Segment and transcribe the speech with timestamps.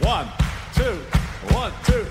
[0.00, 0.28] One,
[0.74, 0.98] two,
[1.54, 2.06] one, two,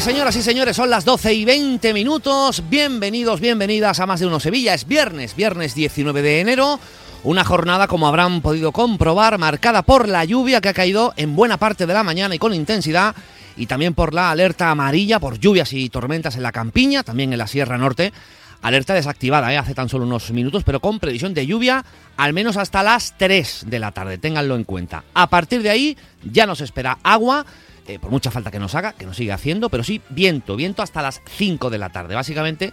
[0.00, 0.76] señoras y señores.
[0.76, 2.62] Son las 12 y 20 minutos.
[2.68, 4.74] Bienvenidos, bienvenidas a Más de Uno Sevilla.
[4.74, 6.78] Es viernes, viernes 19 de enero.
[7.24, 11.56] Una jornada, como habrán podido comprobar, marcada por la lluvia que ha caído en buena
[11.56, 13.14] parte de la mañana y con intensidad.
[13.56, 17.38] Y también por la alerta amarilla por lluvias y tormentas en la campiña, también en
[17.38, 18.12] la Sierra Norte.
[18.60, 19.56] Alerta desactivada ¿eh?
[19.56, 21.84] hace tan solo unos minutos, pero con previsión de lluvia
[22.18, 24.18] al menos hasta las 3 de la tarde.
[24.18, 25.04] Ténganlo en cuenta.
[25.14, 27.46] A partir de ahí ya nos espera agua
[27.88, 30.82] eh, por mucha falta que nos haga, que nos sigue haciendo, pero sí viento, viento
[30.82, 32.14] hasta las 5 de la tarde.
[32.14, 32.72] Básicamente,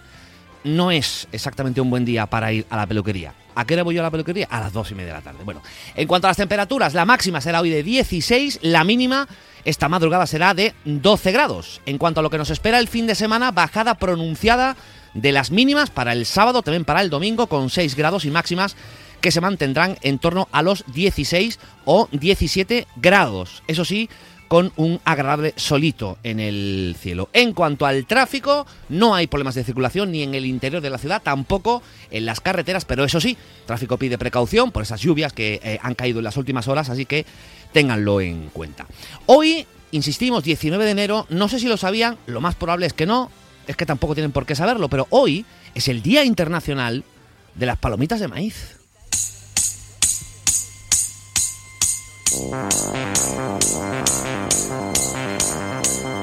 [0.64, 3.34] no es exactamente un buen día para ir a la peluquería.
[3.54, 4.48] ¿A qué hora voy yo a la peluquería?
[4.50, 5.44] A las 2 y media de la tarde.
[5.44, 5.62] Bueno,
[5.94, 9.28] en cuanto a las temperaturas, la máxima será hoy de 16, la mínima
[9.64, 11.80] esta madrugada será de 12 grados.
[11.86, 14.76] En cuanto a lo que nos espera el fin de semana, bajada pronunciada
[15.14, 18.76] de las mínimas para el sábado, también para el domingo, con 6 grados y máximas
[19.20, 23.62] que se mantendrán en torno a los 16 o 17 grados.
[23.66, 24.10] Eso sí,
[24.54, 27.28] con un agradable solito en el cielo.
[27.32, 30.98] En cuanto al tráfico, no hay problemas de circulación ni en el interior de la
[30.98, 35.60] ciudad, tampoco en las carreteras, pero eso sí, tráfico pide precaución por esas lluvias que
[35.64, 37.26] eh, han caído en las últimas horas, así que
[37.72, 38.86] ténganlo en cuenta.
[39.26, 43.06] Hoy, insistimos, 19 de enero, no sé si lo sabían, lo más probable es que
[43.06, 43.32] no,
[43.66, 45.44] es que tampoco tienen por qué saberlo, pero hoy
[45.74, 47.02] es el Día Internacional
[47.56, 48.83] de las Palomitas de Maíz.
[52.36, 52.74] Thank
[56.04, 56.13] you.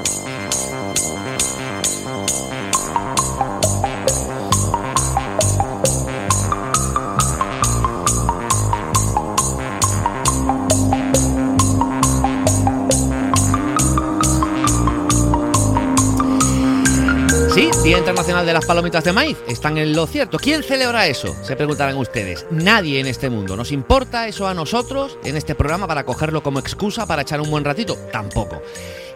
[17.97, 19.37] Internacional de las Palomitas de Maíz.
[19.47, 20.37] Están en lo cierto.
[20.39, 21.35] ¿Quién celebra eso?
[21.43, 22.45] Se preguntarán ustedes.
[22.49, 23.55] Nadie en este mundo.
[23.55, 27.49] ¿Nos importa eso a nosotros en este programa para cogerlo como excusa para echar un
[27.51, 27.95] buen ratito?
[28.11, 28.61] Tampoco.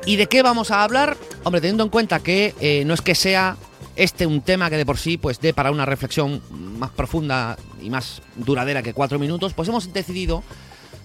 [0.05, 1.17] ¿Y de qué vamos a hablar?
[1.43, 3.57] Hombre, teniendo en cuenta que eh, no es que sea
[3.95, 7.89] este un tema que de por sí pues dé para una reflexión más profunda y
[7.89, 10.43] más duradera que cuatro minutos, pues hemos decidido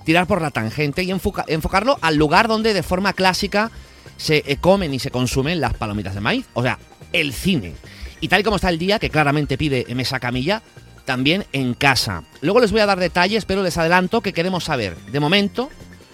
[0.04, 3.70] tirar por la tangente y enfoca- enfocarlo al lugar donde de forma clásica
[4.16, 6.78] se eh, comen y se consumen las palomitas de maíz, o sea,
[7.12, 7.74] el cine.
[8.20, 10.62] Y tal y como está el día, que claramente pide mesa camilla,
[11.04, 12.24] también en casa.
[12.40, 15.70] Luego les voy a dar detalles, pero les adelanto que queremos saber, de momento,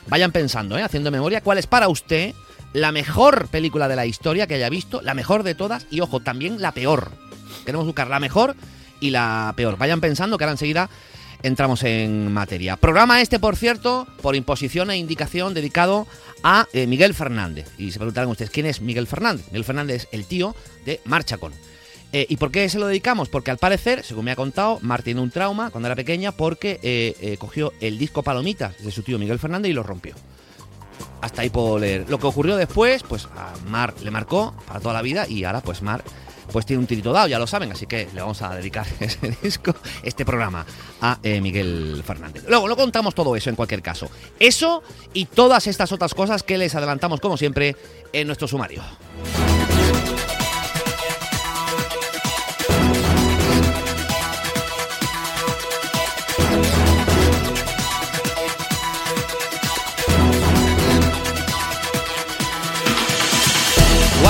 [0.09, 0.83] vayan pensando, ¿eh?
[0.83, 2.35] haciendo memoria, cuál es para usted
[2.73, 6.21] la mejor película de la historia que haya visto, la mejor de todas y, ojo,
[6.21, 7.11] también la peor.
[7.65, 8.55] Queremos buscar la mejor
[9.01, 9.77] y la peor.
[9.79, 10.91] Vayan pensando que ahora enseguida
[11.43, 12.77] entramos en materia.
[12.77, 16.07] Programa este, por cierto, por imposición e indicación dedicado
[16.43, 17.69] a eh, Miguel Fernández.
[17.79, 19.47] Y se preguntarán ustedes, ¿quién es Miguel Fernández?
[19.47, 20.55] Miguel Fernández es el tío
[20.85, 21.53] de Marcha Con.
[22.13, 23.29] Eh, ¿Y por qué se lo dedicamos?
[23.29, 26.79] Porque al parecer, según me ha contado, Mar tiene un trauma cuando era pequeña porque
[26.83, 30.15] eh, eh, cogió el disco Palomitas de su tío Miguel Fernández y lo rompió.
[31.21, 32.09] Hasta ahí puedo leer.
[32.09, 35.61] Lo que ocurrió después, pues a Mar le marcó para toda la vida y ahora
[35.61, 36.05] pues Mar
[36.53, 39.37] pues tiene un tirito dado, ya lo saben, así que le vamos a dedicar ese
[39.43, 40.65] disco, este programa,
[41.01, 42.45] a eh, Miguel Fernández.
[42.49, 44.11] Luego, lo contamos todo eso en cualquier caso.
[44.39, 47.77] Eso y todas estas otras cosas que les adelantamos, como siempre,
[48.13, 48.83] en nuestro sumario.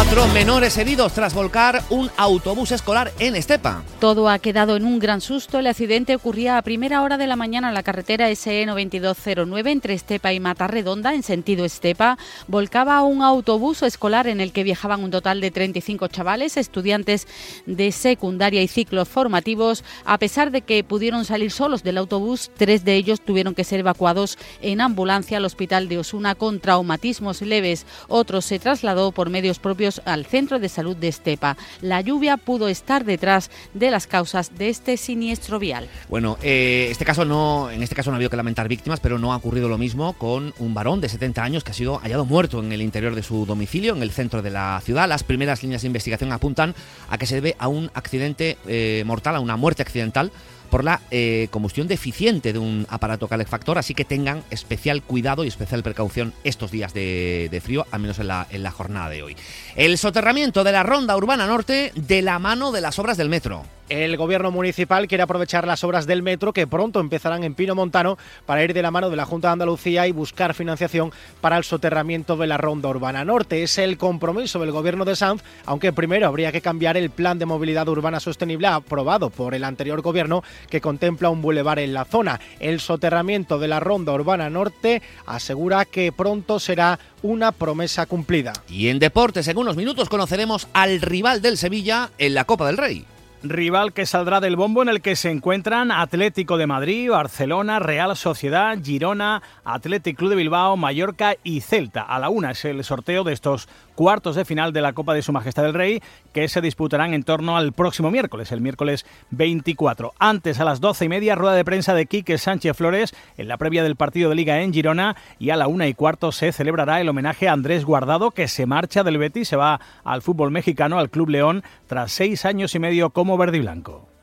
[0.07, 3.83] Cuatro menores heridos tras volcar un autobús escolar en Estepa.
[3.99, 5.59] Todo ha quedado en un gran susto.
[5.59, 9.95] El accidente ocurría a primera hora de la mañana en la carretera SE 9209 entre
[9.95, 12.19] Estepa y Matarredonda, en sentido Estepa.
[12.47, 17.27] Volcaba un autobús escolar en el que viajaban un total de 35 chavales, estudiantes
[17.67, 19.83] de secundaria y ciclos formativos.
[20.05, 23.81] A pesar de que pudieron salir solos del autobús, tres de ellos tuvieron que ser
[23.81, 27.87] evacuados en ambulancia al hospital de Osuna con traumatismos leves.
[28.07, 31.57] Otro se trasladó por medios propios al centro de salud de Estepa.
[31.81, 35.89] La lluvia pudo estar detrás de las causas de este siniestro vial.
[36.09, 39.19] Bueno, eh, este caso no, en este caso no ha habido que lamentar víctimas, pero
[39.19, 42.25] no ha ocurrido lo mismo con un varón de 70 años que ha sido hallado
[42.25, 45.09] muerto en el interior de su domicilio, en el centro de la ciudad.
[45.09, 46.75] Las primeras líneas de investigación apuntan
[47.09, 50.33] a que se debe a un accidente eh, mortal, a una muerte accidental
[50.67, 55.49] por la eh, combustión deficiente de un aparato calefactor, así que tengan especial cuidado y
[55.49, 58.29] especial precaución estos días de, frío, al menos en
[58.63, 59.37] la jornada de hoy.
[59.77, 63.76] El soterramiento de la Ronda Urbana Norte de la mano de las obras del metro.
[63.89, 68.19] El gobierno municipal quiere aprovechar las obras del metro que pronto empezarán en Pino Montano
[68.45, 71.63] para ir de la mano de la Junta de Andalucía y buscar financiación para el
[71.63, 73.63] soterramiento de la Ronda Urbana Norte.
[73.63, 77.47] Es el compromiso del gobierno de Sanz, aunque primero habría que cambiar el plan de
[77.47, 82.41] movilidad urbana sostenible aprobado por el anterior gobierno que contempla un bulevar en la zona.
[82.59, 88.53] El soterramiento de la Ronda Urbana Norte asegura que pronto será una promesa cumplida.
[88.69, 92.79] Y en deportes, en unos minutos conoceremos al rival del Sevilla en la Copa del
[92.79, 93.07] Rey
[93.43, 98.17] rival que saldrá del bombo en el que se encuentran Atlético de Madrid, Barcelona, Real
[98.17, 102.03] Sociedad, Girona, Atlético Club de Bilbao, Mallorca y Celta.
[102.03, 105.23] A la una es el sorteo de estos cuartos de final de la Copa de
[105.23, 106.01] Su Majestad el Rey,
[106.33, 110.13] que se disputarán en torno al próximo miércoles, el miércoles 24.
[110.21, 113.57] Antes, a las doce y media, rueda de prensa de Quique Sánchez Flores en la
[113.57, 117.01] previa del partido de Liga en Girona y a la una y cuarto se celebrará
[117.01, 120.99] el homenaje a Andrés Guardado, que se marcha del Betis, se va al fútbol mexicano,
[120.99, 124.16] al Club León, tras seis años y medio como verde y blanco.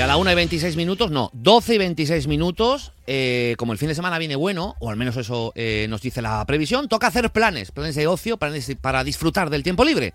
[0.00, 3.88] A la 1 y 26 minutos, no, 12 y 26 minutos, eh, como el fin
[3.88, 7.28] de semana viene bueno, o al menos eso eh, nos dice la previsión, toca hacer
[7.30, 10.14] planes, planes de ocio, planes para disfrutar del tiempo libre.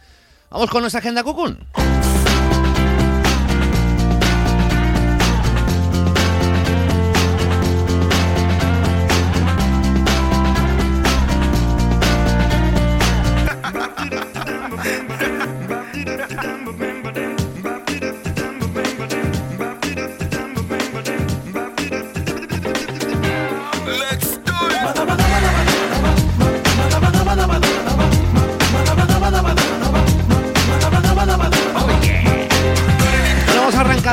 [0.49, 1.59] Vamos con nuestra agenda Cucún.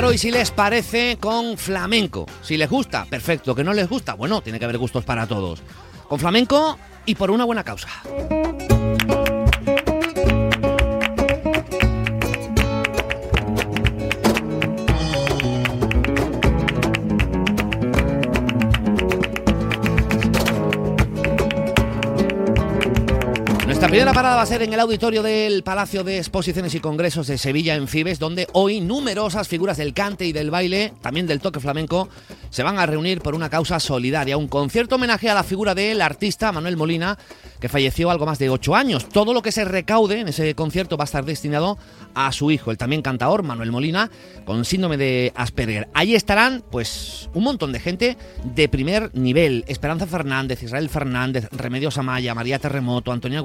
[0.04, 2.26] Hoy, si les parece, con flamenco.
[2.42, 3.54] Si les gusta, perfecto.
[3.54, 5.62] Que no les gusta, bueno, tiene que haber gustos para todos.
[6.08, 7.88] Con flamenco y por una buena causa.
[23.92, 27.36] Primera parada va a ser en el auditorio del Palacio de Exposiciones y Congresos de
[27.36, 31.60] Sevilla en Fibes, donde hoy numerosas figuras del cante y del baile, también del toque
[31.60, 32.08] flamenco,
[32.48, 36.00] se van a reunir por una causa solidaria, un concierto homenaje a la figura del
[36.00, 37.18] artista Manuel Molina,
[37.60, 39.10] que falleció algo más de ocho años.
[39.10, 41.76] Todo lo que se recaude en ese concierto va a estar destinado
[42.14, 44.10] a su hijo, el también cantador Manuel Molina,
[44.46, 45.88] con síndrome de Asperger.
[45.92, 49.64] Ahí estarán, pues, un montón de gente de primer nivel.
[49.68, 53.42] Esperanza Fernández, Israel Fernández, Remedios Amaya, María Terremoto, Antonia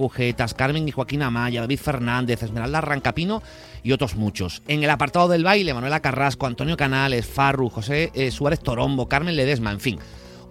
[0.55, 3.41] Carmen y Joaquín Amaya, David Fernández, Esmeralda Rancapino
[3.83, 4.61] y otros muchos.
[4.67, 9.35] En el apartado del baile, Manuela Carrasco, Antonio Canales, Farru, José eh, Suárez Torombo, Carmen
[9.35, 9.99] Ledesma, en fin.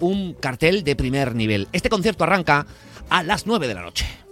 [0.01, 1.69] Un cartel de primer nivel.
[1.73, 2.67] Este concierto arranca
[3.09, 4.26] a las 9 de la noche.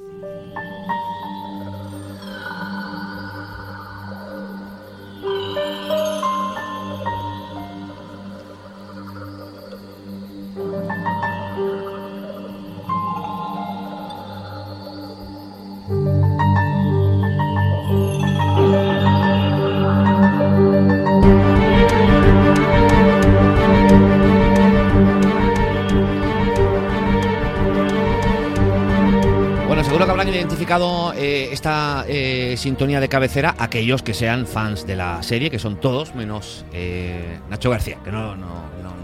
[30.45, 35.59] Identificado eh, esta eh, sintonía de cabecera aquellos que sean fans de la serie, que
[35.59, 38.47] son todos, menos eh, Nacho García, que no, no,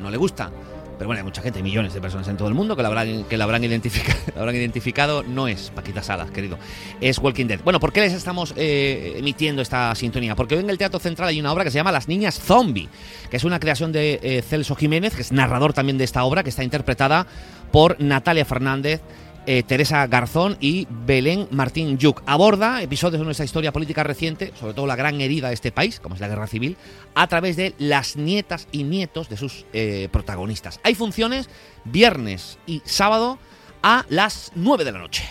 [0.02, 0.50] no, le gusta.
[0.99, 3.25] Pero bueno, hay mucha gente, millones de personas en todo el mundo que la habrán,
[3.25, 5.23] que la habrán, identificado, habrán identificado.
[5.23, 6.59] No es Paquita Salas, querido.
[7.00, 7.61] Es Walking Dead.
[7.64, 10.37] Bueno, ¿por qué les estamos emitiendo esta sintonía?
[10.37, 12.90] Porque hoy en el Teatro Central hay una obra que se llama Las Niñas Zombie,
[13.30, 16.50] que es una creación de Celso Jiménez, que es narrador también de esta obra, que
[16.50, 17.26] está interpretada
[17.73, 19.00] por Natalia Fernández
[19.47, 22.23] eh, Teresa Garzón y Belén Martín Yuc.
[22.26, 26.00] Aborda episodios de nuestra historia política reciente, sobre todo la gran herida de este país,
[26.00, 26.76] como es la guerra civil,
[27.14, 30.80] a través de las nietas y nietos de sus eh, protagonistas.
[30.82, 31.49] Hay funciones
[31.85, 33.38] viernes y sábado
[33.82, 35.25] a las 9 de la noche.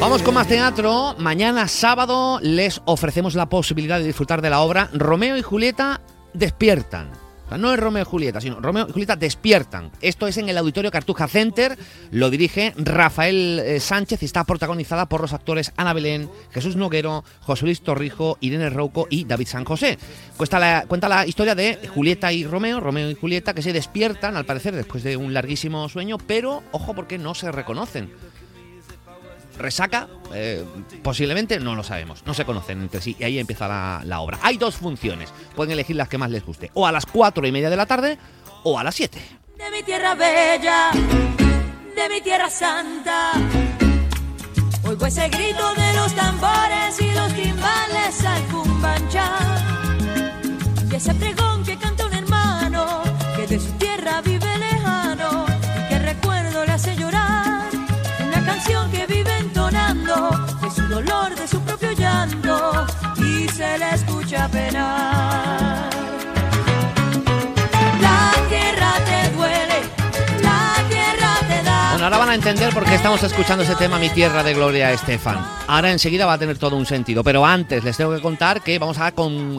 [0.00, 1.14] Vamos con más teatro.
[1.18, 6.00] Mañana sábado les ofrecemos la posibilidad de disfrutar de la obra Romeo y Julieta
[6.34, 7.27] despiertan.
[7.56, 9.90] No es Romeo y Julieta, sino Romeo y Julieta despiertan.
[10.00, 11.78] Esto es en el Auditorio Cartuja Center,
[12.10, 17.24] lo dirige Rafael eh, Sánchez y está protagonizada por los actores Ana Belén, Jesús Noguero,
[17.40, 19.98] José Luis Torrijo, Irene Rouco y David San José.
[20.36, 24.36] Cuenta la, cuenta la historia de Julieta y Romeo, Romeo y Julieta, que se despiertan,
[24.36, 28.10] al parecer, después de un larguísimo sueño, pero ojo porque no se reconocen
[29.58, 30.64] resaca, eh,
[31.02, 34.38] posiblemente no lo sabemos, no se conocen entre sí y ahí empieza la, la, obra.
[34.42, 37.52] Hay dos funciones, pueden elegir las que más les guste, o a las cuatro y
[37.52, 38.18] media de la tarde
[38.64, 39.20] o a las siete.
[39.56, 43.32] De mi tierra bella, de mi tierra santa,
[44.84, 49.32] oigo ese grito de los tambores y los timbales al cumbancha,
[50.90, 53.02] y ese pregón que canta un hermano
[53.36, 54.47] que de su tierra vive
[58.64, 62.86] que vive de su dolor, de su propio llanto
[63.16, 65.88] y se le escucha penar.
[68.00, 69.80] La tierra te duele,
[70.42, 71.90] la tierra te da.
[71.92, 74.90] Bueno, ahora van a entender por qué estamos escuchando ese tema Mi tierra de Gloria
[74.90, 75.38] Estefan.
[75.68, 78.78] Ahora enseguida va a tener todo un sentido, pero antes les tengo que contar que
[78.80, 79.12] vamos a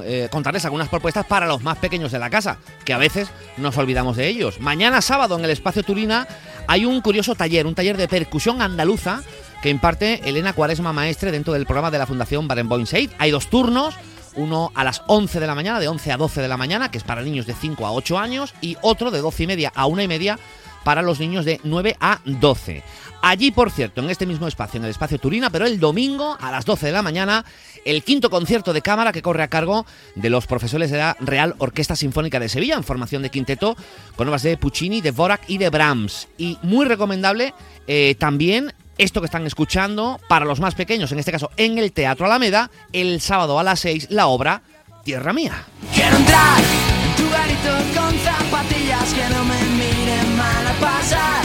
[0.04, 3.78] eh, contarles algunas propuestas para los más pequeños de la casa, que a veces nos
[3.78, 4.60] olvidamos de ellos.
[4.60, 6.28] Mañana sábado en el Espacio Turina
[6.70, 9.24] hay un curioso taller, un taller de percusión andaluza
[9.64, 13.10] que imparte Elena Cuaresma Maestre dentro del programa de la Fundación Barenboim Seid.
[13.18, 13.96] Hay dos turnos,
[14.36, 17.00] uno a las 11 de la mañana, de 11 a 12 de la mañana, que
[17.00, 19.88] es para niños de 5 a 8 años, y otro de 12 y media a
[19.88, 20.38] 1 y media
[20.84, 22.84] para los niños de 9 a 12.
[23.22, 26.52] Allí, por cierto, en este mismo espacio, en el espacio Turina, pero el domingo a
[26.52, 27.44] las 12 de la mañana,
[27.84, 29.86] el quinto concierto de cámara que corre a cargo
[30.16, 33.76] de los profesores de la Real Orquesta Sinfónica de Sevilla, en formación de quinteto,
[34.16, 36.30] con obras de Puccini, de Vorak y de Brahms.
[36.38, 37.54] Y muy recomendable
[37.88, 41.92] eh, también esto que están escuchando para los más pequeños, en este caso en el
[41.92, 44.62] Teatro Alameda, el sábado a las 6, la obra
[45.04, 45.66] Tierra Mía.
[45.94, 51.39] Quiero entrar en tu con zapatillas que no me miren mal a pasar.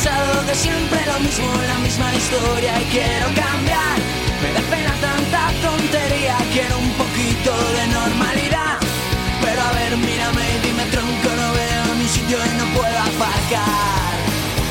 [0.00, 3.98] Cansado de siempre lo mismo, la misma historia y quiero cambiar.
[4.40, 8.78] Me da pena tanta tontería, quiero un poquito de normalidad.
[9.42, 14.07] Pero a ver, mírame y dime tronco, no veo ni sitio y no puedo aparcar.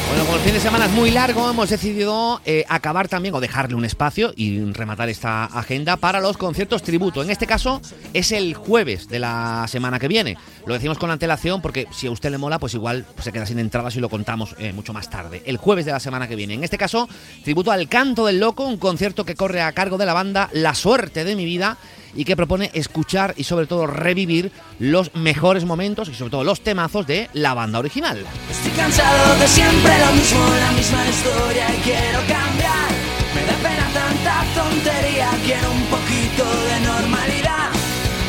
[0.07, 3.41] Bueno, como el fin de semana es muy largo, hemos decidido eh, acabar también o
[3.41, 7.21] dejarle un espacio y rematar esta agenda para los conciertos tributo.
[7.21, 7.81] En este caso
[8.13, 10.37] es el jueves de la semana que viene.
[10.65, 13.59] Lo decimos con antelación porque si a usted le mola, pues igual se queda sin
[13.59, 15.43] entradas y lo contamos eh, mucho más tarde.
[15.45, 16.53] El jueves de la semana que viene.
[16.53, 17.09] En este caso,
[17.43, 20.73] tributo al Canto del Loco, un concierto que corre a cargo de la banda La
[20.73, 21.77] Suerte de mi vida
[22.17, 26.61] y que propone escuchar y sobre todo revivir los mejores momentos y sobre todo los
[26.61, 28.25] temazos de la banda original.
[28.51, 32.89] Estoy cansado de siempre lo mismo, la misma historia y quiero cambiar.
[33.35, 37.69] Me da pena tanta tontería, quiero un poquito de normalidad.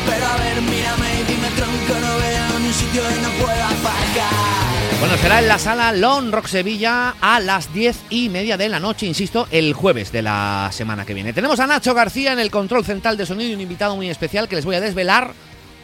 [0.05, 4.68] Pero a ver, mírame y dime tronco, no veo ni sitio y no puedo aparcar.
[4.99, 8.81] Bueno, será en la sala Lon Rock Sevilla a las diez y media de la
[8.81, 11.31] noche, insisto, el jueves de la semana que viene.
[11.31, 14.49] Tenemos a Nacho García en el control central de sonido y un invitado muy especial
[14.49, 15.33] que les voy a desvelar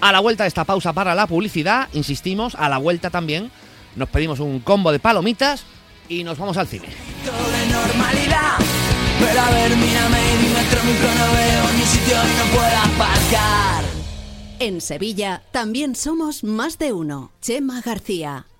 [0.02, 1.88] a la vuelta de esta pausa para la publicidad.
[1.94, 3.52] Insistimos, a la vuelta también
[3.96, 5.64] nos pedimos un combo de palomitas
[6.10, 6.88] y nos vamos al cine.
[6.88, 8.58] De normalidad,
[9.18, 13.86] pero a ver, mírame y dime tronco, no veo ni sitio y no puedo aparcar.
[14.60, 17.32] En Sevilla también somos más de uno.
[17.42, 18.46] Chema García.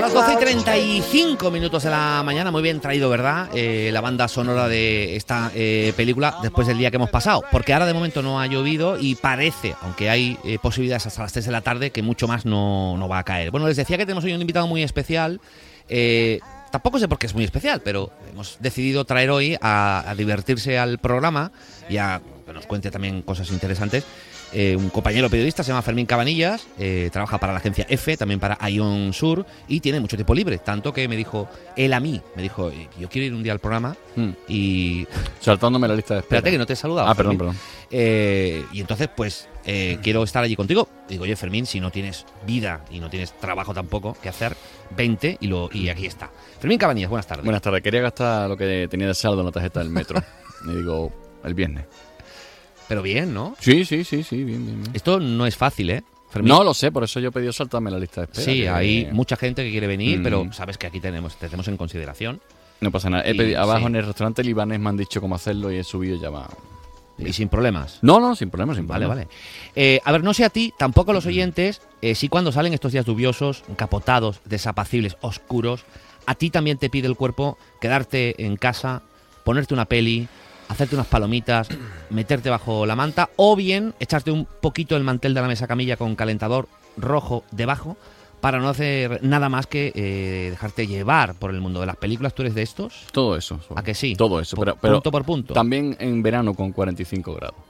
[0.00, 3.50] Las 12 y 35 minutos de la mañana, muy bien traído, ¿verdad?
[3.52, 7.44] Eh, la banda sonora de esta eh, película después del día que hemos pasado.
[7.52, 11.34] Porque ahora de momento no ha llovido y parece, aunque hay eh, posibilidades hasta las
[11.34, 13.50] 3 de la tarde, que mucho más no, no va a caer.
[13.50, 15.38] Bueno, les decía que tenemos hoy un invitado muy especial.
[16.70, 20.98] Tampoco sé por qué es muy especial, pero hemos decidido traer hoy a divertirse al
[20.98, 21.52] programa
[21.90, 24.04] y a que nos cuente también cosas interesantes.
[24.52, 28.40] Eh, un compañero periodista se llama Fermín Cabanillas, eh, trabaja para la agencia F, también
[28.40, 30.58] para Ion Sur y tiene mucho tiempo libre.
[30.58, 33.52] Tanto que me dijo, él a mí, me dijo, "Eh, yo quiero ir un día
[33.52, 33.96] al programa
[34.48, 35.06] y.
[35.40, 36.38] Saltándome la lista de espera.
[36.38, 37.08] Espérate que no te he saludado.
[37.08, 37.54] Ah, perdón, Fermín.
[37.54, 37.56] perdón.
[37.92, 39.48] Eh, y entonces, pues,
[40.02, 40.88] quiero estar allí contigo.
[41.08, 44.56] Digo, oye, Fermín, si no tienes vida y no tienes trabajo tampoco que hacer,
[44.96, 46.30] vente y, lo, y aquí está.
[46.58, 47.44] Fermín Cabanillas, buenas tardes.
[47.44, 47.82] Buenas tardes.
[47.82, 50.20] Quería gastar lo que tenía de saldo en la tarjeta del metro.
[50.66, 51.12] y digo,
[51.44, 51.84] el viernes.
[52.90, 53.54] Pero bien, ¿no?
[53.60, 54.82] Sí, sí, sí, sí, bien, bien.
[54.82, 54.90] bien.
[54.94, 56.02] Esto no es fácil, ¿eh?
[56.28, 56.48] Fermín?
[56.52, 58.44] No lo sé, por eso yo he pedido saltarme la lista de espera.
[58.44, 60.22] Sí, que- hay mucha gente que quiere venir, Mm.
[60.24, 62.40] pero sabes que aquí tenemos, te tenemos en consideración.
[62.80, 63.22] No pasa nada.
[63.24, 63.86] He Y- pedido- abajo sí.
[63.86, 66.48] en el restaurante libanés me han dicho cómo hacerlo y he subido ya va.
[67.16, 67.98] Y sin problemas.
[68.02, 69.28] No, no, sin problema, sin Vale, problema.
[69.28, 69.36] vale.
[69.76, 72.72] Eh, a ver, no sé a ti, tampoco a los oyentes, eh, si cuando salen
[72.74, 75.84] estos días lluviosos, encapotados, desapacibles, oscuros,
[76.26, 79.02] a ti también te pide el cuerpo quedarte en casa,
[79.44, 80.28] ponerte una peli,
[80.70, 81.68] hacerte unas palomitas,
[82.10, 85.96] meterte bajo la manta, o bien echarte un poquito el mantel de la mesa camilla
[85.96, 87.96] con calentador rojo debajo
[88.40, 92.34] para no hacer nada más que eh, dejarte llevar por el mundo de las películas.
[92.34, 93.04] ¿Tú eres de estos?
[93.12, 93.60] Todo eso.
[93.74, 94.16] ¿A que sí?
[94.16, 94.56] Todo eso.
[94.56, 95.54] Pero, pero punto por punto.
[95.54, 97.69] También en verano con 45 grados.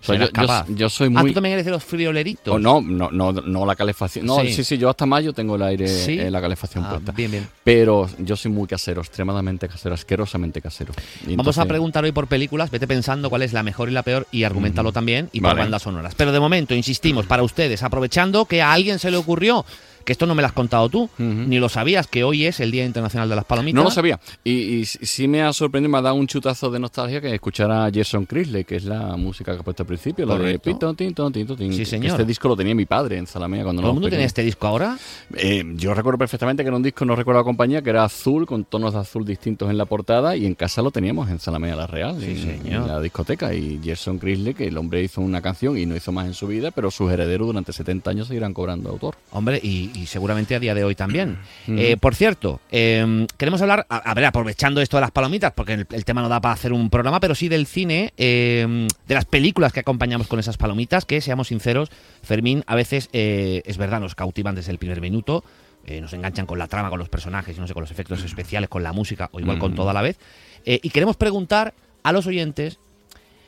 [0.00, 0.66] O sea, Serás yo, yo- capaz.
[0.68, 1.30] yo soy Ah, muy...
[1.30, 2.54] tú también eres de los frioleritos.
[2.54, 4.26] Oh, no, no, no, no la calefacción.
[4.26, 4.52] No, Sí.
[4.52, 4.64] sí.
[4.64, 6.18] sí, yo hasta mayo tengo el aire, Sí.
[6.18, 7.12] eh, la calefacción Ah, puesta.
[7.12, 7.48] bien, bien.
[7.64, 10.92] Pero yo soy muy casero, extremadamente casero, asquerosamente casero.
[11.26, 14.02] Y Vamos a preguntar hoy por películas, vete pensando cuál es la mejor y la
[14.02, 15.62] peor y argumentalo también y por Vale.
[15.62, 16.14] bandas sonoras.
[16.14, 19.64] Pero de momento, insistimos, para ustedes, aprovechando que a alguien se le ocurrió,
[20.06, 22.70] que esto no me lo has contado tú, ni lo sabías, que hoy es el
[22.70, 23.74] Día Internacional de las Palomitas.
[23.74, 24.18] No lo sabía.
[24.44, 27.34] Y, y sí sí me ha sorprendido, me ha dado un chutazo de nostalgia que
[27.34, 30.58] escuchar a Jason Crisley, que es la música que ha puesto al principio, la de.
[30.58, 32.12] Pito, Tinto, Tinto, Tin, Sí, señor.
[32.12, 34.66] Este disco lo tenía mi padre en Zalamea cuando ¿Todo el mundo tiene este disco
[34.66, 34.96] ahora?
[35.34, 38.46] Eh, yo recuerdo perfectamente que era un disco, no recuerdo la compañía, que era azul,
[38.46, 41.74] con tonos de azul distintos en la portada, y en casa lo teníamos en Zalamea
[41.74, 42.82] La Real, en, señor.
[42.82, 43.54] en la discoteca.
[43.54, 46.46] Y Gerson Crisley, que el hombre hizo una canción y no hizo más en su
[46.46, 49.16] vida, pero sus herederos durante 70 años seguirán cobrando autor.
[49.32, 51.38] Hombre, y, y seguramente a día de hoy también.
[51.66, 51.78] Mm.
[51.80, 55.72] Eh, por cierto, eh, queremos hablar, a, a ver, aprovechando esto de las palomitas, porque
[55.72, 59.14] el, el tema no da para hacer un programa, pero sí del cine, eh, de
[59.14, 61.90] las películas que acompañamos con esas palomitas, que seamos sinceros,
[62.22, 65.42] Fermín, a veces eh, es verdad, nos cautivan desde el primer minuto.
[65.86, 68.68] eh, nos enganchan con la trama, con los personajes, no sé, con los efectos especiales,
[68.68, 70.18] con la música, o igual con todo a la vez.
[70.64, 72.78] Eh, y queremos preguntar a los oyentes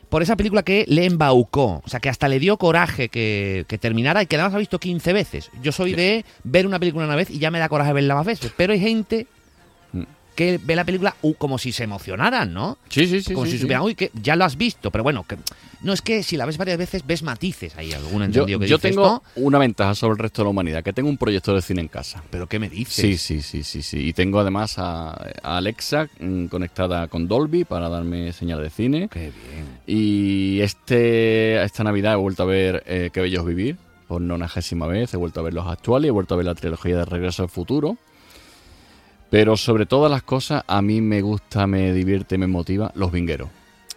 [0.09, 3.79] por esa película que le embaucó, o sea, que hasta le dio coraje que, que
[3.79, 5.51] terminara y que además ha visto 15 veces.
[5.63, 8.27] Yo soy de ver una película una vez y ya me da coraje verla más
[8.27, 9.27] veces, pero hay gente.
[10.39, 12.79] Que ve la película uh, como si se emocionaran, ¿no?
[12.91, 13.35] Sí, sí, sí.
[13.35, 13.63] como sí, si sí.
[13.63, 15.37] supieran, uy, que ya lo has visto, pero bueno, que
[15.81, 18.69] no es que si la ves varias veces ves matices ahí, algún Yo, entendido que
[18.69, 21.19] yo dice tengo esto, una ventaja sobre el resto de la humanidad, que tengo un
[21.19, 22.23] proyector de cine en casa.
[22.31, 22.95] pero ¿qué me dices?
[22.95, 23.99] Sí, sí, sí, sí, sí.
[23.99, 25.11] Y tengo además a,
[25.43, 29.09] a Alexa mm, conectada con Dolby para darme señal de cine.
[29.09, 29.81] Qué bien.
[29.89, 34.87] Y este esta Navidad he vuelto a ver eh, Qué bello es vivir por nonagésima
[34.87, 35.13] vez.
[35.15, 37.49] He vuelto a ver los actuales, he vuelto a ver la trilogía de Regreso al
[37.49, 37.99] Futuro.
[39.31, 43.49] Pero sobre todas las cosas, a mí me gusta, me divierte, me motiva Los Vingueros.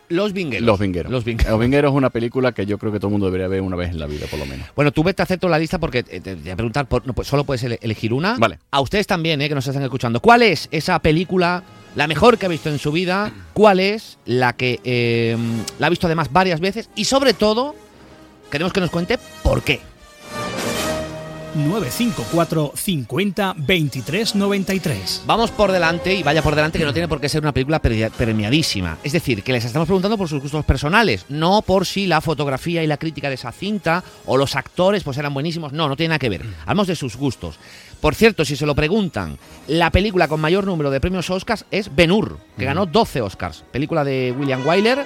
[0.09, 0.65] Los vingueros.
[0.65, 1.09] Los Vingueros.
[1.09, 1.49] Los vingueros.
[1.51, 3.77] Los Vingueros es una película que yo creo que todo el mundo debería ver una
[3.77, 4.67] vez en la vida, por lo menos.
[4.75, 6.85] Bueno, tú vete a hacer toda la lista porque eh, te, te voy a preguntar,
[6.85, 8.35] por- no, pues solo puedes ele- elegir una.
[8.37, 8.59] Vale.
[8.71, 10.19] A ustedes también, eh, que nos están escuchando.
[10.19, 11.63] ¿Cuál es esa película,
[11.95, 13.31] la mejor que ha visto en su vida?
[13.53, 15.37] ¿Cuál es la que eh,
[15.79, 16.89] la ha visto además varias veces?
[16.93, 17.73] Y sobre todo,
[18.51, 19.79] queremos que nos cuente por qué.
[21.55, 25.23] 954 50 23 93.
[25.25, 27.79] Vamos por delante y vaya por delante que no tiene por qué ser una película
[27.79, 28.97] pre- premiadísima.
[29.03, 32.83] Es decir, que les estamos preguntando por sus gustos personales, no por si la fotografía
[32.83, 35.71] y la crítica de esa cinta o los actores pues eran buenísimos.
[35.73, 36.41] No, no tiene nada que ver.
[36.61, 37.55] Hablamos de sus gustos.
[37.99, 39.37] Por cierto, si se lo preguntan,
[39.67, 43.63] la película con mayor número de premios Oscars es Ben Hur, que ganó 12 Oscars.
[43.71, 45.05] Película de William Wyler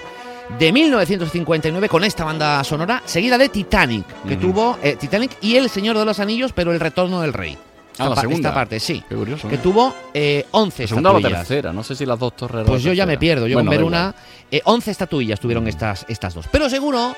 [0.60, 5.70] de 1959 con esta banda sonora, seguida de Titanic, que tuvo eh, Titanic y El
[5.70, 7.58] Señor de los Anillos, pero El Retorno del Rey.
[7.98, 8.50] Ah, Esta pa- segunda.
[8.50, 9.04] Esta parte, sí.
[9.08, 9.48] Qué curioso.
[9.48, 9.62] Que ¿no?
[9.64, 11.48] tuvo eh, 11 La segunda o la estatuillas.
[11.48, 12.64] tercera, no sé si las dos torres.
[12.68, 14.14] Pues yo ya me pierdo, yo Bueno, con ver una...
[14.52, 16.46] eh, 11 estatuillas tuvieron estas, estas dos.
[16.52, 17.16] Pero seguro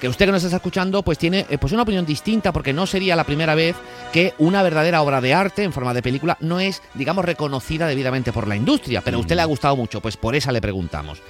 [0.00, 2.86] que usted que nos está escuchando pues tiene eh, pues una opinión distinta porque no
[2.86, 3.74] sería la primera vez
[4.12, 8.32] que una verdadera obra de arte en forma de película no es, digamos, reconocida debidamente
[8.32, 11.20] por la industria, pero a usted le ha gustado mucho, pues por esa le preguntamos.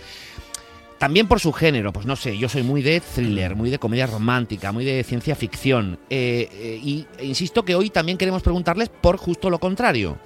[1.04, 4.06] También por su género, pues no sé, yo soy muy de thriller, muy de comedia
[4.06, 5.98] romántica, muy de ciencia ficción.
[6.08, 10.16] eh, eh, y e insisto que hoy también queremos preguntarles por justo lo contrario.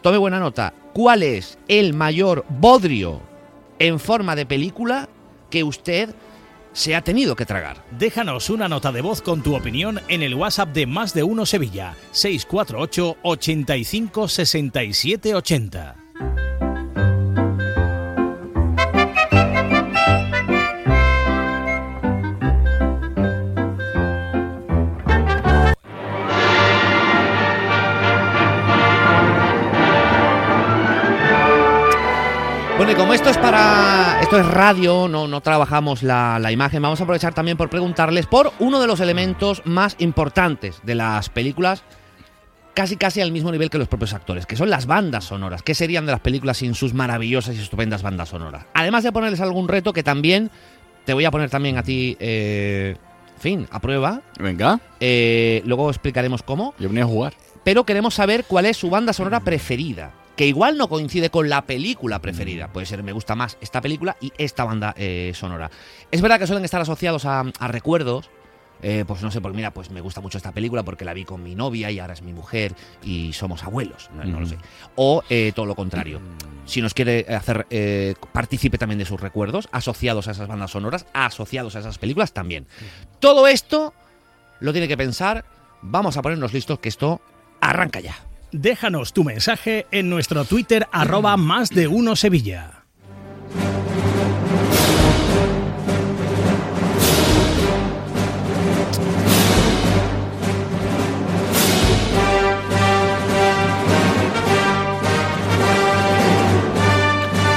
[0.00, 0.72] Tome buena nota.
[0.94, 3.20] ¿Cuál es el mayor bodrio
[3.78, 5.10] en forma de película
[5.50, 6.14] que usted
[6.72, 7.84] se ha tenido que tragar?
[7.90, 11.44] Déjanos una nota de voz con tu opinión en el WhatsApp de Más de Uno
[11.44, 15.96] Sevilla, 648 85 67 80.
[32.76, 34.20] Bueno, y como esto es para.
[34.20, 38.26] Esto es radio, no, no trabajamos la, la imagen, vamos a aprovechar también por preguntarles
[38.26, 41.84] por uno de los elementos más importantes de las películas,
[42.74, 45.62] casi casi al mismo nivel que los propios actores, que son las bandas sonoras.
[45.62, 48.66] ¿Qué serían de las películas sin sus maravillosas y estupendas bandas sonoras?
[48.74, 50.50] Además de ponerles algún reto que también
[51.06, 52.96] te voy a poner también a ti, eh,
[53.38, 54.20] fin, a prueba.
[54.38, 54.80] Venga.
[55.00, 56.74] Eh, luego explicaremos cómo.
[56.78, 57.32] Yo venía a jugar.
[57.64, 60.12] Pero queremos saber cuál es su banda sonora preferida.
[60.36, 62.68] Que igual no coincide con la película preferida.
[62.72, 65.70] Puede ser, me gusta más esta película y esta banda eh, sonora.
[66.10, 68.30] Es verdad que suelen estar asociados a, a recuerdos.
[68.82, 71.24] Eh, pues no sé, pues mira, pues me gusta mucho esta película porque la vi
[71.24, 74.58] con mi novia y ahora es mi mujer y somos abuelos, no, no lo sé.
[74.96, 76.20] O eh, todo lo contrario.
[76.66, 81.06] Si nos quiere hacer eh, partícipe también de sus recuerdos, asociados a esas bandas sonoras,
[81.14, 82.66] asociados a esas películas también.
[83.18, 83.94] Todo esto
[84.60, 85.46] lo tiene que pensar.
[85.80, 87.22] Vamos a ponernos listos que esto
[87.62, 88.16] arranca ya.
[88.52, 92.82] Déjanos tu mensaje en nuestro Twitter arroba más de uno Sevilla.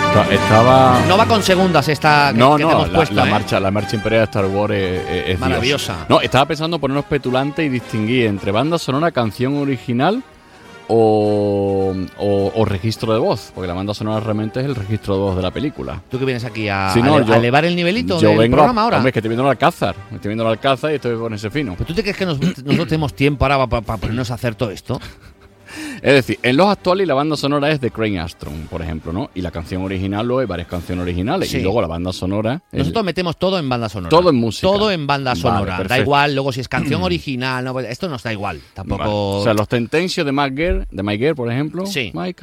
[0.09, 0.99] Esta- Estaba.
[1.07, 3.15] No va con segundas esta que, No, que no, te hemos la, puesto.
[3.15, 3.31] la ¿eh?
[3.31, 5.39] marcha, la marcha imperial de Star Wars es, es- es Dios.
[5.39, 6.05] Maravillosa.
[6.09, 10.23] No, estaba pensando ponernos petulante y distinguir entre banda sonora, canción original
[10.91, 15.19] o, o- o registro de voz, porque la banda sonora realmente es el registro de
[15.21, 16.01] voz de la película.
[16.09, 18.37] Tú que vienes aquí a, Si no, a, yo- a elevar el nivelito yo del
[18.39, 18.97] vengo programa a, ahora.
[18.97, 19.95] Hombre, es que estoy viendo el Alcázar.
[20.11, 21.75] Estoy viendo el Alcázar y estoy con ese fino.
[21.85, 24.99] ¿Tú te crees que nos- nosotros tenemos tiempo ahora para ponernos a hacer todo esto?
[26.01, 29.29] Es decir, en los actuales la banda sonora es de Crane Armstrong, por ejemplo, ¿no?
[29.35, 31.49] Y la canción original, luego hay varias canciones originales.
[31.49, 31.57] Sí.
[31.57, 32.61] Y luego la banda sonora.
[32.71, 34.09] Nosotros metemos todo en banda sonora.
[34.09, 34.67] Todo en música.
[34.67, 35.83] Todo en banda Vale, sonora.
[35.83, 38.59] da igual, luego si es canción original, no, esto nos da igual.
[38.73, 38.99] Tampoco.
[38.99, 39.11] Vale.
[39.13, 41.85] O sea, los tentencios de Girl, de My Girl, por ejemplo.
[41.85, 42.11] Sí.
[42.13, 42.33] My.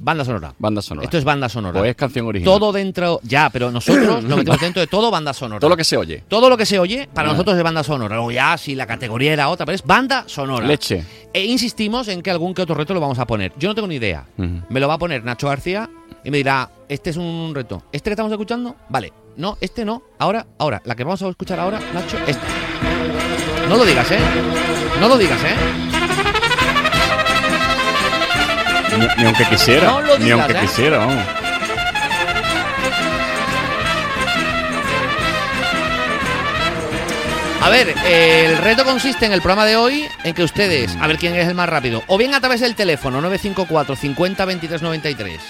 [0.00, 0.54] Banda sonora.
[0.58, 1.04] Banda sonora.
[1.04, 1.78] Esto es banda sonora.
[1.80, 2.58] Pues es canción original.
[2.58, 3.20] Todo dentro.
[3.22, 5.60] Ya, pero nosotros lo metemos dentro de todo banda sonora.
[5.60, 6.22] Todo lo que se oye.
[6.28, 7.32] Todo lo que se oye, para Ah.
[7.32, 8.16] nosotros es banda sonora.
[8.16, 10.66] Luego ya, si la categoría era otra, pero es banda sonora.
[10.66, 11.04] Leche.
[11.32, 13.52] E insistimos en que algún que otro reto lo vamos a poner.
[13.56, 14.24] Yo no tengo ni idea.
[14.36, 15.88] Me lo va a poner Nacho García
[16.24, 17.84] y me dirá, este es un reto.
[17.92, 18.74] ¿Este que estamos escuchando?
[18.88, 19.12] Vale.
[19.36, 20.02] No, este no.
[20.18, 20.82] Ahora, ahora.
[20.84, 22.42] La que vamos a escuchar ahora, Nacho, esta.
[23.68, 24.18] No lo digas, ¿eh?
[25.00, 25.54] No lo digas, ¿eh?
[28.98, 29.90] Ni, ni aunque quisiera.
[29.92, 30.60] No lo ni digas, aunque ¿eh?
[30.62, 31.45] quisiera, vamos.
[37.66, 41.08] A ver, eh, el reto consiste en el programa de hoy en que ustedes, a
[41.08, 44.82] ver quién es el más rápido, o bien a través del teléfono 954 50 23
[44.82, 45.40] 93,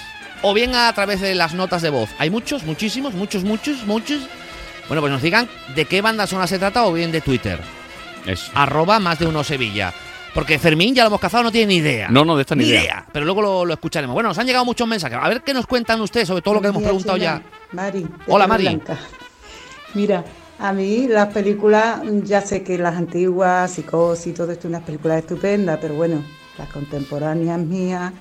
[0.40, 2.08] o bien a través de las notas de voz.
[2.18, 4.22] Hay muchos, muchísimos, muchos, muchos, muchos.
[4.88, 7.60] Bueno, pues nos digan de qué banda sonora se trata o bien de Twitter.
[8.24, 8.50] Eso.
[8.54, 9.92] Arroba más de uno Sevilla.
[10.32, 12.08] Porque Fermín ya lo hemos cazado, no tiene ni idea.
[12.08, 13.04] No, no, de esta ni idea.
[13.12, 14.14] Pero luego lo, lo escucharemos.
[14.14, 15.18] Bueno, nos han llegado muchos mensajes.
[15.20, 17.42] A ver qué nos cuentan ustedes sobre todo lo que hemos preguntado ya.
[17.72, 18.06] Mari.
[18.26, 18.64] Hola, Mari.
[18.64, 18.96] Blanca.
[19.92, 20.24] Mira,
[20.58, 25.18] a mí las películas, ya sé que las antiguas, Psicosis y todo esto, unas películas
[25.18, 26.22] estupendas, pero bueno,
[26.56, 28.12] las contemporáneas mías,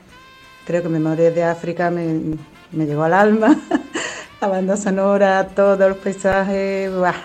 [0.66, 2.38] creo que Memorias de África me,
[2.72, 3.58] me llegó al alma.
[4.42, 7.16] La banda sonora, todos los paisajes, ¡buah!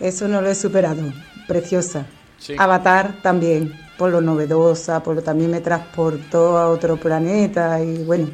[0.00, 1.02] eso no lo he superado.
[1.46, 2.06] Preciosa.
[2.36, 2.56] Sí.
[2.58, 8.28] Avatar también, por lo novedosa, por lo también me transportó a otro planeta y bueno,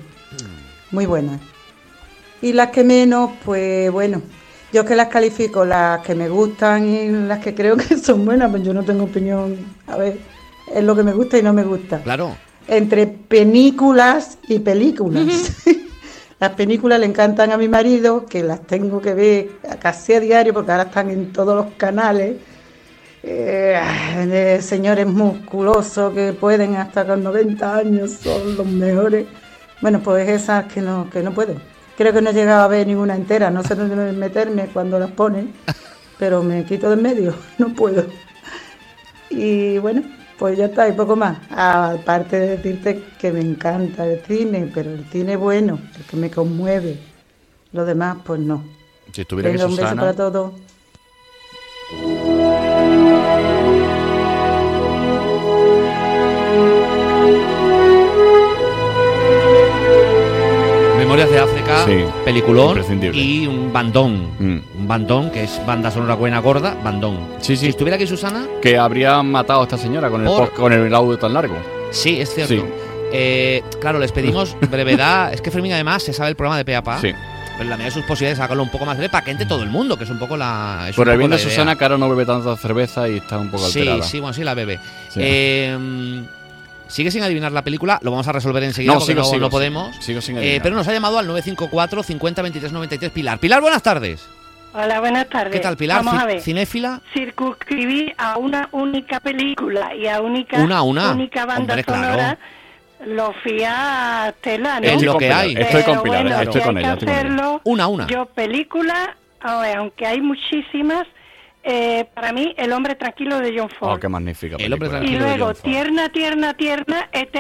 [0.91, 1.39] muy buena.
[2.41, 4.23] Y las que menos, pues bueno,
[4.77, 8.51] yo que las califico, las que me gustan y las que creo que son buenas,
[8.51, 9.57] pues yo no tengo opinión.
[9.87, 10.19] A ver,
[10.71, 12.03] es lo que me gusta y no me gusta.
[12.03, 12.37] Claro.
[12.69, 15.25] Entre películas y películas.
[16.41, 19.49] las películas le encantan a mi marido, que las tengo que ver
[19.81, 22.37] casi a diario porque ahora están en todos los canales.
[23.23, 29.25] Eh, señores musculosos que pueden hasta con 90 años, son los mejores.
[29.81, 31.55] Bueno, pues esas que no, que no puedo.
[31.97, 35.11] Creo que no he llegado a ver ninguna entera, no sé dónde meterme cuando las
[35.13, 35.53] ponen,
[36.19, 38.07] pero me quito de en medio, no puedo.
[39.31, 40.03] Y bueno,
[40.39, 41.39] pues ya está, y poco más.
[41.51, 46.31] Aparte de decirte que me encanta el cine, pero el cine bueno, el que me
[46.31, 46.99] conmueve.
[47.73, 48.63] Lo demás, pues no.
[49.13, 50.03] Si estuviera Venga, aquí un beso Susana.
[50.03, 50.53] para todos.
[61.17, 62.79] Memorias de África, Sí, peliculón
[63.15, 64.33] y un bandón.
[64.39, 64.61] Mm.
[64.81, 67.17] Un bandón, que es banda sonora buena gorda, bandón.
[67.41, 67.63] Sí, sí.
[67.65, 70.95] Si estuviera aquí Susana, Que habrían matado a esta señora con el, Por- con el
[70.95, 71.57] audio tan largo.
[71.91, 72.53] sí, es cierto.
[72.55, 72.63] Sí.
[73.15, 75.33] Eh, claro, les pedimos brevedad.
[75.33, 77.01] es que Fermín además se sabe el programa de pe a pa.
[77.01, 77.13] Sí.
[77.53, 79.47] Pero en la medida de sus posibilidades, sacarlo un poco más breve para que entre
[79.47, 80.91] todo el mundo, que es un poco la.
[80.95, 81.39] Por el bien de.
[81.39, 84.03] Susana, que ahora no bebe tanta cerveza y está un poco Sí, alterada.
[84.03, 84.79] sí, bueno, sí la bebe.
[85.09, 85.21] Sí.
[85.23, 86.23] Eh,
[86.89, 89.41] Sigue sin adivinar la película, lo vamos a resolver enseguida No, porque sigo, no, sigo,
[89.41, 89.97] no podemos.
[89.97, 93.39] Sigo sin Eh, pero nos ha llamado al 954 50 23 93 Pilar.
[93.39, 94.27] Pilar, buenas tardes.
[94.73, 95.53] Hola, buenas tardes.
[95.53, 96.05] ¿Qué tal, Pilar?
[96.05, 96.41] Vamos a ver.
[96.43, 97.01] ¿Cinéfila?
[97.15, 101.13] Circunscribí a una única película y a única, Una a una.
[101.13, 102.03] única banda Hombre, claro.
[102.05, 102.39] sonora.
[103.07, 104.87] Lo fui a Tela, ¿no?
[104.87, 105.55] Es lo que hay.
[105.57, 107.21] Estoy con Pilar, bueno, estoy si con ella, estoy con ella.
[107.23, 108.07] hacerlo, Una a una.
[108.07, 111.07] Yo película, aunque hay muchísimas,
[111.69, 113.93] eh, para mí El hombre tranquilo de John Ford.
[113.97, 115.11] Oh, qué magnífica El hombre película.
[115.11, 115.65] y de luego John Ford.
[115.65, 117.37] Tierna, tierna, tierna, ET.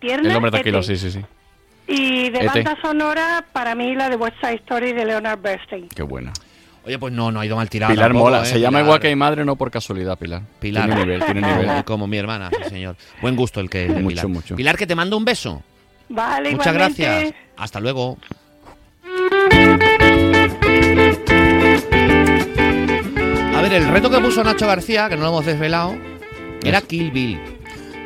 [0.00, 0.84] Tierna, El hombre tranquilo, ET.
[0.84, 1.20] sí, sí, sí.
[1.86, 2.46] Y de ET.
[2.54, 5.88] banda sonora, para mí la de West Side Story de Leonard Bernstein.
[5.88, 6.32] Qué buena.
[6.84, 7.92] Oye, pues no, no ha ido mal tirado.
[7.92, 8.42] Pilar tampoco, mola.
[8.42, 8.46] ¿eh?
[8.46, 8.84] Se llama Pilar.
[8.86, 10.42] igual que mi madre, no por casualidad, Pilar.
[10.58, 10.86] Pilar.
[10.86, 11.84] Tiene nivel, tiene nivel.
[11.84, 12.96] Como mi hermana, sí, señor.
[13.20, 14.28] Buen gusto el que de Mucho, Pilar.
[14.28, 14.56] mucho.
[14.56, 15.62] Pilar, que te mando un beso.
[16.08, 17.02] Vale, Muchas igualmente.
[17.02, 17.34] gracias.
[17.58, 18.16] Hasta luego.
[23.68, 25.96] Ver, el reto que puso Nacho García, que no lo hemos desvelado,
[26.64, 27.38] era Kill Bill.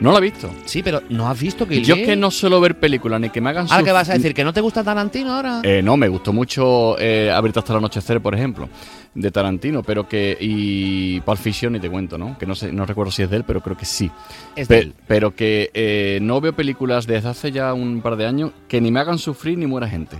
[0.01, 0.51] No la he visto.
[0.65, 2.03] Sí, pero ¿no has visto Kill Yo Bill?
[2.03, 4.35] es que no suelo ver películas ni que me hagan Ahora que vas a decir
[4.35, 5.61] que no te gusta Tarantino ahora.
[5.63, 8.69] Eh, no, me gustó mucho eh, hasta el anochecer, por ejemplo,
[9.15, 12.37] de Tarantino, pero que y Pulp Fiction, y te cuento, ¿no?
[12.37, 14.11] Que no sé, no recuerdo si es de él, pero creo que sí.
[14.57, 14.95] Es Pe- de él.
[15.07, 18.91] Pero que eh, no veo películas desde hace ya un par de años que ni
[18.91, 20.17] me hagan sufrir ni muera gente.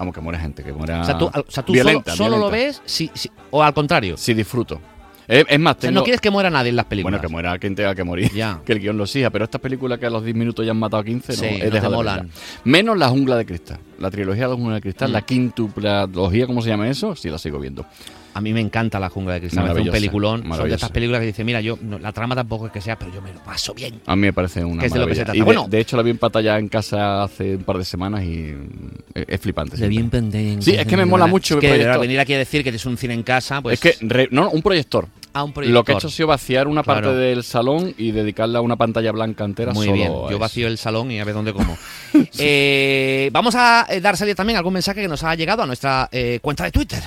[0.00, 2.44] Vamos, que muera gente, que muera o sea, tú, o sea, tú violenta, solo, solo
[2.46, 4.16] lo ves si, si- o al contrario.
[4.16, 4.80] Sí, disfruto.
[5.28, 6.00] Es más, O sea, tengo...
[6.00, 7.12] no quieres que muera nadie en las películas.
[7.20, 8.32] Bueno, que muera quien tenga que morir.
[8.32, 8.60] Ya.
[8.66, 9.30] que el guion lo exija.
[9.30, 11.50] Pero estas películas que a los 10 minutos ya han matado a 15, Sí, no,
[11.50, 12.30] no he te dejado de molan.
[12.64, 13.78] Menos la jungla de cristal.
[14.00, 15.12] La trilogía de la jungla de cristal, Mm.
[15.12, 17.14] la quintupladología, ¿cómo se llama eso?
[17.14, 17.84] Sí, la sigo viendo.
[18.32, 19.64] A mí me encanta La Jungla de Cristal.
[19.64, 20.44] Me hace un peliculón.
[20.54, 22.98] Son de estas películas que dice, mira, yo no, la trama tampoco es que sea,
[22.98, 24.00] pero yo me lo paso bien.
[24.06, 25.24] A mí me parece una Que es de lo que se maravilla.
[25.24, 25.36] trata.
[25.36, 25.66] Y de, Bueno.
[25.68, 28.68] de hecho la vi en pantalla en casa hace un par de semanas y mm,
[29.14, 29.76] es, es flipante.
[29.76, 30.64] De bien pendiente.
[30.64, 32.96] Sí, es que me mola mucho Es que venir aquí a decir que tienes un
[32.96, 33.82] cine en casa, pues...
[33.84, 35.08] es que, re- no, un proyector.
[35.32, 35.74] Ah, un proyector.
[35.74, 37.02] Lo que he hecho ha sido vaciar una Claro.
[37.08, 40.66] parte del salón y dedicarla a una pantalla blanca entera Muy solo bien, yo vacío
[40.66, 41.76] el salón y a ver dónde como.
[42.38, 45.66] Eh, vamos a eh, dar salida también a algún mensaje que nos ha llegado a
[45.66, 47.02] nuestra eh, cuenta de Twitter.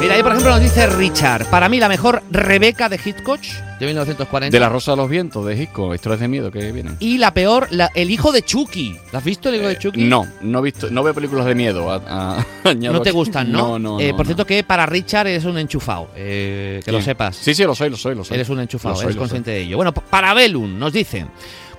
[0.00, 3.40] Mira, ahí por ejemplo nos dice Richard, para mí la mejor Rebeca de Hitchcock
[3.80, 4.54] de 1940.
[4.54, 6.96] De la Rosa de los Vientos, de Hitchcock, historias de miedo que vienen.
[7.00, 8.96] Y la peor, la- el hijo de Chucky.
[9.12, 10.02] ¿La has visto el hijo de Chucky?
[10.02, 11.90] Eh, No, no he visto, no veo películas de miedo.
[11.90, 12.44] a-
[12.78, 13.58] No te gustan, ¿no?
[13.60, 14.28] No, no, Eh, no, por no.
[14.28, 17.36] cierto que para Richard eres un enchufado, eh, que lo sepas.
[17.36, 18.34] Sí, sí, lo soy, lo soy, lo soy.
[18.34, 19.76] Eres un enchufado, soy, eres consciente de ello.
[19.76, 21.26] Bueno, para Bellum nos dice,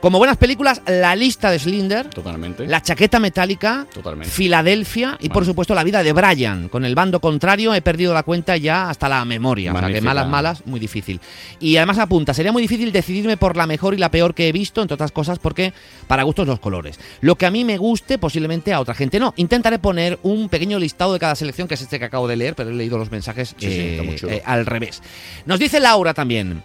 [0.06, 2.68] como buenas películas, La lista de Slinder, Totalmente.
[2.68, 4.32] La chaqueta metálica, Totalmente.
[4.32, 6.70] Filadelfia y por supuesto La vida de Brian.
[6.70, 9.74] Con el bando contrario he perdido la cuenta ya hasta la memoria.
[9.74, 11.20] O sea que malas, malas, muy difícil.
[11.60, 14.52] Y además apunta, sería muy difícil decidirme por la mejor y la peor que he
[14.52, 15.74] visto, entre otras cosas porque
[16.06, 17.00] para gustos los colores.
[17.22, 19.34] Lo que a mí me guste, posiblemente a otra gente no.
[19.38, 22.54] Intentaré poner un pequeño listado de cada selección, que es este que acabo de leer,
[22.54, 25.02] pero he leído los mensajes Sí, eh, eh, al revés.
[25.48, 26.62] Nos dice Laura también.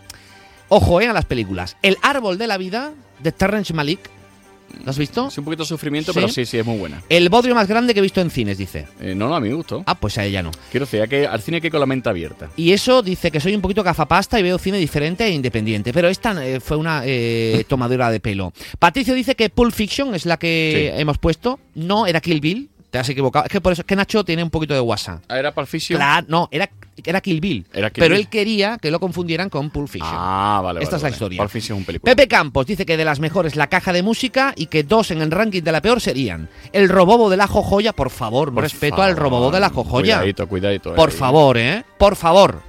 [0.68, 1.79] Ojo, eh, a las películas.
[1.81, 4.00] El árbol de la vida de Terrence Malick.
[4.85, 5.26] ¿Lo has visto?
[5.26, 6.20] Es un poquito de sufrimiento, Sí.
[6.20, 7.02] pero sí, sí, es muy buena.
[7.09, 8.87] El bodrio más grande que he visto en cines, dice.
[9.00, 9.83] Eh, no, no, a mí me gustó.
[9.85, 10.52] Ah, pues a ella no.
[10.70, 12.50] Quiero decir, que, al cine hay que ir con la mente abierta.
[12.56, 15.92] Y eso dice que soy un poquito gafapasta y veo cine diferente e independiente.
[15.92, 18.52] Pero esta eh, fue una eh, tomadura de pelo.
[18.78, 21.59] Patricio dice que Pulp Fiction es la que hemos puesto.
[21.74, 22.70] No, era Kill Bill.
[22.90, 23.44] Te has equivocado.
[23.46, 25.22] Es que por eso es que Nacho tiene un poquito de WhatsApp.
[25.29, 25.96] Ah, ¿Era Pulp Fiction?
[25.96, 26.68] Claro, no, era,
[27.05, 27.64] era Kill Bill.
[27.72, 28.22] Era Kill pero Bill.
[28.24, 30.11] él quería que lo confundieran con Pulp Fiction.
[30.12, 31.12] Ah, vale, Esta vale, es la vale.
[31.14, 31.38] historia.
[31.38, 32.11] Pulp Fiction es un película.
[32.14, 35.22] Pepe Campos dice que de las mejores la caja de música y que dos en
[35.22, 39.03] el ranking de la peor serían el robobo de la jojoya, por favor, Por respeto
[39.03, 40.16] al robobo de la jojoya.
[40.16, 40.94] Cuidadito, cuidadito.
[40.96, 41.12] Por eh.
[41.12, 41.85] favor, ¿eh?
[41.96, 42.61] Por favor,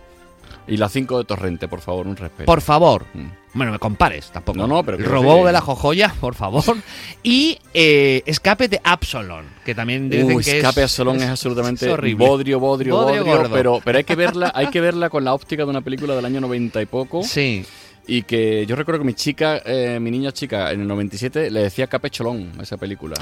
[0.67, 2.45] Y la 5 de Torrente, por favor, un respeto.
[2.45, 3.05] por favor.
[3.15, 3.40] Mm.
[3.53, 4.57] Bueno, me compares tampoco.
[4.59, 6.63] No, no, pero El robobo decir- de la jojoya, por favor.
[7.23, 10.85] Y eh, Escape de Absalon, que también dicen que Escape es...
[10.85, 12.25] a Solón es absolutamente es horrible.
[12.25, 15.69] bodrio, bodrio, Bodrio pero, pero hay que verla, hay que verla con la óptica de
[15.69, 17.23] una película del año 90 y poco.
[17.23, 17.65] Sí.
[18.07, 21.61] Y que yo recuerdo que mi chica, eh, mi niña chica, en el 97 le
[21.63, 23.15] decía Cape Cholón a esa película.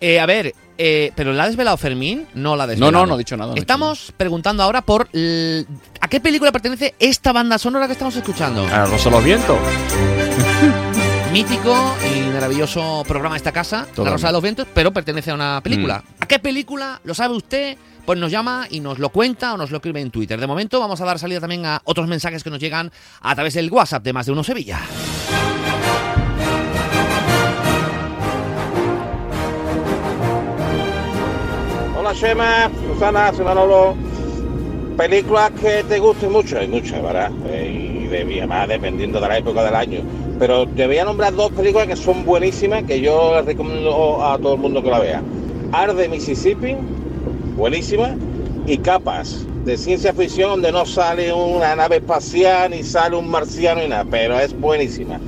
[0.00, 2.26] Eh, a ver, eh, ¿pero la ha desvelado Fermín?
[2.34, 2.92] No la ha No, desvelado.
[2.92, 3.50] no, no he dicho nada.
[3.50, 8.16] no he Estamos preguntando ahora por a qué película pertenece esta banda sonora que estamos
[8.16, 8.66] escuchando.
[8.66, 9.58] A Rosa de los Vientos.
[11.32, 14.10] mítico y maravilloso programa de esta casa, La.
[14.10, 15.98] Rosa de los Vientos, pero pertenece a una película.
[16.18, 16.22] Mm.
[16.24, 17.00] ¿A qué película?
[17.04, 17.76] ¿Lo sabe usted?
[18.04, 20.40] Pues nos llama y nos lo cuenta o nos lo escribe en Twitter.
[20.40, 23.54] De momento vamos a dar salida también a otros mensajes que nos llegan a través
[23.54, 24.80] del WhatsApp de Más de Uno Sevilla.
[32.10, 33.32] Hola Shema, Susana.
[34.96, 37.30] Películas que te gusten mucho, hay muchas, ¿verdad?
[37.46, 40.00] Eh, Y de, además dependiendo de la época del año.
[40.36, 44.36] Pero te voy a nombrar dos películas que son buenísimas, que yo les recomiendo a
[44.38, 45.22] todo el mundo que la vea.
[45.70, 46.74] Arde Mississippi,
[47.56, 48.16] buenísima,
[48.66, 53.82] y Capas, de ciencia ficción, donde no sale una nave espacial, ni sale un marciano,
[53.82, 55.20] ni nada, pero es buenísima.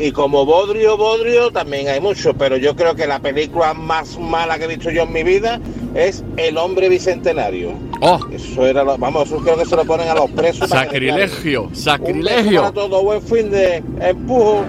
[0.00, 4.56] Y como Bodrio, Bodrio también hay mucho, pero yo creo que la película más mala
[4.56, 5.58] que he visto yo en mi vida
[5.94, 7.72] es El hombre bicentenario.
[8.00, 8.20] ¡Oh!
[8.32, 10.68] Eso era, lo- vamos, eso creo que se lo ponen a los presos.
[10.70, 11.62] para que Sacrilegio.
[11.64, 12.60] Un sacrilegio.
[12.60, 14.64] para todo, buen fin de empujo.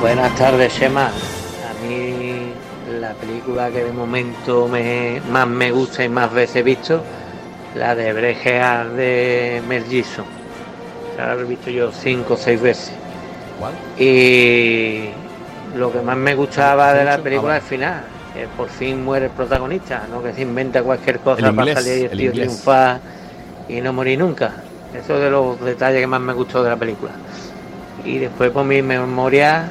[0.00, 1.06] Buenas tardes, Shema.
[1.06, 2.50] A mí
[3.00, 7.00] la película que de momento me, más me gusta y más veces he visto,
[7.76, 10.24] la de Brejear de Mel Gibson.
[11.16, 12.92] La he visto yo cinco o seis veces.
[13.98, 15.08] Y
[15.74, 18.02] lo que más me gustaba de la película es el final,
[18.34, 22.04] que por fin muere el protagonista, no que se inventa cualquier cosa para salir y
[22.04, 23.00] el tío triunfar
[23.68, 24.52] y no morir nunca.
[24.94, 27.12] Eso es de los detalles que más me gustó de la película.
[28.04, 29.68] Y después por mi memoria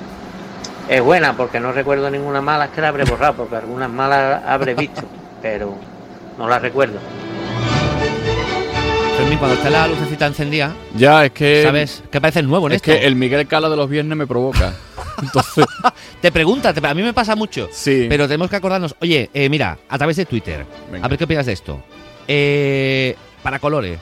[0.89, 4.73] es buena porque no recuerdo ninguna mala, que la habré borrado, porque algunas malas habré
[4.73, 5.03] visto,
[5.41, 5.75] pero
[6.37, 6.99] no las recuerdo.
[9.25, 11.63] Fermín, cuando está la lucecita encendida, Ya, es que.
[11.63, 12.03] ¿sabes?
[12.11, 12.91] Que parece nuevo en Es esto.
[12.91, 14.73] que el Miguel Cala de los viernes me provoca.
[15.21, 15.65] Entonces.
[16.21, 17.67] Te pregunta, te- a mí me pasa mucho.
[17.71, 18.05] Sí.
[18.07, 18.95] Pero tenemos que acordarnos.
[19.01, 20.63] Oye, eh, mira, a través de Twitter.
[20.91, 21.05] Venga.
[21.05, 21.81] A ver qué opinas de esto.
[22.27, 23.99] Eh, para colores,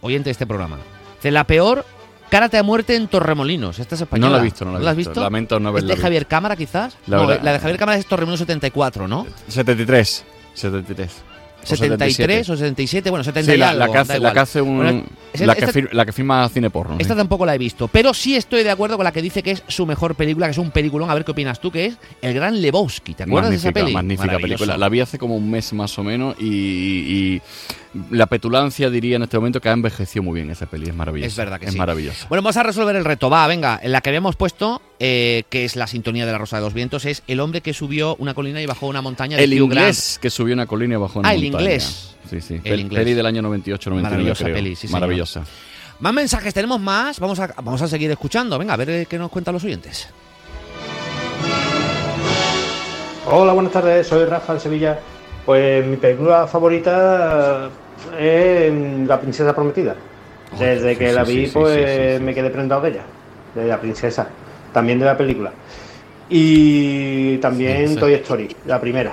[0.00, 0.78] oyente de este programa.
[1.16, 1.84] Dice, la peor
[2.30, 3.78] Cárate a muerte en Torremolinos.
[3.78, 4.30] Esta es española.
[4.30, 5.10] No la he visto, no la he has visto.
[5.10, 5.20] visto?
[5.22, 6.02] Lamento no ¿Es haberla de visto.
[6.06, 6.96] Javier Cámara, quizás?
[7.06, 9.26] La no, la de Javier Cámara es Torremolinos 74, ¿no?
[9.48, 10.24] 73.
[10.54, 11.10] 73.
[11.64, 14.38] O 73 o 77, bueno, 70 Sí, y la, algo, la que hace, la que
[14.40, 14.76] hace un.
[14.78, 16.96] Bueno, la, que esta- fir- la que firma cine porno.
[16.98, 17.18] Esta sí.
[17.18, 19.62] tampoco la he visto, pero sí estoy de acuerdo con la que dice que es
[19.68, 21.08] su mejor película, que es un peliculón.
[21.10, 23.14] A ver qué opinas tú, que es El Gran Lebowski.
[23.14, 23.94] ¿Te acuerdas de esa magnífica, peli?
[23.94, 24.58] magnífica Maravilloso.
[24.64, 24.76] película.
[24.78, 27.42] La vi hace como un mes más o menos y, y- y
[28.10, 30.88] la petulancia diría en este momento que ha envejecido muy bien esa peli.
[30.88, 31.26] Es maravillosa.
[31.28, 31.78] Es verdad que es sí.
[31.78, 32.26] maravillosa.
[32.28, 33.28] Bueno, vamos a resolver el reto.
[33.28, 33.78] Va, venga.
[33.82, 36.72] En la que habíamos puesto, eh, que es la sintonía de la Rosa de los
[36.74, 39.64] Vientos, es el hombre que subió una colina y bajó una montaña de El Hugh
[39.66, 41.62] inglés que subió una colina y bajó una Ah, el montaña.
[41.64, 42.14] inglés.
[42.30, 42.54] Sí, sí.
[42.64, 43.00] El Pel- inglés.
[43.00, 44.54] Peli del año 98, 99, Maravillosa creo.
[44.56, 45.00] peli, sí, señor.
[45.00, 45.44] Maravillosa.
[46.00, 47.20] Más mensajes, tenemos más.
[47.20, 48.58] Vamos a, vamos a seguir escuchando.
[48.58, 50.08] Venga, a ver eh, qué nos cuentan los oyentes.
[53.26, 54.98] Hola, buenas tardes, soy Rafa de Sevilla.
[55.46, 57.68] Pues mi película favorita
[58.18, 58.72] es
[59.06, 59.94] La Princesa Prometida.
[60.58, 63.02] Desde que sí, la vi, sí, pues sí, me quedé prendado de ella,
[63.54, 64.28] de la princesa,
[64.72, 65.52] también de la película.
[66.28, 67.96] Y también.
[67.96, 69.12] Toy Story, la primera.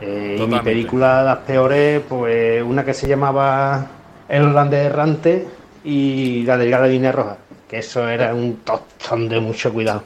[0.00, 3.86] Eh, y mi película, las peores, pues una que se llamaba
[4.28, 5.46] El holandés errante
[5.84, 10.02] y la de la línea roja, que eso era un tostón de mucho cuidado.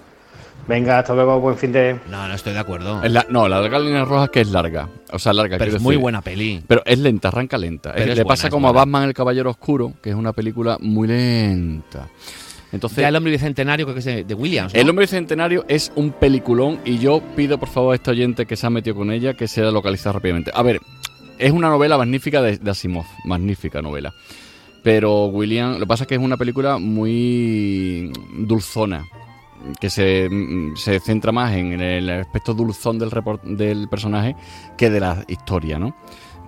[0.71, 1.99] Venga, hasta luego, buen fin de...
[2.09, 3.03] No, no estoy de acuerdo.
[3.09, 4.89] La- no, la de Galina Roja que es larga.
[5.13, 5.59] O sea, larga.
[5.59, 6.63] Pero es muy buena peli.
[6.69, 7.91] Pero es lenta, arranca lenta.
[7.93, 8.73] Pero Es- es le buena, pasa como a.
[8.73, 12.09] Batman el Caballero Oscuro, que es una película muy lenta.
[12.71, 14.73] Entonces, Ya el hombre bicentenario, creo que es de, de Williams.
[14.73, 14.81] ¿no?
[14.81, 18.55] El hombre bicentenario es un peliculón y yo pido por favor a este oyente que
[18.55, 20.53] se ha metido con ella que sea localizada rápidamente.
[20.55, 20.81] A ver,
[21.37, 24.15] es una novela magnífica de, de Asimov, magnífica novela.
[24.85, 29.05] Pero William, lo que pasa es que es una película muy dulzona,
[29.81, 34.37] que se, mm, se centra más en el aspecto dulzón del, report- del personaje
[34.77, 35.97] que de la historia, ¿no?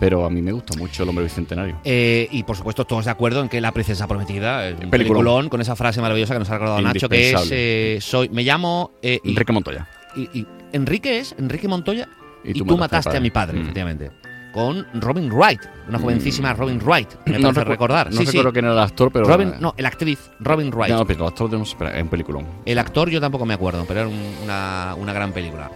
[0.01, 1.79] Pero a mí me gusta mucho El hombre bicentenario.
[1.85, 4.91] Eh, y por supuesto, todos de acuerdo en que La Princesa Prometida es un Peliculón.
[4.91, 8.43] peliculón con esa frase maravillosa que nos ha recordado Nacho, que es: eh, soy, Me
[8.43, 8.93] llamo.
[9.01, 9.89] eh, y- Enrique Montoya.
[10.17, 12.09] Y, y- Enrique es Enrique Montoya
[12.45, 13.63] y, Y tú, tú mataste a mi padre, Mm.
[13.63, 14.11] efectivamente.
[14.53, 18.11] Con Robin Wright, una jovencísima Robin Wright, me No parece recordar.
[18.11, 18.33] no Sí, sí.
[18.33, 20.93] recuerdo quién era el actor, pero- Robin, no, el actriz, Robin Wright.
[20.95, 22.47] No, pero el actor espera, en peliculón.
[22.67, 25.71] El actor yo tampoco me acuerdo, pero era un- una, una gran película.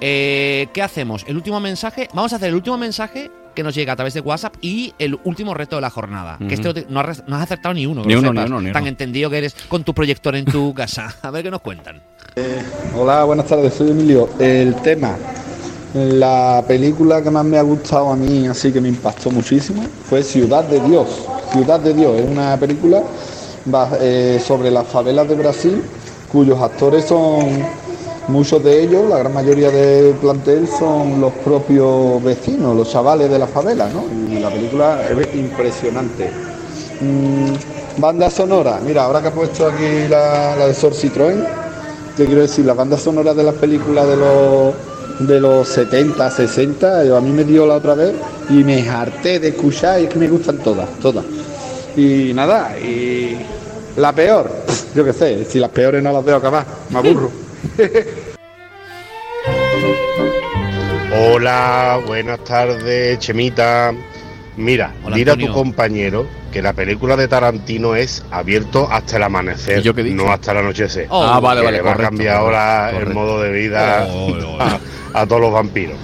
[0.00, 1.24] Eh, ¿Qué hacemos?
[1.26, 2.08] El último mensaje.
[2.14, 5.18] Vamos a hacer el último mensaje que nos llega a través de WhatsApp y el
[5.24, 6.38] último reto de la jornada.
[6.46, 8.04] Que este no has, no has acertado ni uno.
[8.04, 8.88] Ni uno, ni uno, ni Tan uno.
[8.90, 11.12] entendido que eres con tu proyector en tu casa.
[11.22, 12.00] A ver qué nos cuentan.
[12.94, 14.28] Hola, buenas tardes, soy Emilio.
[14.38, 15.16] El tema,
[15.94, 20.22] la película que más me ha gustado a mí, así que me impactó muchísimo, fue
[20.22, 21.08] Ciudad de Dios.
[21.52, 23.02] Ciudad de Dios es una película
[24.00, 25.82] eh, sobre las favelas de Brasil,
[26.30, 27.64] cuyos actores son
[28.28, 33.38] muchos de ellos, la gran mayoría del plantel son los propios vecinos, los chavales de
[33.38, 34.04] la favela, ¿no?
[34.30, 36.30] Y la película es impresionante.
[37.00, 41.44] Mm, Banda sonora, mira, ahora que ha puesto aquí la, de Sor Citroën,
[42.16, 44.74] te quiero decir, la banda sonora de las películas de los
[45.20, 48.14] de los 70, 60, yo a mí me dio la otra vez
[48.48, 51.24] y me harté de escuchar y es que me gustan todas, todas.
[51.96, 53.38] Y nada, y
[53.96, 54.50] la peor,
[54.94, 57.30] yo qué sé, si las peores no las veo acabar, me aburro.
[61.20, 63.92] Hola, buenas tardes, Chemita.
[64.56, 69.22] Mira, Hola, mira a tu compañero que la película de Tarantino es abierto hasta el
[69.22, 71.06] amanecer, no hasta el anochecer.
[71.10, 71.22] Oh.
[71.22, 74.80] Ah, vale, vale, va a cambiar correcto, ahora el modo de vida Oh, oh, a,
[75.14, 75.96] a todos los vampiros.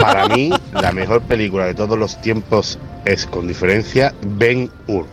[0.00, 5.06] Para mí, la mejor película de todos los tiempos es, con diferencia, Ben Hur.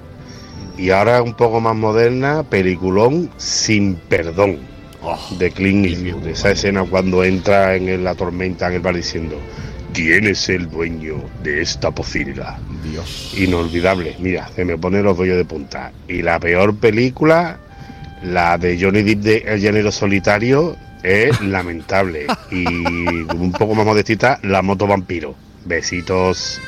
[0.78, 4.60] Y ahora un poco más moderna, peliculón sin perdón
[5.38, 6.28] de Clint Eastwood.
[6.28, 9.38] Esa escena cuando entra en la tormenta en el bar diciendo
[9.94, 12.60] ¿Quién es el dueño de esta pocilga?
[12.84, 13.34] Dios.
[13.38, 14.16] Inolvidable.
[14.20, 15.92] Mira, se me pone los vellos de punta.
[16.08, 17.60] Y la peor película,
[18.24, 22.28] la de Johnny Depp de El Llanero Solitario, es lamentable.
[22.52, 25.36] Y un poco más modestita, La Moto Vampiro.
[25.66, 26.62] Besitos.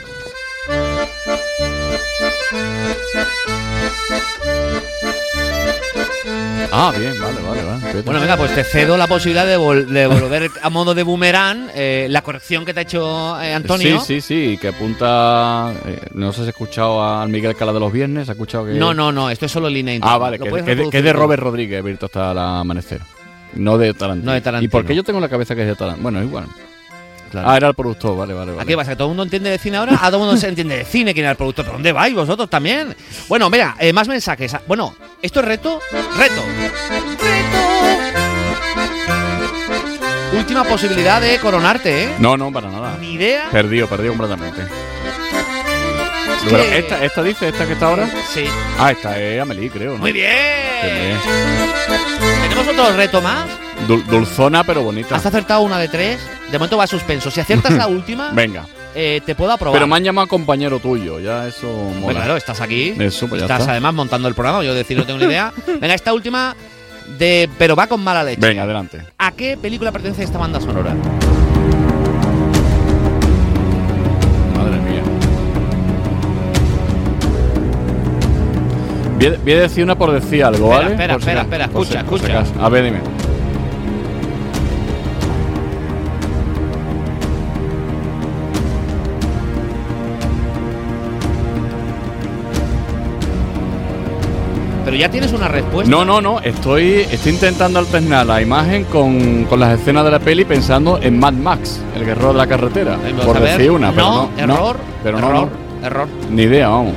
[6.74, 8.02] Ah, bien, vale, vale, vale.
[8.04, 11.70] Bueno, venga, pues te cedo la posibilidad de, vol- de volver a modo de boomerang
[11.76, 14.00] eh, la corrección que te ha hecho eh, Antonio.
[14.00, 15.74] Sí, sí, sí, que apunta.
[15.86, 18.30] eh, no sé si has escuchado a Miguel Cala de los viernes.
[18.30, 18.74] ¿Has escuchado que.?
[18.74, 20.00] No, no, no, esto es solo línea.
[20.02, 21.12] Ah, vale, que, puedes que de, que es de.
[21.14, 23.02] Robert Rodríguez, Virto hasta el amanecer.
[23.56, 24.28] No de Tarantino.
[24.28, 24.66] No de Tarantino.
[24.66, 26.04] ¿Y por qué yo tengo en la cabeza que es de Tarantino?
[26.04, 26.46] Bueno, igual.
[27.32, 27.50] Claro.
[27.50, 28.62] Ah, era el productor, vale, vale, vale.
[28.62, 28.92] ¿A qué pasa?
[28.92, 29.94] ¿Que todo el mundo entiende de cine ahora?
[29.96, 31.64] A todo el mundo se entiende de cine, quién era el productor.
[31.64, 32.94] ¿Pero dónde vais vosotros también?
[33.30, 34.54] Bueno, mira, eh, más mensajes.
[34.68, 35.80] Bueno, ¿esto es reto?
[36.18, 36.44] ¡Reto!
[40.34, 42.16] Última posibilidad de coronarte, ¿eh?
[42.20, 42.98] No, no, para nada.
[43.00, 43.50] Ni idea.
[43.50, 44.64] Perdido, perdido completamente.
[46.50, 48.10] Pero esta, esta dice, esta que está ahora.
[48.34, 48.44] Sí.
[48.78, 49.94] Ah, esta es Amelie, creo.
[49.94, 50.00] ¿no?
[50.00, 51.18] Muy bien.
[52.42, 53.48] ¿Tenemos otro reto más?
[53.88, 55.16] Dul- dulzona, pero bonita.
[55.16, 56.20] Has acertado una de tres.
[56.52, 57.32] De momento va a suspenso.
[57.32, 58.66] Si aciertas la última, Venga.
[58.96, 59.74] eh, te puedo aprobar.
[59.80, 62.00] Pero me han llamado compañero tuyo, ya eso mola.
[62.02, 62.94] Bueno, claro, estás aquí.
[63.00, 63.72] Eso, pues ya estás está.
[63.72, 64.64] además montando el programa.
[64.64, 65.52] Yo decir, no tengo ni idea.
[65.80, 66.56] Venga, esta última
[67.18, 67.50] de.
[67.58, 68.40] Pero va con mala leche.
[68.42, 69.02] Venga, adelante.
[69.18, 70.94] ¿A qué película pertenece esta banda sonora?
[74.56, 75.02] Madre mía.
[79.44, 80.92] Voy a, decir una por decir algo, Espera, ¿vale?
[80.92, 81.98] espera, Por espera, espera, si- escucha, si
[82.42, 82.66] escucha.
[82.66, 83.00] A ver, dime.
[94.92, 95.90] Pero ya tienes una respuesta.
[95.90, 96.42] No, no, no.
[96.42, 101.18] Estoy, estoy intentando alternar la imagen con, con las escenas de la peli pensando en
[101.18, 102.98] Mad Max, el guerrero de la carretera.
[103.02, 103.58] Vamos por ver.
[103.58, 104.54] decir una, pero No, no.
[104.54, 105.88] error, no, pero no, error, no.
[105.88, 106.08] error.
[106.30, 106.94] Ni idea, vamos.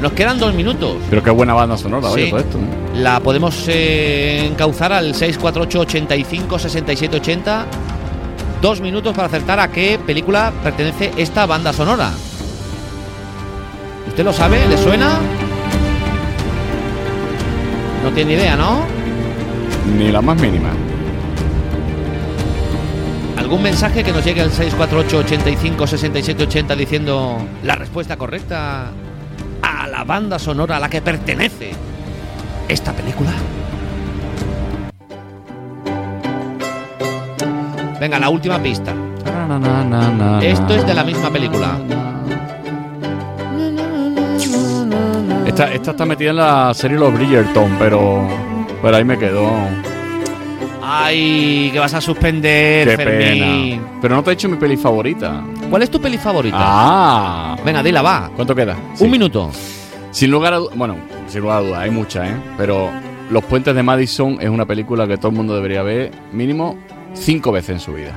[0.00, 0.96] Nos quedan dos minutos.
[1.10, 2.56] Pero qué buena banda sonora, oye, todo esto.
[2.56, 3.00] ¿eh?
[3.00, 7.66] La podemos eh, encauzar al 648 85 67 80.
[8.62, 12.12] Dos minutos para acertar a qué película pertenece esta banda sonora.
[14.06, 14.66] ¿Usted lo sabe?
[14.68, 15.18] ¿Le suena?
[18.08, 18.86] No tiene idea, ¿no?
[19.98, 20.70] Ni la más mínima.
[23.36, 28.92] ¿Algún mensaje que nos llegue al 648 85 67 80 diciendo la respuesta correcta
[29.60, 31.72] a la banda sonora a la que pertenece
[32.66, 33.32] esta película?
[38.00, 38.94] Venga, la última pista.
[40.40, 41.78] Esto es de la misma película.
[45.58, 48.28] Esta, esta está metida en la serie Los Bridgerton, pero,
[48.80, 49.50] pero ahí me quedo.
[50.80, 53.80] Ay, que vas a suspender, Qué Fermín.
[53.80, 53.98] pena.
[54.00, 55.42] Pero no te he hecho mi peli favorita.
[55.68, 56.56] ¿Cuál es tu peli favorita?
[56.60, 57.56] Ah.
[57.64, 58.30] Venga, dila, va.
[58.36, 58.76] ¿Cuánto queda?
[59.00, 59.50] Un minuto.
[60.12, 60.94] Sin lugar a dudas, bueno,
[61.26, 62.36] sin lugar a dudas, hay muchas, ¿eh?
[62.56, 62.92] Pero
[63.28, 66.78] Los Puentes de Madison es una película que todo el mundo debería ver mínimo
[67.14, 68.12] cinco veces en su vida.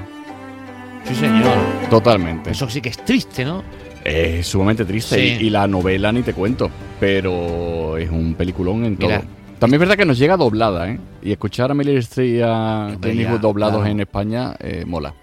[1.06, 1.58] Sí, señor.
[1.90, 2.52] Totalmente.
[2.52, 3.64] Eso sí que es triste, ¿no?
[4.04, 5.44] Es sumamente triste Sí.
[5.44, 9.20] y, y la novela ni te cuento, pero es un peliculón en Mira.
[9.20, 9.28] todo.
[9.60, 11.00] También es verdad que nos llega doblada, ¿eh?
[11.22, 13.92] Y escuchar a Meryl Streep y a Clint doblados claro.
[13.92, 15.14] en España eh, mola.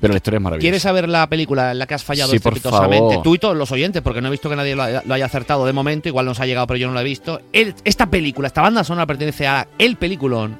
[0.00, 0.62] Pero la historia es maravillosa.
[0.64, 3.20] ¿Quieres saber la película en la que has fallado Sí, estrepitosamente?
[3.22, 5.24] Tú y todos los oyentes, porque no he visto que nadie lo haya, lo haya
[5.26, 6.08] acertado de momento.
[6.08, 7.40] Igual nos ha llegado, pero yo no lo he visto.
[7.52, 10.58] El- esta película, esta banda sonora pertenece a el peliculón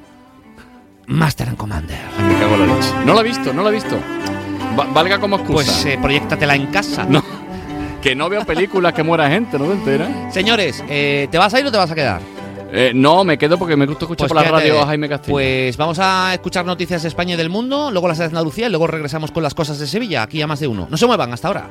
[1.08, 1.98] Master and Commander.
[2.26, 2.88] Me cago en la leche.
[3.04, 3.98] No la he visto, no la he visto.
[4.78, 5.72] Va- valga como excusa.
[5.72, 7.04] Pues eh, proyectatela en casa.
[7.08, 7.22] No.
[8.04, 10.34] Que no veo películas que muera gente, ¿no te enteras?
[10.34, 12.20] Señores, eh, ¿te vas a ir o te vas a quedar?
[12.70, 15.32] Eh, no, me quedo porque me gusta escuchar Pues por la radio a Jaime Castillo.
[15.32, 18.68] Pues vamos a escuchar noticias de España y del mundo, luego las de Andalucía y
[18.68, 20.86] luego regresamos con las cosas de Sevilla, aquí a más de uno.
[20.90, 21.70] No se muevan hasta ahora.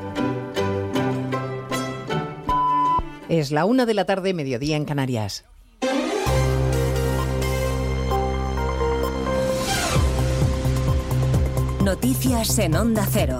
[3.30, 5.46] Es la una de la tarde, mediodía en Canarias.
[11.84, 13.40] Noticias en Onda Cero.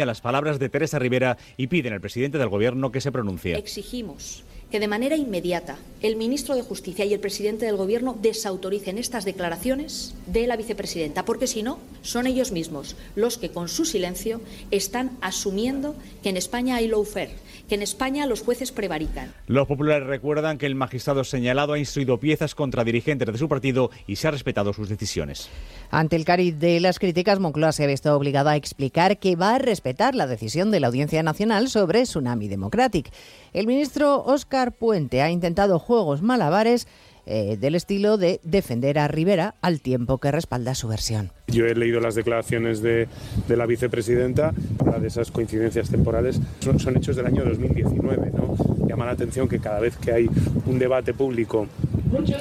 [0.00, 3.56] denuncia las palabras de Teresa Rivera y piden al presidente del Gobierno que se pronuncie.
[3.56, 8.96] Exigimos que de manera inmediata el ministro de Justicia y el presidente del Gobierno desautoricen
[8.96, 13.84] estas declaraciones de la vicepresidenta, porque si no, son ellos mismos los que con su
[13.84, 14.40] silencio
[14.70, 17.34] están asumiendo que en España hay lawfare,
[17.68, 19.32] que en España los jueces prevarican.
[19.46, 23.90] Los populares recuerdan que el magistrado señalado ha instruido piezas contra dirigentes de su partido
[24.06, 25.48] y se ha respetado sus decisiones.
[25.90, 29.56] Ante el cariz de las críticas, Moncloa se ha visto obligada a explicar que va
[29.56, 33.10] a respetar la decisión de la Audiencia Nacional sobre Tsunami Democratic.
[33.52, 34.24] El ministro
[34.68, 36.86] Puente ha intentado juegos malabares
[37.26, 41.30] eh, del estilo de defender a Rivera al tiempo que respalda su versión.
[41.48, 43.08] Yo he leído las declaraciones de,
[43.46, 44.52] de la vicepresidenta,
[45.00, 48.32] de esas coincidencias temporales son, son hechos del año 2019.
[48.32, 48.56] ¿no?
[48.86, 50.30] Llama la atención que cada vez que hay
[50.66, 51.66] un debate público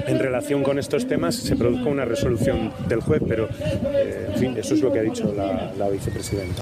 [0.08, 4.58] en relación con estos temas se produzca una resolución del juez, pero eh, en fin,
[4.58, 6.62] eso es lo que ha dicho la, la vicepresidenta.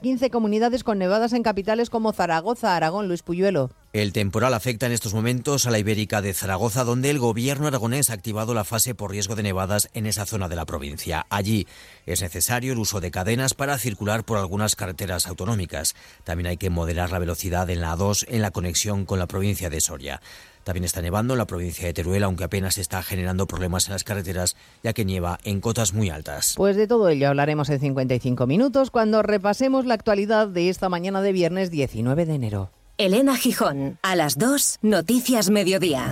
[0.01, 3.69] 15 comunidades con nevadas en capitales como Zaragoza, Aragón, Luis Puyuelo.
[3.93, 8.09] El temporal afecta en estos momentos a la Ibérica de Zaragoza, donde el gobierno aragonés
[8.09, 11.27] ha activado la fase por riesgo de nevadas en esa zona de la provincia.
[11.29, 11.67] Allí
[12.07, 15.93] es necesario el uso de cadenas para circular por algunas carreteras autonómicas.
[16.23, 19.69] También hay que moderar la velocidad en la A2 en la conexión con la provincia
[19.69, 20.21] de Soria.
[20.63, 24.03] También está nevando en la provincia de Teruel, aunque apenas está generando problemas en las
[24.03, 26.53] carreteras, ya que nieva en cotas muy altas.
[26.55, 31.21] Pues de todo ello hablaremos en 55 minutos cuando repasemos la actualidad de esta mañana
[31.21, 32.71] de viernes 19 de enero.
[32.97, 36.11] Elena Gijón, a las 2, Noticias Mediodía.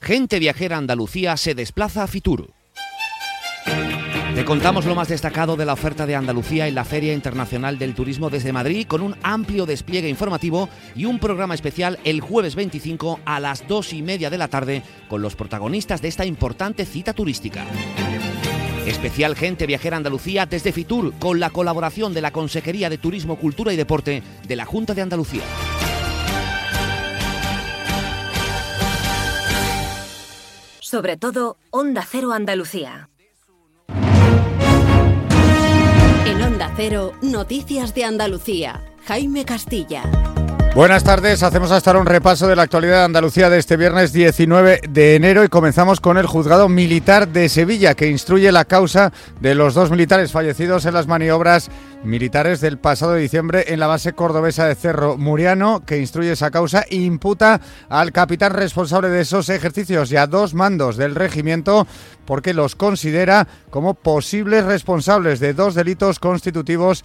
[0.00, 2.50] Gente viajera Andalucía se desplaza a Fitur.
[4.34, 7.94] Te contamos lo más destacado de la oferta de Andalucía en la Feria Internacional del
[7.94, 13.20] Turismo desde Madrid con un amplio despliegue informativo y un programa especial el jueves 25
[13.24, 17.12] a las 2 y media de la tarde con los protagonistas de esta importante cita
[17.12, 17.64] turística.
[18.86, 23.72] Especial Gente Viajera Andalucía desde Fitur con la colaboración de la Consejería de Turismo, Cultura
[23.72, 25.42] y Deporte de la Junta de Andalucía.
[30.80, 33.08] Sobre todo, Onda Cero Andalucía.
[36.26, 38.82] En Onda Cero, Noticias de Andalucía.
[39.06, 40.02] Jaime Castilla.
[40.74, 44.14] Buenas tardes, hacemos hasta ahora un repaso de la actualidad de Andalucía de este viernes
[44.14, 49.12] 19 de enero y comenzamos con el juzgado militar de Sevilla que instruye la causa
[49.42, 51.70] de los dos militares fallecidos en las maniobras
[52.04, 56.86] militares del pasado diciembre en la base cordobesa de Cerro Muriano que instruye esa causa
[56.88, 57.60] e imputa
[57.90, 61.86] al capitán responsable de esos ejercicios y a dos mandos del regimiento
[62.24, 67.04] porque los considera como posibles responsables de dos delitos constitutivos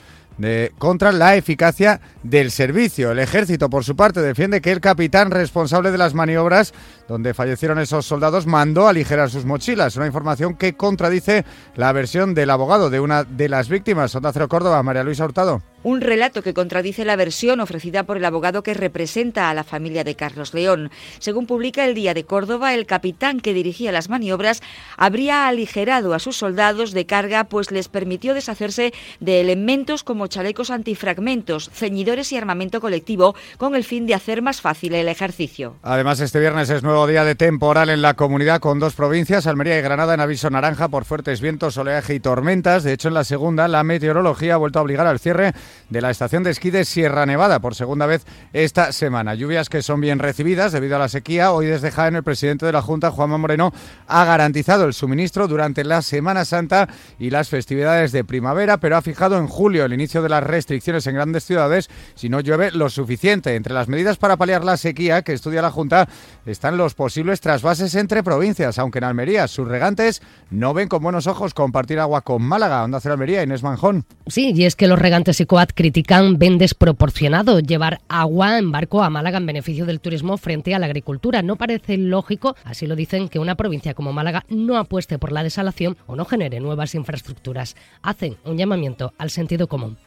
[0.78, 3.12] contra la eficacia del servicio.
[3.12, 6.74] El ejército, por su parte, defiende que el capitán responsable de las maniobras
[7.08, 9.96] donde fallecieron esos soldados mandó aligerar sus mochilas.
[9.96, 14.14] Una información que contradice la versión del abogado de una de las víctimas.
[14.16, 15.62] Onda Córdoba, María Luisa Hurtado.
[15.84, 20.04] Un relato que contradice la versión ofrecida por el abogado que representa a la familia
[20.04, 20.90] de Carlos León.
[21.20, 24.62] Según publica el Día de Córdoba, el capitán que dirigía las maniobras
[24.98, 30.72] habría aligerado a sus soldados de carga, pues les permitió deshacerse de elementos como chalecos
[30.72, 35.76] antifragmentos, ceñidores y armamento colectivo, con el fin de hacer más fácil el ejercicio.
[35.84, 39.78] Además, este viernes es nuevo día de temporal en la comunidad con dos provincias, Almería
[39.78, 42.84] y Granada, en aviso naranja por fuertes vientos, oleaje y tormentas.
[42.84, 45.54] De hecho, en la segunda, la meteorología ha vuelto a obligar al cierre
[45.90, 49.36] de la estación de esquí de Sierra Nevada por segunda vez esta semana.
[49.36, 51.52] Lluvias que son bien recibidas debido a la sequía.
[51.52, 53.74] Hoy desde Jaén el presidente de la Junta, Juanma Moreno,
[54.08, 56.88] ha garantizado el suministro durante la Semana Santa
[57.20, 61.08] y las festividades de primavera, pero ha fijado en julio el inicio de las restricciones
[61.08, 63.56] en grandes ciudades si no llueve lo suficiente.
[63.56, 66.08] Entre las medidas para paliar la sequía que estudia la Junta
[66.46, 71.28] están los posibles trasvases entre provincias, aunque en Almería sus regantes no ven con buenos
[71.28, 72.84] ojos compartir agua con Málaga.
[72.84, 74.06] Onda Cero Almería, Inés Manjón.
[74.28, 79.02] Sí, y es que los regantes y COAT critican ven desproporcionado llevar agua en barco
[79.02, 81.42] a Málaga en beneficio del turismo frente a la agricultura.
[81.42, 85.42] No parece lógico, así lo dicen, que una provincia como Málaga no apueste por la
[85.42, 87.76] desalación o no genere nuevas infraestructuras.
[88.04, 89.98] Hacen un llamamiento al sentido común.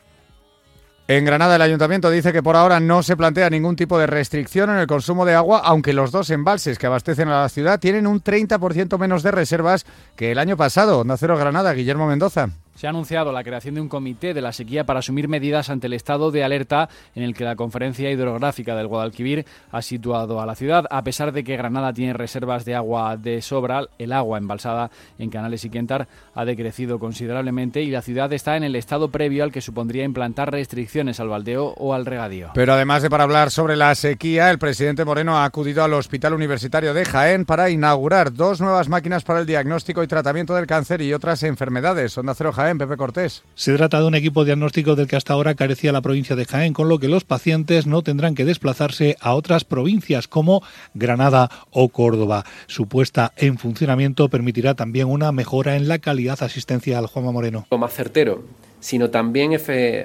[1.09, 4.71] En Granada el ayuntamiento dice que por ahora no se plantea ningún tipo de restricción
[4.71, 8.07] en el consumo de agua, aunque los dos embalses que abastecen a la ciudad tienen
[8.07, 9.85] un 30% menos de reservas
[10.15, 11.01] que el año pasado.
[11.01, 12.51] Onda Cero Granada, Guillermo Mendoza.
[12.75, 15.87] Se ha anunciado la creación de un comité de la sequía para asumir medidas ante
[15.87, 20.47] el estado de alerta en el que la Conferencia Hidrográfica del Guadalquivir ha situado a
[20.47, 20.87] la ciudad.
[20.91, 25.31] A pesar de que Granada tiene reservas de agua de sobra, el agua embalsada en
[25.31, 29.53] Canales y Quentar ha decrecido considerablemente y la ciudad está en el estado previo al
[29.53, 32.51] que supondría implantar restricciones al baldeo o al regadío.
[32.55, 36.33] Pero además de para hablar sobre la sequía, el presidente Moreno ha acudido al Hospital
[36.33, 41.03] Universitario de Jaén para inaugurar dos nuevas máquinas para el diagnóstico y tratamiento del cáncer
[41.03, 42.17] y otras enfermedades.
[42.61, 43.43] Jaén, Pepe Cortés.
[43.55, 46.75] Se trata de un equipo diagnóstico del que hasta ahora carecía la provincia de Jaén,
[46.75, 51.89] con lo que los pacientes no tendrán que desplazarse a otras provincias como Granada o
[51.89, 52.45] Córdoba.
[52.67, 57.07] Su puesta en funcionamiento permitirá también una mejora en la calidad asistencial.
[57.07, 57.67] Juanma Moreno.
[57.71, 58.45] Más certero,
[58.79, 59.59] sino también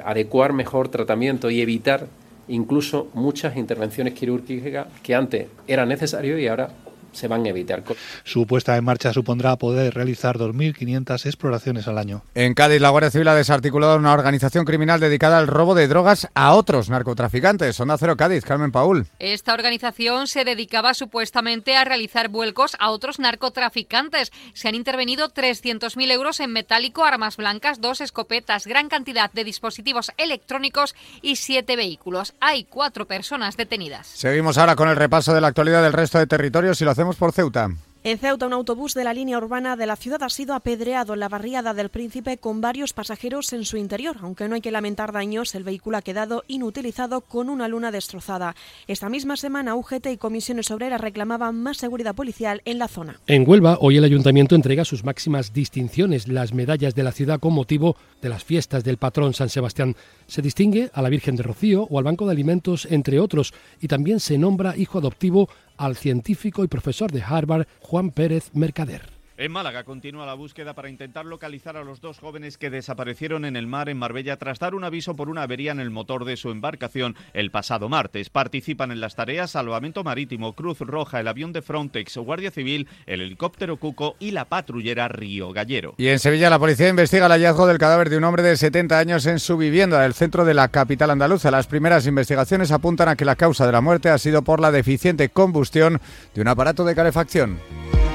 [0.05, 2.07] adecuar mejor tratamiento y evitar
[2.47, 6.69] incluso muchas intervenciones quirúrgicas que antes eran necesarias y ahora
[7.15, 7.83] se van a evitar.
[8.23, 12.23] Su puesta en marcha supondrá poder realizar 2.500 exploraciones al año.
[12.35, 16.29] En Cádiz, la Guardia Civil ha desarticulado una organización criminal dedicada al robo de drogas
[16.33, 17.79] a otros narcotraficantes.
[17.79, 19.07] Onda Cero Cádiz, Carmen Paul.
[19.19, 24.31] Esta organización se dedicaba supuestamente a realizar vuelcos a otros narcotraficantes.
[24.53, 30.11] Se han intervenido 300.000 euros en metálico, armas blancas, dos escopetas, gran cantidad de dispositivos
[30.17, 32.33] electrónicos y siete vehículos.
[32.39, 34.07] Hay cuatro personas detenidas.
[34.07, 37.04] Seguimos ahora con el repaso de la actualidad del resto de territorios y lo hacemos
[37.13, 37.69] por Ceuta.
[38.05, 41.19] En Ceuta, un autobús de la línea urbana de la ciudad ha sido apedreado en
[41.19, 44.17] la barriada del Príncipe con varios pasajeros en su interior.
[44.21, 48.55] Aunque no hay que lamentar daños, el vehículo ha quedado inutilizado con una luna destrozada.
[48.85, 53.19] Esta misma semana, UGT y comisiones obreras reclamaban más seguridad policial en la zona.
[53.25, 57.53] En Huelva, hoy el ayuntamiento entrega sus máximas distinciones, las medallas de la ciudad con
[57.53, 59.95] motivo de las fiestas del patrón San Sebastián.
[60.27, 63.51] Se distingue a la Virgen de Rocío o al Banco de Alimentos, entre otros,
[63.81, 69.14] y también se nombra hijo adoptivo al científico y profesor de Harvard Juan Pérez Mercader.
[69.37, 73.57] En Málaga continúa la búsqueda para intentar localizar a los dos jóvenes que desaparecieron en
[73.57, 76.37] el mar en Marbella tras dar un aviso por una avería en el motor de
[76.37, 78.29] su embarcación el pasado martes.
[78.29, 83.19] Participan en las tareas Salvamento Marítimo, Cruz Roja, el avión de Frontex, Guardia Civil, el
[83.19, 85.95] helicóptero Cuco y la patrullera Río Gallero.
[85.97, 88.97] Y en Sevilla la policía investiga el hallazgo del cadáver de un hombre de 70
[88.97, 91.51] años en su vivienda del centro de la capital andaluza.
[91.51, 94.71] Las primeras investigaciones apuntan a que la causa de la muerte ha sido por la
[94.71, 95.99] deficiente combustión
[96.33, 97.59] de un aparato de calefacción.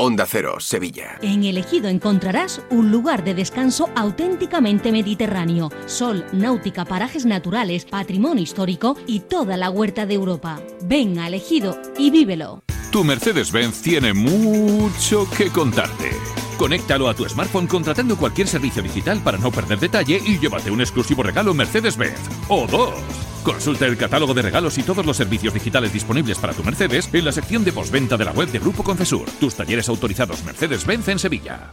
[0.00, 1.18] Onda Cero, Sevilla.
[1.22, 5.72] En Elegido encontrarás un lugar de descanso auténticamente mediterráneo.
[5.86, 10.60] Sol, náutica, parajes naturales, patrimonio histórico y toda la huerta de Europa.
[10.84, 12.62] Ven a Elegido y vívelo.
[12.92, 16.12] Tu Mercedes-Benz tiene mucho que contarte.
[16.58, 20.80] Conéctalo a tu smartphone contratando cualquier servicio digital para no perder detalle y llévate un
[20.80, 22.18] exclusivo regalo Mercedes-Benz.
[22.48, 22.92] O dos.
[23.44, 27.24] Consulta el catálogo de regalos y todos los servicios digitales disponibles para tu Mercedes en
[27.24, 29.24] la sección de postventa de la web de Grupo Concesur.
[29.40, 31.72] Tus talleres autorizados Mercedes-Benz en Sevilla.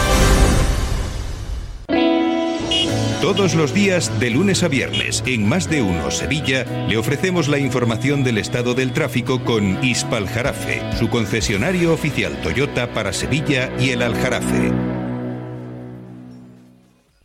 [3.21, 7.59] Todos los días, de lunes a viernes, en Más de Uno Sevilla, le ofrecemos la
[7.59, 13.91] información del estado del tráfico con Ispal Jarafe, su concesionario oficial Toyota para Sevilla y
[13.91, 14.71] el Aljarafe.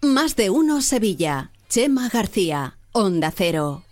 [0.03, 1.51] Más de Uno Sevilla.
[1.71, 3.83] Chema García, Onda Cero.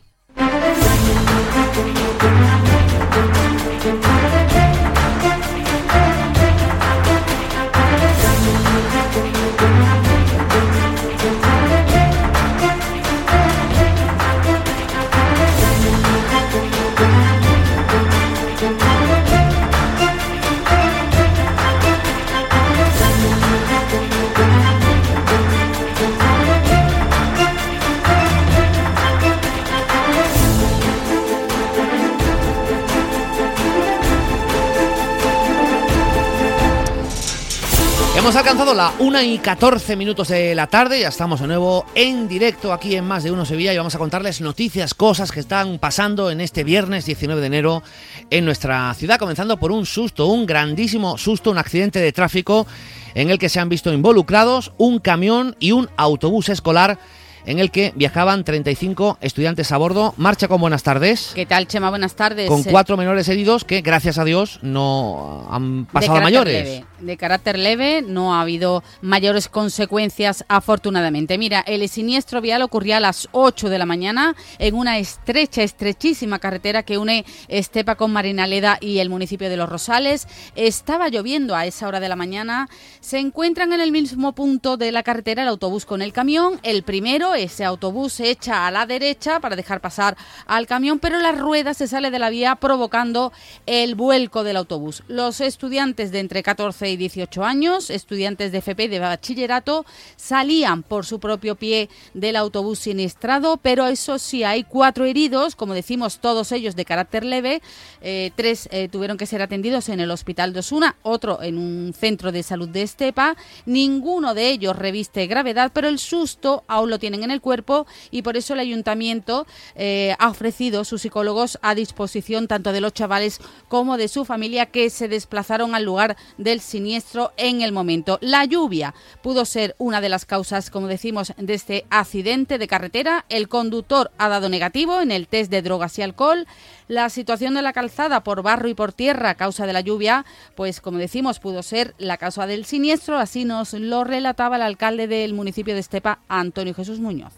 [38.25, 42.27] Hemos alcanzado la 1 y 14 minutos de la tarde, ya estamos de nuevo en
[42.27, 45.79] directo aquí en Más de Uno Sevilla y vamos a contarles noticias, cosas que están
[45.79, 47.83] pasando en este viernes 19 de enero
[48.31, 52.67] en nuestra ciudad, comenzando por un susto, un grandísimo susto, un accidente de tráfico
[53.15, 56.99] en el que se han visto involucrados un camión y un autobús escolar
[57.47, 60.15] en el que viajaban 35 estudiantes a bordo.
[60.17, 61.33] Marcha con buenas tardes.
[61.35, 61.91] ¿Qué tal, Chema?
[61.91, 62.49] Buenas tardes.
[62.49, 66.83] Con cuatro menores heridos que, gracias a Dios, no han pasado a mayores.
[67.01, 71.39] De carácter leve, no ha habido mayores consecuencias, afortunadamente.
[71.39, 76.39] Mira, el siniestro vial ocurría a las 8 de la mañana en una estrecha, estrechísima
[76.39, 80.27] carretera que une Estepa con Marinaleda y el municipio de Los Rosales.
[80.57, 82.69] Estaba lloviendo a esa hora de la mañana.
[83.01, 86.61] Se encuentran en el mismo punto de la carretera el autobús con el camión.
[86.63, 90.17] El primero ese autobús se echa a la derecha para dejar pasar
[90.47, 93.33] al camión, pero la rueda se sale de la vía provocando
[93.67, 95.03] el vuelco del autobús.
[95.09, 99.85] Los estudiantes de entre 14 y 18 años, estudiantes de FP de bachillerato,
[100.17, 105.75] salían por su propio pie del autobús siniestrado, pero eso sí, hay cuatro heridos, como
[105.75, 107.63] decimos, todos ellos de carácter leve.
[108.01, 111.95] Eh, tres eh, tuvieron que ser atendidos en el Hospital de Osuna, otro en un
[111.95, 113.37] centro de salud de Estepa.
[113.67, 118.23] Ninguno de ellos reviste gravedad, pero el susto aún lo tienen en el cuerpo y
[118.23, 123.41] por eso el ayuntamiento eh, ha ofrecido sus psicólogos a disposición tanto de los chavales
[123.69, 128.19] como de su familia que se desplazaron al lugar del siniestro en el momento.
[128.21, 133.25] La lluvia pudo ser una de las causas, como decimos, de este accidente de carretera.
[133.29, 136.49] El conductor ha dado negativo en el test de drogas y alcohol.
[136.89, 140.25] La situación de la calzada por barro y por tierra a causa de la lluvia,
[140.57, 143.19] pues como decimos, pudo ser la causa del siniestro.
[143.19, 147.35] Así nos lo relataba el alcalde del municipio de Estepa, Antonio Jesús Muñoz.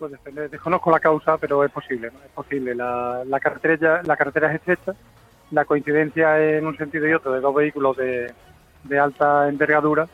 [0.00, 2.74] Pues depende, desconozco la causa, pero es posible, es posible.
[2.74, 4.94] La, carretera, la carretera es estrecha,
[5.52, 8.32] la coincidencia en un sentido y otro de dos vehículos de,
[8.98, 10.06] alta envergadura,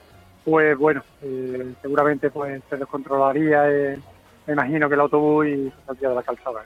[0.44, 3.98] pues bueno, eh, seguramente pues se descontrolaría, eh,
[4.46, 6.62] me imagino que el autobús y saldría de la calzada.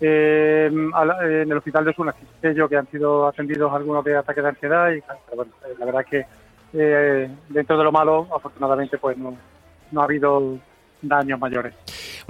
[0.00, 4.42] Eh, en el hospital de Osuna sé yo que han sido atendidos algunos de ataques
[4.42, 5.02] de ansiedad y
[5.36, 6.26] bueno, eh, la verdad es que
[6.72, 9.36] eh, dentro de lo malo, afortunadamente, pues no,
[9.90, 10.58] no ha habido
[11.02, 11.74] daños mayores.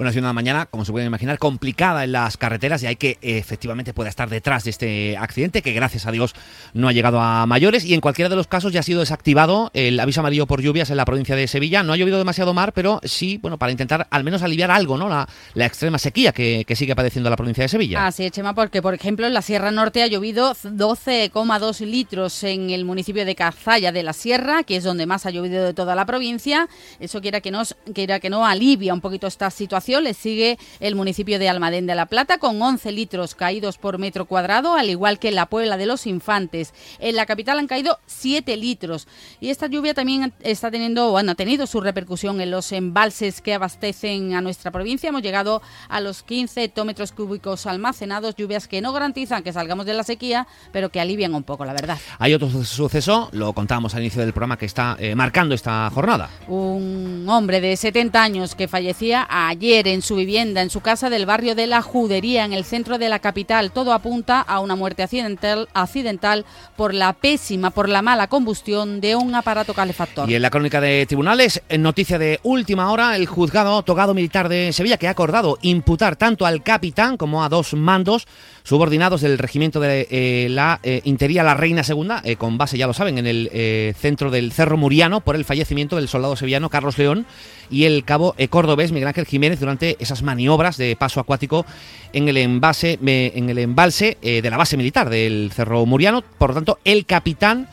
[0.01, 3.93] Una ciudad mañana, como se pueden imaginar, complicada en las carreteras y hay que efectivamente
[3.93, 6.33] pueda estar detrás de este accidente, que gracias a Dios
[6.73, 7.85] no ha llegado a mayores.
[7.85, 10.89] Y en cualquiera de los casos ya ha sido desactivado el aviso amarillo por lluvias
[10.89, 11.83] en la provincia de Sevilla.
[11.83, 15.07] No ha llovido demasiado mar, pero sí, bueno, para intentar al menos aliviar algo, ¿no?
[15.07, 18.07] La, la extrema sequía que, sigue padeciendo la provincia de Sevilla.
[18.07, 22.71] Así es, Chema, porque por ejemplo en la Sierra Norte ha llovido 12,2 litros en
[22.71, 25.93] el municipio de Cazalla de la Sierra, que es donde más ha llovido de toda
[25.93, 26.67] la provincia.
[26.99, 29.90] Eso quiera que, nos, quiera que no alivia un poquito esta situación.
[29.99, 34.25] Le sigue el municipio de Almadén de la Plata con 11 litros caídos por metro
[34.25, 36.73] cuadrado, al igual que en la Puebla de los Infantes.
[36.99, 39.07] En la capital han caído 7 litros.
[39.39, 43.53] Y esta lluvia también está teniendo, bueno, ha tenido su repercusión en los embalses que
[43.53, 45.09] abastecen a nuestra provincia.
[45.09, 49.93] Hemos llegado a los 15 hectómetros cúbicos almacenados, lluvias que no garantizan que salgamos de
[49.93, 51.97] la sequía, pero que alivian un poco, la verdad.
[52.19, 56.29] Hay otro suceso, lo contábamos al inicio del programa, que está eh, marcando esta jornada.
[56.47, 61.25] Un hombre de 70 años que fallecía ayer en su vivienda, en su casa del
[61.25, 63.71] barrio de la Judería, en el centro de la capital.
[63.71, 69.15] Todo apunta a una muerte accidental, accidental por la pésima, por la mala combustión de
[69.15, 70.29] un aparato calefactor.
[70.29, 74.49] Y en la crónica de tribunales, en noticia de última hora, el juzgado togado militar
[74.49, 78.27] de Sevilla que ha acordado imputar tanto al capitán como a dos mandos
[78.63, 82.87] subordinados del regimiento de eh, la eh, Intería La Reina Segunda, eh, con base, ya
[82.87, 83.49] lo saben, en el
[83.95, 87.25] centro del Cerro Muriano, por el fallecimiento del soldado sevillano Carlos León
[87.69, 91.65] y el cabo cordobés Miguel Ángel Jiménez durante esas maniobras de paso acuático
[92.13, 96.21] en el, envase, en el embalse de la base militar del Cerro Muriano.
[96.21, 97.67] Por lo tanto, el capitán...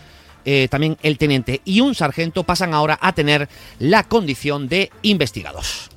[0.70, 5.90] también el teniente y un sargento pasan ahora a tener la condición de investigados.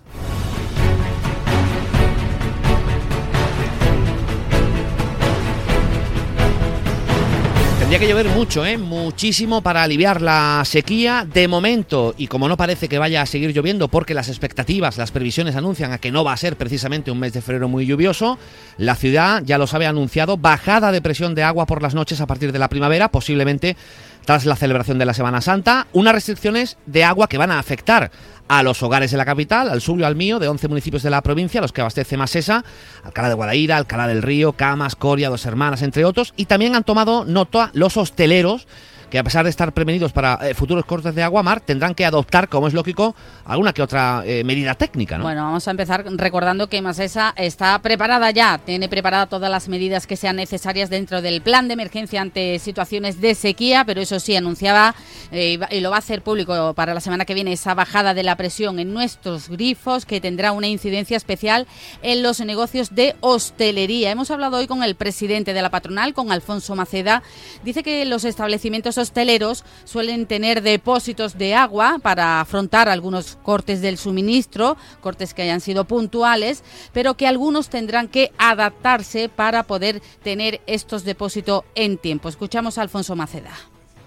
[7.92, 8.78] Tendría que llover mucho, ¿eh?
[8.78, 12.16] muchísimo para aliviar la sequía de momento.
[12.18, 15.92] Y como no parece que vaya a seguir lloviendo, porque las expectativas, las previsiones anuncian
[15.92, 18.40] a que no va a ser precisamente un mes de febrero muy lluvioso,
[18.78, 22.22] la ciudad, ya lo sabe, ha anunciado bajada de presión de agua por las noches
[22.22, 23.76] a partir de la primavera, posiblemente
[24.24, 28.10] tras la celebración de la Semana Santa, unas restricciones de agua que van a afectar
[28.52, 31.22] a los hogares de la capital, al suyo, al mío, de 11 municipios de la
[31.22, 32.66] provincia, los que abastece Masesa,
[33.02, 36.84] Alcalá de Guadaira, Alcalá del Río, Camas, Coria, Dos Hermanas, entre otros, y también han
[36.84, 38.68] tomado nota los hosteleros
[39.12, 42.06] que a pesar de estar prevenidos para eh, futuros cortes de agua mar, tendrán que
[42.06, 45.26] adoptar, como es lógico, alguna que otra eh, medida técnica, ¿no?
[45.26, 50.08] Bueno, vamos a empezar recordando que Masesa está preparada ya, tiene preparadas todas las medidas
[50.08, 54.34] que sean necesarias dentro del plan de emergencia ante situaciones de sequía, pero eso sí,
[54.38, 54.96] anunciaba
[55.34, 58.24] eh, y lo va a hacer público para la semana que viene esa bajada de
[58.24, 61.68] la presión en nuestros grifos que tendrá una incidencia especial
[62.02, 64.12] en los negocios de hostelería.
[64.12, 67.24] Hemos hablado hoy con el presidente de la patronal, con Alfonso Maceda.
[67.66, 73.98] Dice que los establecimientos hosteleros suelen tener depósitos de agua para afrontar algunos cortes del
[73.98, 80.62] suministro, cortes que hayan sido puntuales, pero que algunos tendrán que adaptarse para poder tener
[80.68, 82.30] estos depósitos en tiempo.
[82.30, 83.52] Escuchamos a Alfonso Maceda.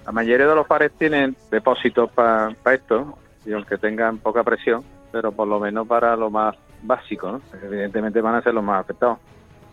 [0.06, 5.32] La mayoría de los pares tienen depósitos para esto, y aunque tengan poca presión, pero
[5.32, 7.40] por lo menos para lo más básico, ¿no?
[7.62, 9.18] Evidentemente van a ser los más afectados.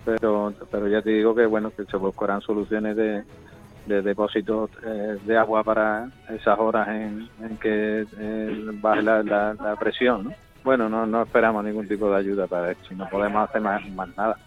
[0.05, 3.23] Pero, pero ya te digo que bueno que se buscarán soluciones de,
[3.85, 7.29] de depósitos eh, de agua para esas horas en,
[7.59, 10.33] que eh, baje la, la, presión, ¿no?
[10.63, 13.81] Bueno, no, no esperamos ningún tipo de ayuda para esto no podemos hacer más
[14.15, 14.37] nada.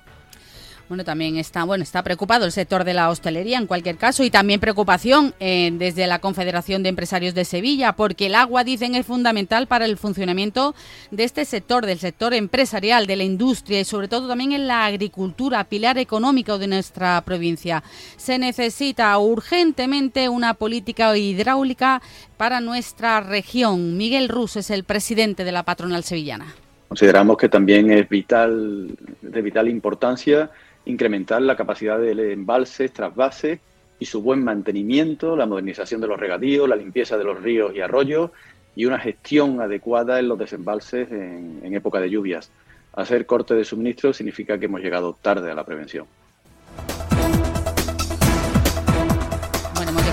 [0.87, 4.31] Bueno, también está, bueno, está preocupado el sector de la hostelería en cualquier caso y
[4.31, 9.07] también preocupación eh, desde la Confederación de Empresarios de Sevilla porque el agua, dicen, es
[9.07, 10.75] fundamental para el funcionamiento
[11.11, 14.85] de este sector, del sector empresarial, de la industria y sobre todo también en la
[14.85, 17.83] agricultura, pilar económico de nuestra provincia.
[18.19, 22.03] Se necesita urgentemente una política hidráulica
[22.37, 23.97] para nuestra región.
[23.97, 26.55] Miguel Rus es el presidente de la patronal sevillana.
[26.89, 30.51] Consideramos que también es vital, de vital importancia
[30.87, 33.61] incrementar la capacidad de embalses, trasvases
[33.99, 37.81] y su buen mantenimiento, la modernización de los regadíos, la limpieza de los ríos y
[37.81, 38.31] arroyos
[38.77, 42.51] y una gestión adecuada en los desembalses en, en época de lluvias.
[42.93, 46.07] Hacer corte de suministro significa que hemos llegado tarde a la prevención.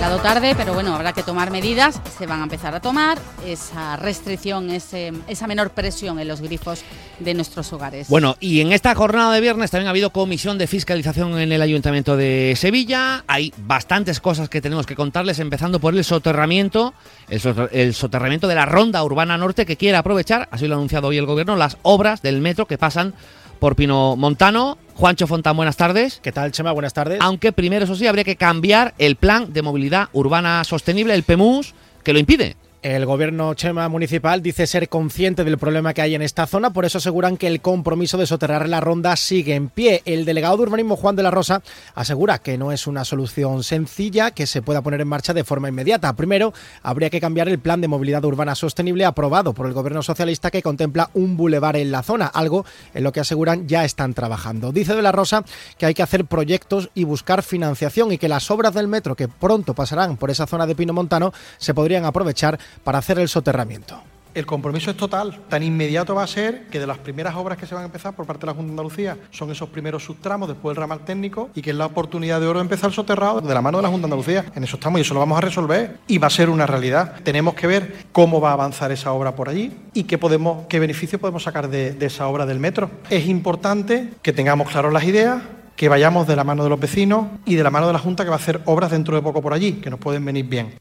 [0.02, 3.98] Llegado tarde, pero bueno, habrá que tomar medidas, se van a empezar a tomar esa
[3.98, 6.82] restricción, ese, esa menor presión en los grifos
[7.20, 8.08] de nuestros hogares.
[8.08, 11.62] Bueno, y en esta jornada de viernes también ha habido comisión de fiscalización en el
[11.62, 13.24] Ayuntamiento de Sevilla.
[13.28, 16.96] Hay bastantes cosas que tenemos que contarles, empezando por el soterramiento,
[17.30, 21.20] el, soterramiento de la Ronda Urbana Norte que quiere aprovechar, así lo ha anunciado hoy
[21.20, 23.14] el Gobierno, las obras del metro que pasan
[23.62, 24.80] por Pino Montano.
[24.96, 26.20] Juancho Fontán, buenas tardes.
[26.24, 26.72] ¿Qué tal, Chema?
[26.72, 27.20] Buenas tardes.
[27.22, 31.76] Aunque primero, eso sí, habría que cambiar el plan de movilidad urbana sostenible, el PEMUS,
[32.04, 32.56] que lo impide.
[32.82, 36.84] El gobierno Chema municipal dice ser consciente del problema que hay en esta zona, por
[36.84, 40.02] eso aseguran que el compromiso de soterrar la ronda sigue en pie.
[40.06, 41.62] El delegado de urbanismo Juan de la Rosa
[41.94, 45.70] asegura que no es una solución sencilla que se pueda poner en marcha de forma
[45.70, 46.12] inmediata.
[46.14, 50.50] Primero, habría que cambiar el plan de movilidad urbana sostenible aprobado por el gobierno socialista
[50.50, 52.66] que contempla un bulevar en la zona, algo
[52.96, 54.72] en lo que aseguran ya están trabajando.
[54.72, 55.46] Dice de la Rosa
[55.78, 59.28] que hay que hacer proyectos y buscar financiación y que las obras del metro que
[59.28, 64.02] pronto pasarán por esa zona de Pino Montano se podrían aprovechar para hacer el soterramiento.
[64.34, 65.42] El compromiso es total.
[65.50, 68.16] Tan inmediato va a ser que de las primeras obras que se van a empezar
[68.16, 71.50] por parte de la Junta de Andalucía son esos primeros subtramos, después el ramal técnico
[71.54, 73.90] y que es la oportunidad de oro de empezar soterrado de la mano de la
[73.90, 74.46] Junta de Andalucía.
[74.56, 77.16] En eso estamos y eso lo vamos a resolver y va a ser una realidad.
[77.24, 80.80] Tenemos que ver cómo va a avanzar esa obra por allí y qué, podemos, qué
[80.80, 82.90] beneficio podemos sacar de, de esa obra del metro.
[83.10, 85.44] Es importante que tengamos claras las ideas,
[85.76, 88.24] que vayamos de la mano de los vecinos y de la mano de la Junta
[88.24, 90.80] que va a hacer obras dentro de poco por allí, que nos pueden venir bien.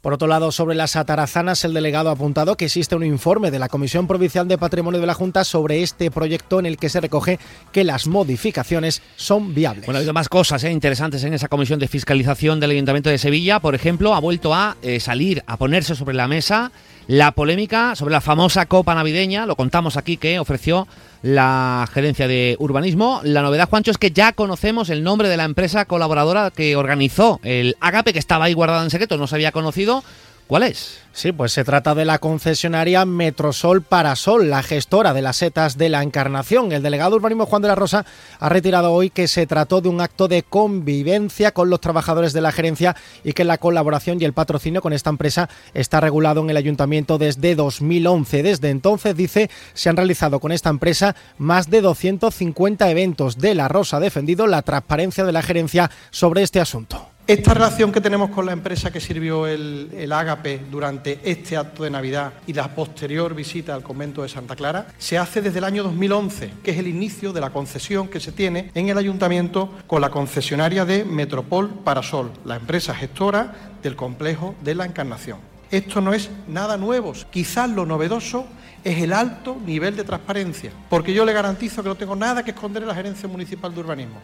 [0.00, 3.58] Por otro lado, sobre las atarazanas, el delegado ha apuntado que existe un informe de
[3.58, 7.00] la Comisión Provincial de Patrimonio de la Junta sobre este proyecto en el que se
[7.00, 7.40] recoge
[7.72, 9.86] que las modificaciones son viables.
[9.86, 10.70] Bueno, ha habido más cosas ¿eh?
[10.70, 13.58] interesantes en esa comisión de fiscalización del Ayuntamiento de Sevilla.
[13.58, 16.70] Por ejemplo, ha vuelto a eh, salir, a ponerse sobre la mesa
[17.08, 19.46] la polémica sobre la famosa copa navideña.
[19.46, 20.86] Lo contamos aquí que ofreció
[21.22, 23.20] la gerencia de urbanismo.
[23.24, 27.40] La novedad, Juancho, es que ya conocemos el nombre de la empresa colaboradora que organizó
[27.42, 30.04] el Agape, que estaba ahí guardado en secreto, no se había conocido.
[30.48, 31.00] ¿Cuál es?
[31.12, 35.90] Sí, pues se trata de la concesionaria Metrosol Parasol, la gestora de las setas de
[35.90, 36.72] la Encarnación.
[36.72, 38.06] El delegado de urbanismo Juan de la Rosa
[38.40, 42.40] ha retirado hoy que se trató de un acto de convivencia con los trabajadores de
[42.40, 46.48] la gerencia y que la colaboración y el patrocinio con esta empresa está regulado en
[46.48, 48.42] el ayuntamiento desde 2011.
[48.42, 53.36] Desde entonces, dice, se han realizado con esta empresa más de 250 eventos.
[53.36, 57.17] De la Rosa ha defendido la transparencia de la gerencia sobre este asunto.
[57.28, 61.84] Esta relación que tenemos con la empresa que sirvió el, el Ágape durante este acto
[61.84, 65.64] de Navidad y la posterior visita al convento de Santa Clara se hace desde el
[65.64, 69.70] año 2011, que es el inicio de la concesión que se tiene en el ayuntamiento
[69.86, 75.38] con la concesionaria de Metropol Parasol, la empresa gestora del complejo de la Encarnación.
[75.70, 78.46] Esto no es nada nuevo, quizás lo novedoso
[78.84, 82.52] es el alto nivel de transparencia, porque yo le garantizo que no tengo nada que
[82.52, 84.18] esconder en la gerencia municipal de urbanismo.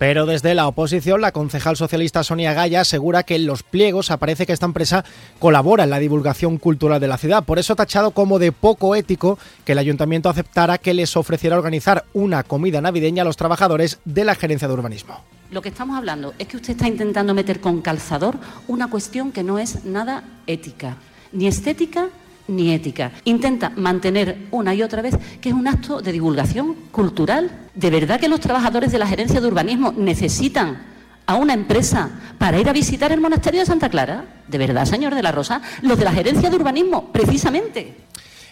[0.00, 4.46] Pero desde la oposición, la concejal socialista Sonia Gaya asegura que en los pliegos aparece
[4.46, 5.04] que esta empresa
[5.38, 7.44] colabora en la divulgación cultural de la ciudad.
[7.44, 11.58] Por eso ha tachado como de poco ético que el ayuntamiento aceptara que les ofreciera
[11.58, 15.20] organizar una comida navideña a los trabajadores de la gerencia de urbanismo.
[15.50, 18.38] Lo que estamos hablando es que usted está intentando meter con calzador
[18.68, 20.96] una cuestión que no es nada ética,
[21.30, 22.08] ni estética
[22.50, 23.12] ni ética.
[23.24, 27.50] Intenta mantener una y otra vez que es un acto de divulgación cultural.
[27.74, 30.82] ¿De verdad que los trabajadores de la gerencia de urbanismo necesitan
[31.26, 34.42] a una empresa para ir a visitar el monasterio de Santa Clara?
[34.48, 35.62] ¿De verdad, señor de la Rosa?
[35.82, 37.96] Los de la gerencia de urbanismo, precisamente.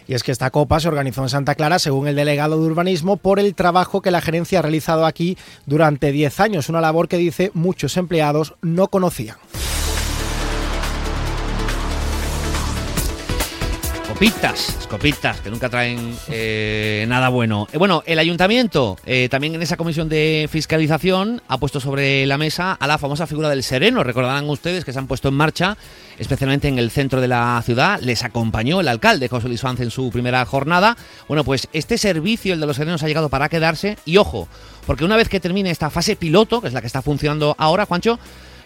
[0.07, 3.17] Y es que esta copa se organizó en Santa Clara, según el delegado de urbanismo,
[3.17, 5.37] por el trabajo que la gerencia ha realizado aquí
[5.67, 9.37] durante 10 años, una labor que dice muchos empleados no conocían.
[14.19, 17.69] Escopitas, escopitas, que nunca traen eh, nada bueno.
[17.71, 22.37] Eh, bueno, el ayuntamiento, eh, también en esa comisión de fiscalización, ha puesto sobre la
[22.37, 24.03] mesa a la famosa figura del sereno.
[24.03, 25.77] Recordarán ustedes que se han puesto en marcha,
[26.17, 28.01] especialmente en el centro de la ciudad.
[28.01, 30.97] Les acompañó el alcalde José Luis Vance en su primera jornada.
[31.29, 33.97] Bueno, pues este servicio, el de los serenos, ha llegado para quedarse.
[34.03, 34.49] Y ojo,
[34.85, 37.85] porque una vez que termine esta fase piloto, que es la que está funcionando ahora,
[37.85, 38.19] Juancho,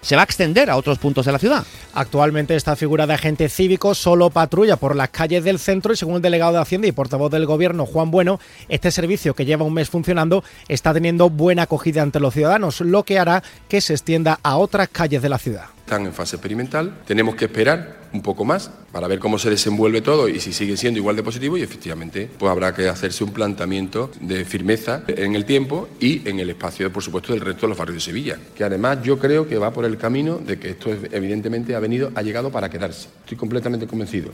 [0.03, 1.65] se va a extender a otros puntos de la ciudad.
[1.95, 6.17] Actualmente esta figura de agente cívico solo patrulla por las calles del centro y según
[6.17, 8.39] el delegado de Hacienda y portavoz del gobierno Juan Bueno,
[8.69, 13.03] este servicio que lleva un mes funcionando está teniendo buena acogida ante los ciudadanos, lo
[13.03, 17.01] que hará que se extienda a otras calles de la ciudad están en fase experimental.
[17.05, 20.78] Tenemos que esperar un poco más para ver cómo se desenvuelve todo y si sigue
[20.78, 25.36] siendo igual de positivo y efectivamente pues habrá que hacerse un planteamiento de firmeza en
[25.36, 28.39] el tiempo y en el espacio, por supuesto, del resto de los barrios de Sevilla.
[28.55, 32.11] Que además yo creo que va por el camino de que esto evidentemente ha venido,
[32.16, 33.09] ha llegado para quedarse.
[33.24, 34.32] Estoy completamente convencido.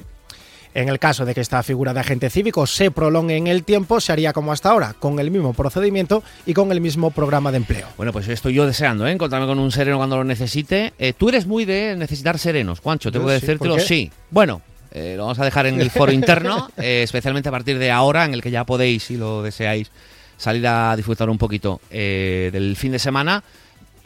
[0.74, 4.00] En el caso de que esta figura de agente cívico se prolongue en el tiempo,
[4.00, 7.58] se haría como hasta ahora, con el mismo procedimiento y con el mismo programa de
[7.58, 7.88] empleo.
[7.98, 9.12] Bueno, pues estoy yo deseando, ¿eh?
[9.12, 10.94] Encontrarme con un sereno cuando lo necesite.
[11.00, 14.12] Eh, tú eres muy de necesitar serenos, Juancho, tengo que decírtelo, sí.
[14.30, 14.62] Bueno,
[14.92, 18.26] eh, lo vamos a dejar en el foro interno, eh, especialmente a partir de ahora,
[18.26, 19.92] en el que ya podéis, si lo deseáis,
[20.38, 23.44] salir a disfrutar un poquito del fin de semana.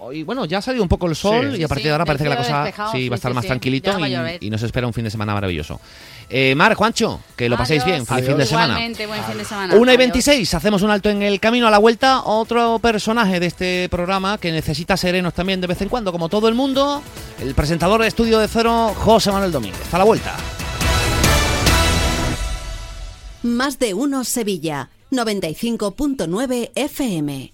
[0.05, 2.25] Hoy, bueno, ya ha salido un poco el sol y a partir de ahora parece
[2.25, 5.05] que la cosa sí, va a estar más tranquilito y, y, nos espera un fin
[5.05, 5.79] de semana maravilloso.
[6.29, 8.05] Eh, Mar, Juancho, que lo paséis bien.
[8.05, 8.73] Feliz fin de semana.
[8.73, 9.75] Buen fin de semana.
[9.75, 12.23] 1 y 26, hacemos un alto en el camino a la vuelta.
[12.25, 16.49] Otro personaje de este programa que necesita serenos también de vez en cuando, como todo
[16.49, 17.01] el mundo.
[17.39, 19.93] El presentador de Estudio de Cero, José Manuel Domínguez.
[19.93, 20.35] A la vuelta.
[23.43, 27.53] Más de uno Sevilla, 95.9 FM.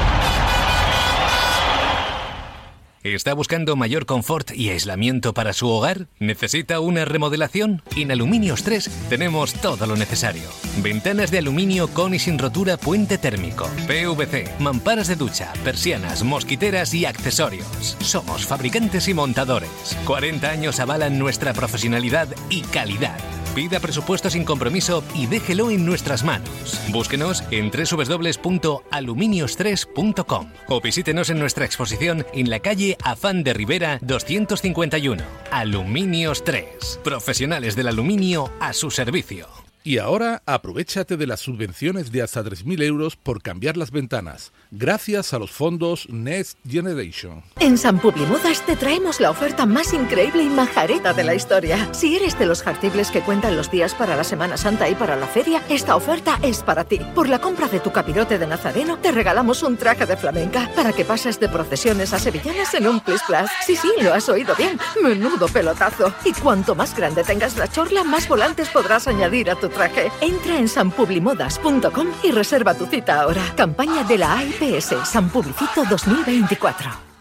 [3.03, 6.07] ¿Está buscando mayor confort y aislamiento para su hogar?
[6.19, 7.81] ¿Necesita una remodelación?
[7.95, 10.43] En Aluminios 3 tenemos todo lo necesario.
[10.83, 16.93] Ventanas de aluminio con y sin rotura puente térmico, PVC, mamparas de ducha, persianas, mosquiteras
[16.93, 17.97] y accesorios.
[18.01, 19.97] Somos fabricantes y montadores.
[20.05, 23.17] 40 años avalan nuestra profesionalidad y calidad.
[23.55, 26.79] Pida presupuesto sin compromiso y déjelo en nuestras manos.
[26.89, 35.21] Búsquenos en www.aluminios3.com o visítenos en nuestra exposición en la calle Afán de Rivera 251.
[35.51, 37.01] Aluminios 3.
[37.03, 39.60] Profesionales del aluminio a su servicio.
[39.83, 45.33] Y ahora aprovechate de las subvenciones de hasta 3.000 euros por cambiar las ventanas, gracias
[45.33, 47.43] a los fondos Next Generation.
[47.59, 51.91] En San Publimudas te traemos la oferta más increíble y majareta de la historia.
[51.95, 55.15] Si eres de los jartibles que cuentan los días para la Semana Santa y para
[55.15, 56.99] la feria, esta oferta es para ti.
[57.15, 60.93] Por la compra de tu capirote de nazareno, te regalamos un traje de flamenca para
[60.93, 63.49] que pases de procesiones a sevillanas en un plis plas.
[63.65, 64.77] Sí, sí, lo has oído bien.
[65.01, 66.13] Menudo pelotazo.
[66.23, 70.11] Y cuanto más grande tengas la chorla, más volantes podrás añadir a tu traje.
[70.21, 73.41] Entra en sanpublimodas.com y reserva tu cita ahora.
[73.55, 77.11] Campaña de la AIPS San Publicito 2024.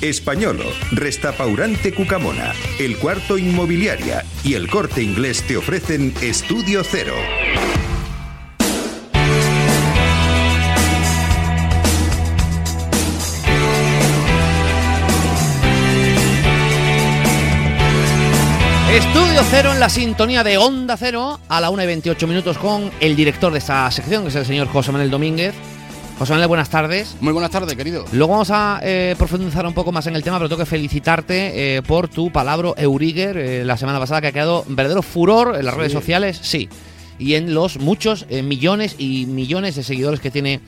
[0.00, 7.14] Españolo, Restapaurante Cucamona, El Cuarto Inmobiliaria y El Corte Inglés te ofrecen Estudio Cero.
[18.90, 22.90] Estudio Cero en la sintonía de Onda Cero a la 1 y 28 minutos con
[22.98, 25.54] el director de esta sección, que es el señor José Manuel Domínguez.
[26.18, 27.16] José Manuel, buenas tardes.
[27.20, 28.04] Muy buenas tardes, querido.
[28.10, 31.76] Luego vamos a eh, profundizar un poco más en el tema, pero tengo que felicitarte
[31.76, 35.66] eh, por tu palabra Euriger eh, la semana pasada, que ha quedado verdadero furor en
[35.66, 36.68] las redes sociales, sí,
[37.16, 40.60] y en los muchos millones y millones de seguidores que tiene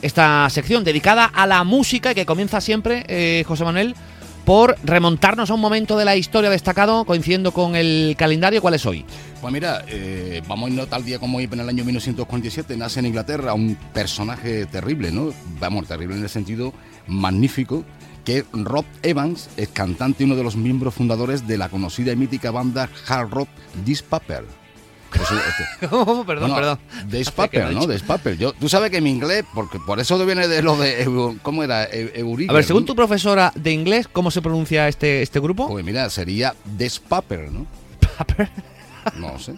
[0.00, 3.94] esta sección dedicada a la música y que comienza siempre, José Manuel,
[4.46, 8.62] por remontarnos a un momento de la historia destacado, coincidiendo con el calendario.
[8.62, 9.04] ¿Cuál es hoy?
[9.40, 13.00] Pues mira, eh, vamos a irnos tal día como hoy, en el año 1947, nace
[13.00, 15.32] en Inglaterra un personaje terrible, ¿no?
[15.58, 16.72] Vamos, terrible en el sentido
[17.08, 17.84] magnífico,
[18.24, 22.16] que Rob Evans, es cantante y uno de los miembros fundadores de la conocida y
[22.16, 23.48] mítica banda hard rock
[23.84, 24.44] This Paper.
[25.10, 26.78] Pues, este, Oh, perdón, perdón.
[27.10, 28.32] This ¿Qué me Paper, ha ¿no?
[28.34, 31.90] Yo, tú sabes que mi inglés, porque por eso viene de lo de, ¿cómo era?
[31.90, 32.86] Eu- Euriger, A ver, según ¿no?
[32.86, 35.68] tu profesora de inglés, ¿cómo se pronuncia este, este grupo?
[35.68, 37.66] Pues mira, sería This Paper, ¿no?
[39.16, 39.54] No sé.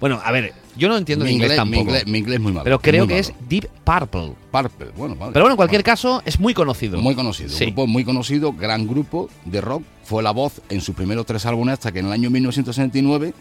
[0.00, 1.90] Bueno, a ver, yo no entiendo Mi inglés, inglés- mi tampoco.
[1.90, 3.20] inglés- mi inglés es muy malo, Pero creo que malo.
[3.20, 4.32] es Deep Purple.
[4.50, 5.32] Purple, bueno, vale.
[5.32, 6.98] Pero bueno, en cualquier caso, es muy conocido.
[7.00, 7.64] Muy conocido, Sí.
[7.64, 9.82] un grupo muy conocido, gran grupo de rock.
[10.04, 13.32] Fue la voz en sus primeros tres álbumes hasta que en el año 1969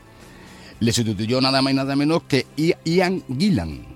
[0.81, 2.45] le sustituyó nada más y nada menos que
[2.83, 3.89] Ian Gillan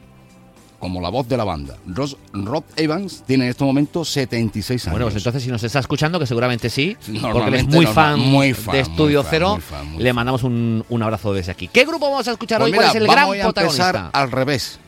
[0.80, 1.78] como la voz de la banda.
[1.88, 4.92] Ross, Rob Evans tiene en estos momentos 76 años.
[4.94, 7.94] Bueno, pues entonces si nos está escuchando, que seguramente sí, porque él es muy normal-
[7.94, 11.34] fan, muy fan, de Estudio fan, Cero, muy fan, muy le mandamos un, un abrazo
[11.34, 11.68] desde aquí.
[11.70, 12.72] ¿Qué grupo vamos a escuchar Pues hoy?
[12.74, 14.80] mira, ¿Cuál es el vamos gran a empezar al revés.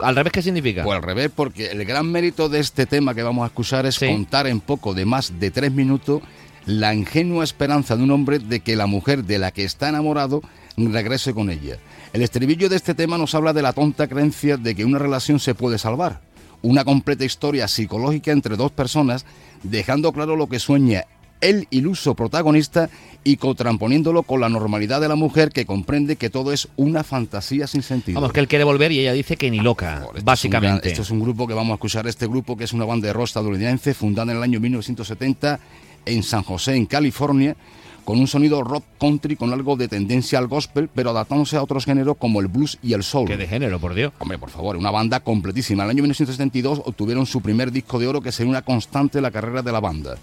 [0.00, 0.82] ¿Al revés qué significa?
[0.82, 3.98] Pues al revés, porque el gran mérito de este tema que vamos a escuchar es
[4.00, 6.22] contar en poco de más de tres minutos
[6.66, 10.40] la ingenua esperanza de un hombre de que la mujer de la que está enamorado
[10.88, 11.76] regrese con ella.
[12.12, 15.38] El estribillo de este tema nos habla de la tonta creencia de que una relación
[15.40, 16.20] se puede salvar.
[16.62, 19.24] Una completa historia psicológica entre dos personas,
[19.62, 21.04] dejando claro lo que sueña
[21.40, 22.90] el iluso protagonista
[23.24, 27.66] y contramponiéndolo con la normalidad de la mujer que comprende que todo es una fantasía
[27.66, 28.20] sin sentido.
[28.20, 30.88] Vamos, que él quiere volver y ella dice que ni loca, Esto es gran- básicamente.
[30.90, 32.06] esto es un grupo que vamos a escuchar.
[32.06, 35.60] Este grupo, que es una banda de rock estadounidense, fundada en el año 1970
[36.04, 37.56] en San José, en California,
[38.04, 41.84] con un sonido rock country con algo de tendencia al gospel, pero adaptándose a otros
[41.84, 43.26] géneros como el blues y el soul.
[43.26, 44.12] ¿Qué de género, por Dios?
[44.18, 45.82] Hombre, por favor, una banda completísima.
[45.82, 49.22] En el año 1972 obtuvieron su primer disco de oro, que sería una constante en
[49.22, 50.16] la carrera de la banda.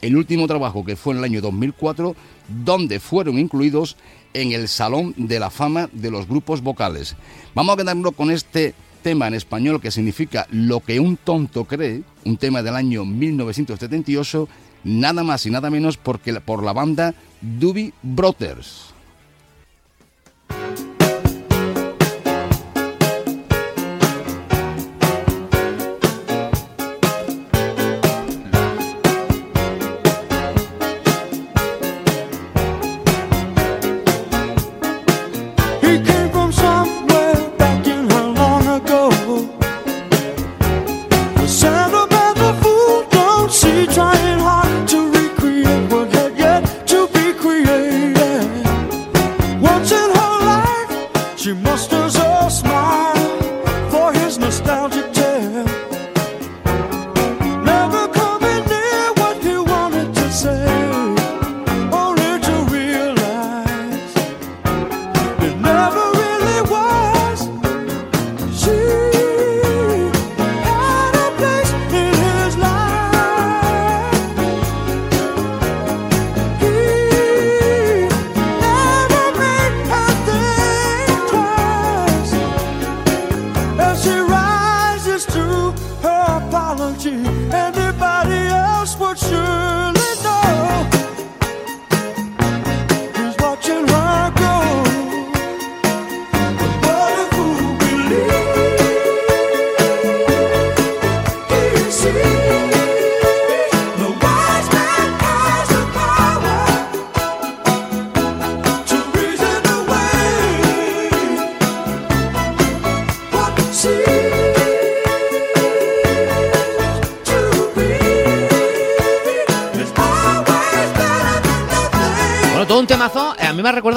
[0.00, 2.16] El último trabajo, que fue en el año 2004,
[2.64, 3.96] donde fueron incluidos
[4.34, 7.16] en el Salón de la Fama de los Grupos Vocales.
[7.54, 12.02] Vamos a quedarnos con este tema en español que significa Lo que un tonto cree,
[12.24, 14.48] un tema del año 1978,
[14.84, 18.92] nada más y nada menos porque, por la banda Doobie Brothers.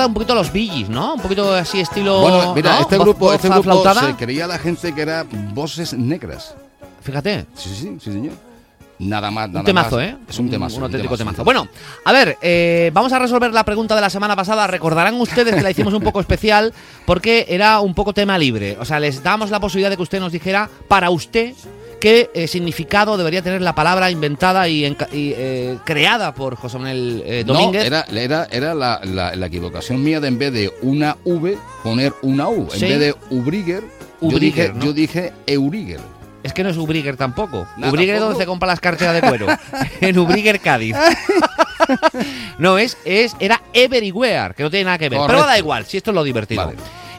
[0.06, 1.15] Un poquito a los Gees, ¿no?
[1.15, 2.22] Un poquito así estilo.
[2.22, 2.82] Bueno, mira, ¿no?
[2.82, 4.07] este grupo, este grupo aflautada.
[4.07, 6.56] se creía la gente que era voces negras.
[7.02, 7.45] Fíjate.
[7.56, 8.34] Sí, sí, sí, sí, señor.
[8.98, 10.06] Nada más, nada Un temazo, más.
[10.06, 10.18] ¿eh?
[10.30, 10.77] Es un temazo.
[10.77, 11.44] Un auténtico temazo.
[11.44, 11.68] Bueno,
[12.06, 14.68] a ver, eh, vamos a resolver la pregunta de la semana pasada.
[14.68, 16.73] Recordarán ustedes que la hicimos un poco especial
[17.06, 18.77] porque era un poco tema libre.
[18.80, 21.53] O sea, les damos la posibilidad de que usted nos dijera, para usted,
[22.00, 26.78] qué eh, significado debería tener la palabra inventada y, enca- y, eh, creada por José
[26.78, 27.82] Manuel eh, Domínguez.
[27.82, 31.58] No, era, era, era la, la- la equivocación mía de en vez de una V
[31.84, 32.68] poner una U.
[32.74, 32.86] En Sí.
[32.86, 33.82] vez de Ubriger,
[34.22, 34.86] yo, Ubriger, dije, ¿no?
[34.86, 36.00] yo dije Euriger.
[36.44, 37.68] Es que no es Ubriger tampoco.
[37.78, 39.48] Nada, Ubriger es donde se compra las carteras de cuero.
[40.02, 40.96] en Ubriger, Cádiz.
[42.60, 45.18] no, es, es, era Everywhere, que no tiene nada que ver.
[45.20, 45.48] Pero Correcto.
[45.48, 46.72] da igual, si esto es lo divertido.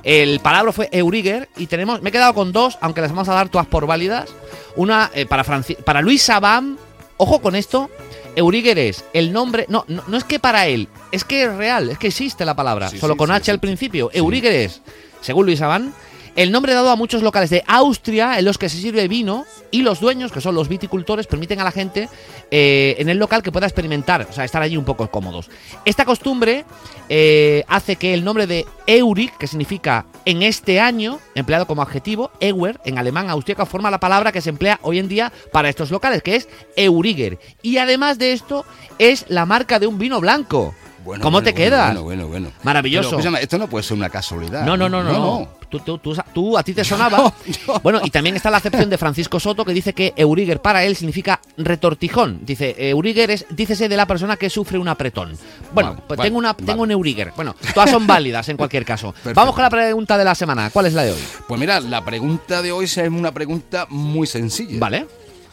[0.07, 3.35] El palabra fue Euriger y tenemos, me he quedado con dos, aunque las vamos a
[3.35, 4.31] dar todas por válidas.
[4.77, 6.78] Una eh, para, Franci- para Luis Sabam,
[7.16, 7.91] ojo con esto,
[8.37, 9.66] Euriger es el nombre.
[9.69, 12.55] No, no, no es que para él, es que es real, es que existe la
[12.55, 14.09] palabra, Sí, solo sí, con sí, H al principio.
[14.12, 14.81] Euriger es,
[15.23, 15.93] según Luis Abán,
[16.36, 19.82] el nombre dado a muchos locales de Austria en los que se sirve vino y
[19.82, 22.08] los dueños, que son los viticultores, permiten a la gente
[22.50, 25.50] eh, en el local que pueda experimentar, o sea, estar allí un poco cómodos.
[25.86, 26.66] Esta costumbre
[27.08, 32.30] eh, hace que el nombre de Eurig, que significa en este año, empleado como adjetivo,
[32.40, 35.90] Ewer, en alemán austríaco, forma la palabra que se emplea hoy en día para estos
[35.90, 37.38] locales, que es Euriger.
[37.62, 38.66] Y además de esto,
[38.98, 40.74] es la marca de un vino blanco.
[41.04, 41.86] Bueno, ¿Cómo bueno, te bueno, quedas?
[41.86, 42.52] Bueno, bueno, bueno.
[42.64, 43.16] Maravilloso.
[43.18, 44.66] Pero, esto no puede ser una casualidad.
[44.66, 45.12] No, no, no, no.
[45.12, 45.48] no.
[45.85, 47.32] Tú, tú- tú- tú- a ti te sonaba.
[47.82, 50.97] Bueno, y también está la acepción de Francisco Soto que dice que Euriger para él
[50.97, 52.40] significa retortijón.
[52.44, 55.36] Dice, Euriger es, dícese de la persona que sufre un apretón.
[55.73, 56.66] Bueno, Vale, pues vale, tengo, una, vale.
[56.66, 57.32] tengo un Euriger.
[57.36, 59.15] Bueno, todas son válidas en cualquier caso.
[59.35, 60.70] Vamos con la pregunta de la semana.
[60.70, 61.20] ¿Cuál es la de hoy?
[61.47, 64.78] Pues mira, la pregunta de hoy es una pregunta muy sencilla.
[64.78, 65.07] Vale.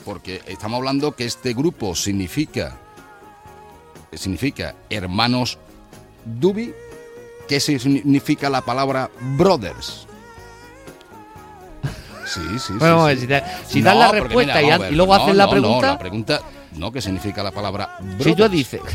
[0.06, 2.78] Porque estamos hablando que este grupo significa
[4.12, 5.58] significa hermanos
[6.26, 6.74] Dubi.
[7.48, 10.08] ¿Qué significa la palabra brothers?
[12.34, 12.74] Sí, sí, sí.
[12.80, 13.18] Bueno, sí.
[13.18, 16.00] si te- si das la respuesta y ver, luego no, haces la pregunta- No, la
[16.00, 16.42] pregunta,
[16.78, 17.98] no, ¿qué significa la palabra?
[18.20, 18.82] Si tú dices.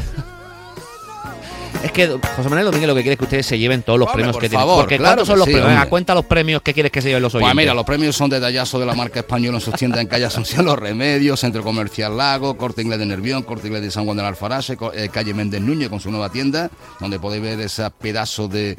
[1.84, 4.08] Es que José Manuel Domínguez lo que quiere es que ustedes se lleven todos los
[4.08, 4.66] Hombre, premios por que tienen.
[4.66, 5.86] favor, Porque claro ¿cuántos son los sí, premios?
[5.86, 7.56] Cuenta los premios que quieres que se lleven los Pues oyentes.
[7.62, 10.64] mira, los premios son detallazo de la marca española en sus tiendas en calle Asunción
[10.64, 14.26] Los Remedios, Centro Comercial Lago, Corte Inglés de Nervión, Corte Inglés de San Juan del
[14.26, 18.48] Alfarache, co- eh, calle Méndez Núñez con su nueva tienda, donde podéis ver ese pedazo
[18.48, 18.76] de,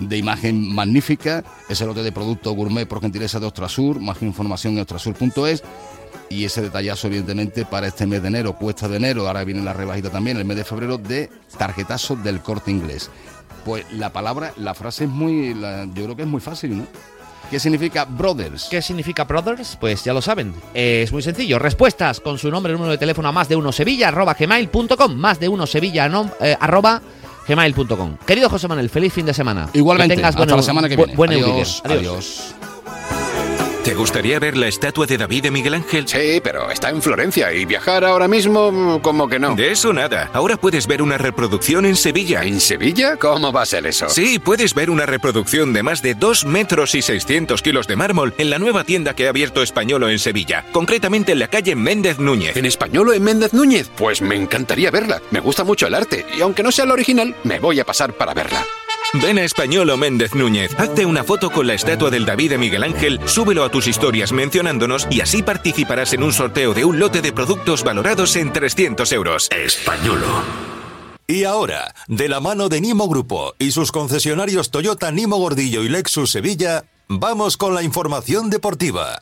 [0.00, 4.80] de imagen magnífica, ese lote de producto gourmet por gentileza de Ostrasur, más información en
[4.80, 5.62] ostrasur.es.
[6.28, 9.72] Y ese detallazo, evidentemente, para este mes de enero, cuesta de enero, ahora viene la
[9.72, 11.28] rebajita también, el mes de febrero, de
[11.58, 13.10] tarjetazo del corte inglés.
[13.64, 15.54] Pues la palabra, la frase es muy,
[15.94, 16.86] yo creo que es muy fácil, ¿no?
[17.50, 18.68] ¿Qué significa brothers?
[18.70, 19.76] ¿Qué significa Brothers?
[19.80, 20.54] Pues ya lo saben.
[20.72, 21.58] Es muy sencillo.
[21.58, 25.14] Respuestas con su nombre número de teléfono a más de uno sevilla arroba gmail.com.
[25.16, 27.02] Más de uno sevilla no- eh, arroba
[27.50, 28.16] gmail.com.
[28.26, 29.68] Querido José Manuel, feliz fin de semana.
[29.72, 31.14] Igualmente, Que tengas hasta la semana que viene.
[31.16, 31.98] Buen Adiós, Euriger.
[31.98, 32.54] adiós.
[33.84, 36.06] ¿Te gustaría ver la estatua de David de Miguel Ángel?
[36.06, 39.54] Sí, pero está en Florencia y viajar ahora mismo mm, como que no.
[39.56, 40.30] De eso nada.
[40.34, 42.42] Ahora puedes ver una reproducción en Sevilla.
[42.42, 43.16] ¿En Sevilla?
[43.16, 44.10] ¿Cómo va a ser eso?
[44.10, 48.34] Sí, puedes ver una reproducción de más de 2 metros y 600 kilos de mármol
[48.36, 52.18] en la nueva tienda que ha abierto Españolo en Sevilla, concretamente en la calle Méndez
[52.18, 52.56] Núñez.
[52.58, 53.90] ¿En español o en Méndez Núñez?
[53.96, 55.22] Pues me encantaría verla.
[55.30, 58.12] Me gusta mucho el arte y aunque no sea la original, me voy a pasar
[58.12, 58.62] para verla.
[59.14, 62.84] Ven a Españolo Méndez Núñez, hazte una foto con la estatua del David de Miguel
[62.84, 67.20] Ángel, súbelo a tus historias mencionándonos y así participarás en un sorteo de un lote
[67.20, 69.48] de productos valorados en 300 euros.
[69.50, 70.26] Españolo.
[71.26, 75.88] Y ahora, de la mano de Nimo Grupo y sus concesionarios Toyota Nimo Gordillo y
[75.88, 79.20] Lexus Sevilla, vamos con la información deportiva.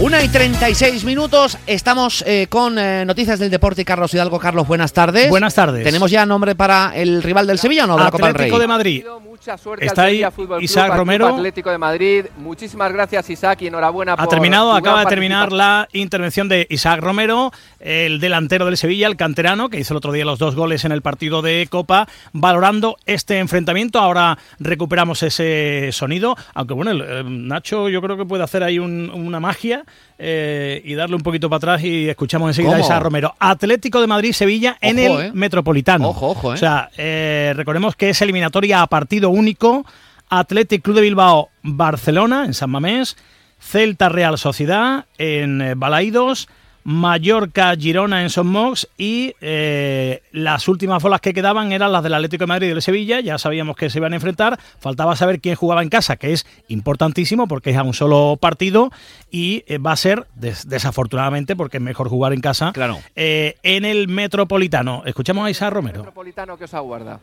[0.00, 1.58] Una y 36 minutos.
[1.66, 4.38] Estamos eh, con eh, noticias del deporte y Carlos Hidalgo.
[4.38, 5.28] Carlos, buenas tardes.
[5.28, 5.84] Buenas tardes.
[5.84, 7.98] ¿Tenemos ya nombre para el rival del Sevilla o no?
[7.98, 8.44] De la Copa del Rey.
[8.46, 9.04] Atlético de Madrid.
[9.22, 10.22] Mucha suerte Está ahí
[10.60, 11.26] Isaac Club Romero.
[11.28, 12.24] Atlético de Madrid.
[12.38, 17.00] Muchísimas gracias, Isaac, y enhorabuena Ha por terminado, acaba de terminar la intervención de Isaac
[17.00, 20.84] Romero, el delantero del Sevilla, el canterano, que hizo el otro día los dos goles
[20.84, 23.98] en el partido de Copa, valorando este enfrentamiento.
[23.98, 28.78] Ahora recuperamos ese sonido, aunque bueno, el, eh, Nacho yo creo que puede hacer ahí
[28.78, 29.84] un- una magia
[30.18, 32.84] eh, y darle un poquito para atrás y escuchamos enseguida a ¿Cómo?
[32.84, 33.34] Isaac Romero.
[33.38, 35.30] Atlético de Madrid, Sevilla en el eh.
[35.32, 36.10] Metropolitano.
[36.10, 36.54] Ojo, ojo, eh.
[36.54, 39.86] O sea, eh, recordemos que es eliminatoria a partido único.
[40.28, 43.16] Athletic Club de Bilbao, Barcelona, en San Mamés.
[43.58, 46.48] Celta Real Sociedad, en Balaidos.
[46.84, 52.14] Mallorca, Girona en Son Mox y eh, las últimas bolas que quedaban eran las del
[52.14, 55.40] Atlético de Madrid y del Sevilla, ya sabíamos que se iban a enfrentar, faltaba saber
[55.40, 58.90] quién jugaba en casa, que es importantísimo porque es a un solo partido
[59.30, 62.72] y eh, va a ser, des- desafortunadamente, porque es mejor jugar en casa,
[63.14, 65.02] eh, en el Metropolitano.
[65.04, 65.98] Escuchamos a Isa Romero.
[65.98, 67.20] Metropolitano que os aguarda.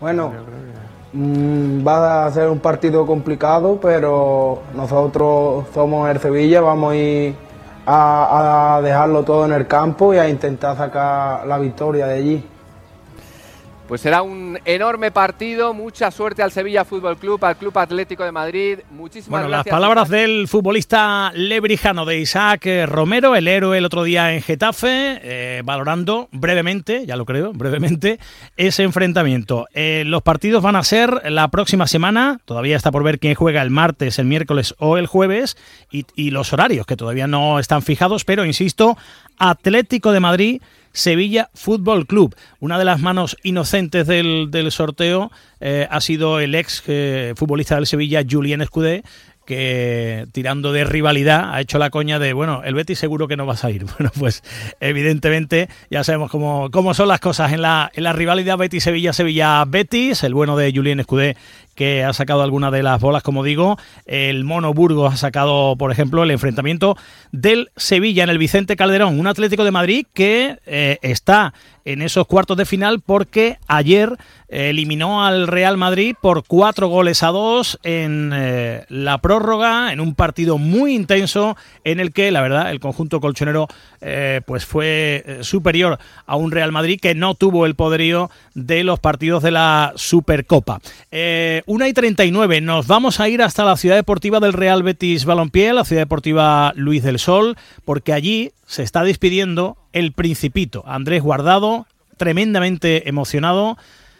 [0.00, 0.32] Bueno,
[1.14, 7.34] va a ser un partido complicado, pero nosotros somos el Sevilla, vamos a ir
[7.86, 12.51] a, a dejarlo todo en el campo y a intentar sacar la victoria de allí.
[13.92, 15.74] Pues será un enorme partido.
[15.74, 18.78] Mucha suerte al Sevilla Fútbol Club, al Club Atlético de Madrid.
[18.90, 19.70] Muchísimas Bueno, las gracias.
[19.70, 25.20] palabras del futbolista lebrijano de Isaac eh, Romero, el héroe el otro día en Getafe,
[25.22, 28.18] eh, valorando brevemente, ya lo creo, brevemente,
[28.56, 29.66] ese enfrentamiento.
[29.74, 33.60] Eh, los partidos van a ser la próxima semana, todavía está por ver quién juega
[33.60, 35.58] el martes, el miércoles o el jueves,
[35.90, 38.96] y, y los horarios que todavía no están fijados, pero insisto,
[39.36, 40.62] Atlético de Madrid.
[40.92, 42.34] Sevilla Fútbol Club.
[42.60, 47.76] Una de las manos inocentes del, del sorteo eh, ha sido el ex eh, futbolista
[47.76, 49.02] del Sevilla, Julien Escudé,
[49.44, 53.46] que tirando de rivalidad ha hecho la coña de, bueno, el Betis seguro que no
[53.46, 53.84] vas a ir.
[53.98, 54.42] Bueno, pues
[54.80, 60.24] evidentemente ya sabemos cómo, cómo son las cosas en la, en la rivalidad Betis-Sevilla, Sevilla-Betis,
[60.24, 61.36] el bueno de Julien Escudé
[61.74, 63.78] que ha sacado alguna de las bolas, como digo.
[64.06, 66.96] El Mono Burgos ha sacado, por ejemplo, el enfrentamiento
[67.30, 71.54] del Sevilla en el Vicente Calderón, un Atlético de Madrid que eh, está
[71.84, 74.16] en esos cuartos de final porque ayer
[74.48, 79.98] eh, eliminó al Real Madrid por cuatro goles a dos en eh, la prórroga, en
[79.98, 83.68] un partido muy intenso en el que, la verdad, el conjunto colchonero
[84.46, 85.96] pues fue superior
[86.26, 90.80] a un Real Madrid que no tuvo el poderío de los partidos de la Supercopa.
[91.64, 95.72] Una y 39, nos vamos a ir hasta la ciudad deportiva del Real Betis Balompié,
[95.72, 101.86] la ciudad deportiva Luis del Sol, porque allí se está despidiendo el Principito, Andrés Guardado,
[102.16, 103.78] tremendamente emocionado.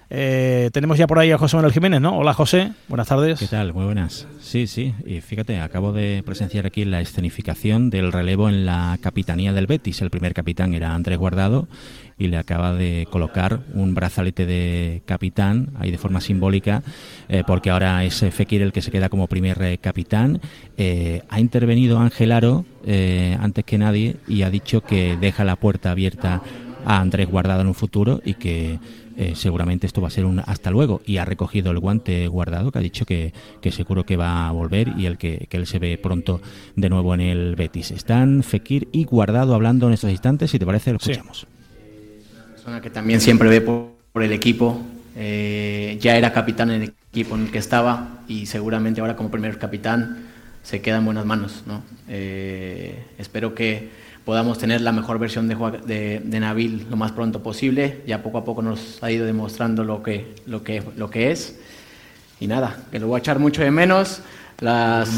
[0.08, 2.18] Eh, tenemos ya por ahí a José Manuel Jiménez, ¿no?
[2.18, 3.40] Hola José, buenas tardes.
[3.40, 3.72] ¿Qué tal?
[3.72, 4.28] Muy buenas.
[4.40, 9.52] Sí, sí, y fíjate, acabo de presenciar aquí la escenificación del relevo en la capitanía
[9.52, 10.00] del Betis.
[10.00, 11.66] El primer capitán era Andrés Guardado
[12.18, 16.82] y le acaba de colocar un brazalete de capitán, ahí de forma simbólica,
[17.28, 20.40] eh, porque ahora es Fekir el que se queda como primer eh, capitán.
[21.28, 22.64] ha intervenido Ángel Aro
[23.38, 26.42] antes que nadie y ha dicho que deja la puerta abierta
[26.84, 28.78] a Andrés Guardado en un futuro y que
[29.16, 32.72] eh, seguramente esto va a ser un hasta luego y ha recogido el guante guardado
[32.72, 33.32] que ha dicho que,
[33.70, 36.40] seguro que va a volver y el que, él se ve pronto
[36.76, 37.90] de nuevo en el Betis.
[37.90, 41.46] Están Fekir y Guardado hablando en estos instantes, si te parece lo escuchamos.
[42.62, 44.80] Persona que también siempre ve por, el equipo,
[45.16, 49.32] eh, ya era capitán en el equipo en el que estaba y seguramente ahora como
[49.32, 50.28] primer capitán
[50.62, 51.64] se queda en buenas manos.
[51.66, 51.82] ¿no?
[52.06, 53.88] Eh, espero que
[54.24, 58.02] podamos tener la mejor versión de, de, Nabil lo más pronto posible.
[58.06, 61.58] Ya poco a poco nos ha ido demostrando lo que, lo que, lo que es.
[62.38, 64.20] Y nada, que lo voy a echar mucho de menos.
[64.60, 65.10] Las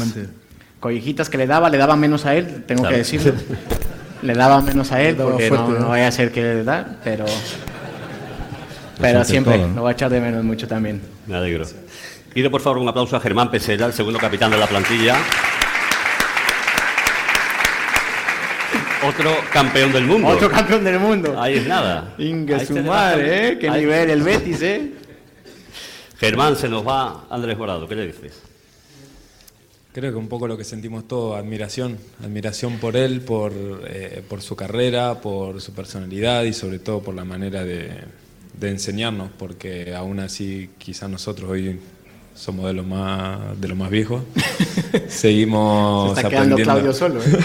[0.79, 3.33] collejitas que le daba, le daba menos a él, tengo que decirlo.
[4.25, 7.25] le daba menos a él porque no, no, vaya a ser que le da, pero,
[8.99, 11.01] pero siempre lo voy a echar de menos mucho también.
[11.27, 11.65] Me alegro.
[12.33, 15.15] Pido por favor un aplauso a Germán Pesela, el segundo capitán de la plantilla.
[19.07, 20.27] Otro campeón del mundo.
[20.27, 21.39] Otro campeón del mundo.
[21.39, 22.15] Ahí es nada.
[22.17, 23.59] Inga su madre, ¿eh?
[23.59, 24.91] Qué nivel el Betis, ¿eh?
[26.19, 27.87] Germán, se nos va Andrés Guardado.
[27.87, 28.41] ¿Qué le dices?
[29.95, 33.53] Creo que un poco lo que sentimos todos, admiración, admiración por él, por,
[33.87, 37.91] eh, por su carrera, por su personalidad y sobre todo por la manera de,
[38.59, 41.79] de enseñarnos, porque aún así quizás nosotros hoy
[42.35, 44.21] somos de los más de los más viejos.
[45.07, 47.21] Seguimos Se está quedando Claudio solo.
[47.21, 47.25] ¿eh?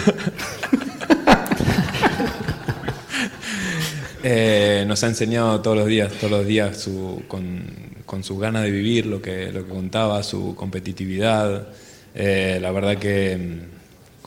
[4.22, 7.64] Eh, nos ha enseñado todos los días, todos los días su, con,
[8.04, 11.68] con, sus ganas de vivir, lo que, lo que contaba, su competitividad.
[12.14, 13.60] Eh, la verdad que,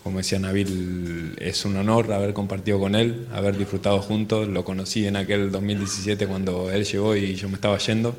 [0.01, 4.47] como decía Nabil, es un honor haber compartido con él, haber disfrutado juntos.
[4.47, 8.15] Lo conocí en aquel 2017 cuando él llegó y yo me estaba yendo.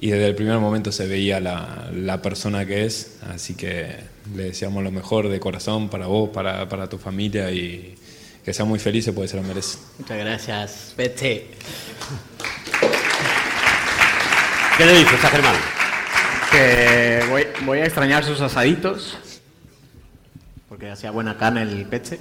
[0.00, 3.96] Y desde el primer momento se veía la, la persona que es, así que
[4.36, 7.96] le deseamos lo mejor de corazón para vos, para, para tu familia y,
[8.48, 9.76] que sea muy feliz porque se lo merece.
[9.98, 11.48] Muchas gracias, Pete.
[14.78, 15.77] ¿Qué le dices a Germán?
[16.50, 17.20] Que
[17.64, 19.18] voy, a extrañar sus asaditos,
[20.68, 22.18] porque hacía buena carne el Pete.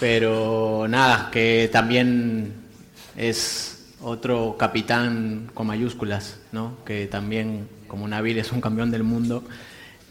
[0.00, 2.54] Pero nada, que también
[3.16, 6.76] es otro capitán con mayúsculas, ¿no?
[6.84, 9.44] que también, como Nabil, es un campeón del mundo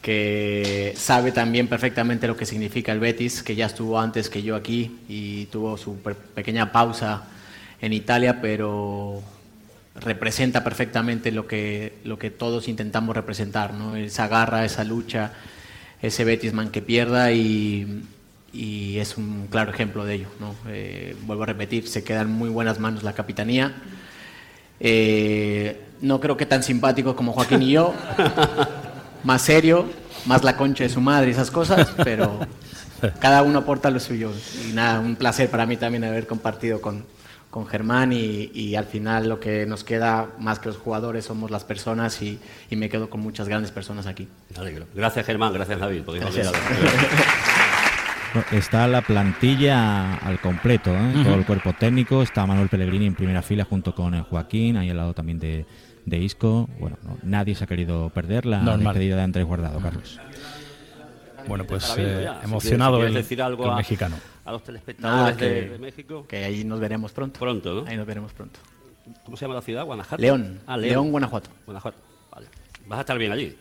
[0.01, 4.55] que sabe también perfectamente lo que significa el Betis, que ya estuvo antes que yo
[4.55, 5.97] aquí y tuvo su
[6.33, 7.27] pequeña pausa
[7.81, 9.21] en Italia, pero
[9.95, 13.95] representa perfectamente lo que, lo que todos intentamos representar, ¿no?
[13.95, 15.33] esa garra, esa lucha,
[16.01, 18.03] ese Betisman que pierda y,
[18.53, 20.27] y es un claro ejemplo de ello.
[20.39, 20.55] ¿no?
[20.67, 23.73] Eh, vuelvo a repetir, se queda en muy buenas manos la capitanía.
[24.79, 27.93] Eh, no creo que tan simpático como Joaquín y yo,
[29.23, 29.85] más serio,
[30.25, 32.39] más la concha de su madre y esas cosas, pero
[33.19, 34.31] cada uno aporta lo suyo.
[34.67, 37.05] Y nada, un placer para mí también haber compartido con,
[37.51, 41.63] con Germán y, al final lo que nos queda más que los jugadores somos las
[41.65, 42.39] personas y,
[42.71, 44.27] me quedo con muchas grandes personas aquí.
[44.95, 46.01] Gracias Germán, gracias David.
[48.53, 51.11] Está la plantilla al completo, ¿eh?
[51.25, 52.23] todo el cuerpo técnico.
[52.23, 55.65] Está Manuel Pellegrini en primera fila junto con Joaquín, ahí al lado también de,
[56.05, 56.69] de Isco.
[56.79, 60.17] Bueno, nadie se ha querido perder la despedida de Andrés Guardado, Carlos.
[61.47, 64.15] Bueno, pues eh, emocionado el, decir algo mexicano.
[64.45, 66.25] A los telespectadores de, México.
[66.27, 67.39] Que ahí nos veremos pronto.
[67.39, 67.87] Pronto, ¿no?
[67.87, 68.59] Ahí nos veremos pronto.
[69.25, 69.85] ¿Cómo se llama la ciudad?
[69.85, 70.21] ¿Guanajuato?
[70.21, 70.61] León.
[70.65, 71.11] Ah, León.
[71.11, 71.49] Guanajuato.
[71.65, 71.97] Guanajuato,
[72.31, 72.47] vale.
[72.87, 73.55] ¿Vas a estar bien allí?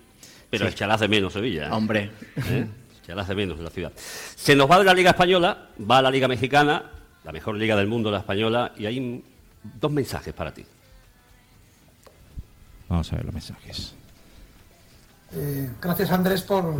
[0.50, 0.72] pero Sí.
[0.72, 1.68] echarás de menos Sevilla.
[1.68, 1.70] ¿eh?
[1.70, 2.10] Hombre.
[2.36, 2.66] ¿Eh?
[3.02, 3.92] Echarás de menos en la ciudad.
[3.96, 6.90] Se nos va de la Liga Española, va a la Liga Mexicana,
[7.24, 9.24] la mejor liga del mundo, la española, y hay
[9.62, 10.64] dos mensajes para ti.
[12.88, 13.94] Vamos a ver los mensajes.
[15.32, 16.74] Eh, gracias Andrés por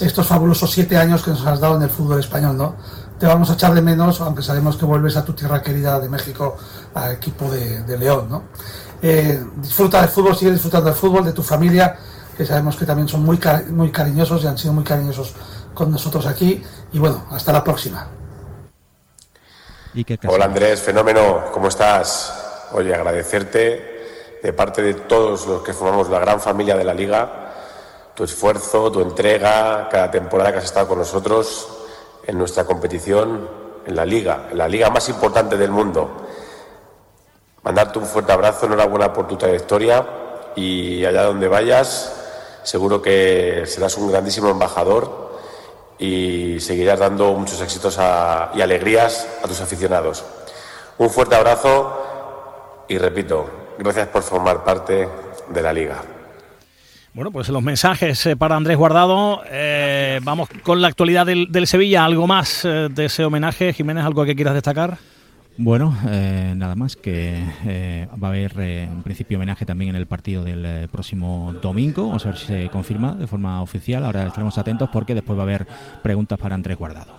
[0.00, 2.74] estos fabulosos siete años que nos has dado en el fútbol español, ¿no?
[3.18, 6.08] Te vamos a echar de menos, aunque sabemos que vuelves a tu tierra querida de
[6.08, 6.56] México,
[6.94, 8.42] al equipo de, de León, ¿no?
[9.00, 11.96] Eh, disfruta del fútbol, sigue disfrutando del fútbol, de tu familia,
[12.36, 15.34] que sabemos que también son muy, cari- muy cariñosos y han sido muy cariñosos
[15.72, 16.60] con nosotros aquí.
[16.92, 18.08] Y bueno, hasta la próxima.
[20.26, 22.32] Hola Andrés, fenómeno, ¿cómo estás?
[22.72, 27.41] Oye, agradecerte de parte de todos los que formamos la gran familia de la liga,
[28.14, 31.68] tu esfuerzo, tu entrega, cada temporada que has estado con nosotros
[32.26, 33.48] en nuestra competición,
[33.86, 36.10] en la liga, en la liga más importante del mundo.
[37.62, 40.06] Mandarte un fuerte abrazo, enhorabuena por tu trayectoria
[40.56, 42.12] y allá donde vayas,
[42.62, 45.38] seguro que serás un grandísimo embajador
[45.98, 47.98] y seguirás dando muchos éxitos
[48.54, 50.24] y alegrías a tus aficionados.
[50.98, 53.46] Un fuerte abrazo y repito,
[53.78, 55.08] gracias por formar parte
[55.48, 56.11] de la liga.
[57.14, 59.42] Bueno, pues los mensajes eh, para Andrés Guardado.
[59.50, 62.06] Eh, vamos con la actualidad del, del Sevilla.
[62.06, 63.74] ¿Algo más eh, de ese homenaje?
[63.74, 64.96] Jiménez, ¿algo que quieras destacar?
[65.58, 69.96] Bueno, eh, nada más que eh, va a haber eh, en principio homenaje también en
[69.96, 72.06] el partido del eh, próximo domingo.
[72.06, 74.06] Vamos a ver si se confirma de forma oficial.
[74.06, 75.66] Ahora estaremos atentos porque después va a haber
[76.02, 77.14] preguntas para Andrés Guardado.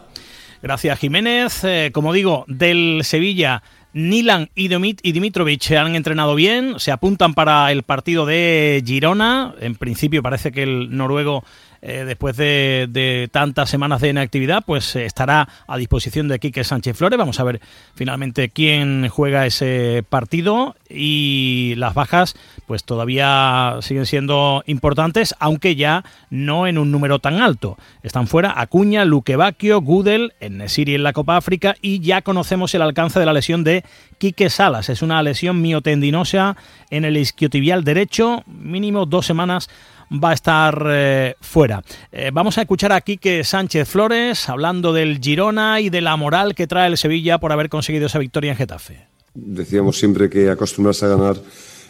[0.63, 1.63] Gracias, Jiménez.
[1.65, 3.61] Eh, como digo, del Sevilla,
[3.93, 9.53] Nilan y, Dimit- y Dimitrovic han entrenado bien, se apuntan para el partido de Girona.
[9.59, 11.43] En principio parece que el noruego,
[11.85, 16.95] eh, después de, tantas semanas de inactividad, pues eh, estará a disposición de Quique Sánchez
[16.95, 17.19] Flores.
[17.19, 17.60] Vamos a ver
[17.93, 22.35] finalmente quién juega ese partido y las bajas
[22.68, 27.77] pues todavía siguen siendo importantes, aunque ya no en un número tan alto.
[28.01, 32.81] Están fuera Acuña, Luque Bacchio, Gudel, Nesiri en la Copa África y ya conocemos el
[32.81, 33.84] alcance de la lesión de
[34.19, 34.88] Quique Salas.
[34.88, 36.55] Es una lesión miotendinosa
[36.89, 39.69] en el isquiotibial derecho, mínimo dos semanas
[40.14, 41.81] va a estar eh, fuera.
[42.11, 46.53] Eh, vamos a escuchar a Quique Sánchez Flores hablando del Girona y de la moral
[46.56, 49.07] que trae el Sevilla por haber conseguido esa victoria en Getafe.
[49.34, 51.35] Decíamos siempre que acostumbrarse a ganar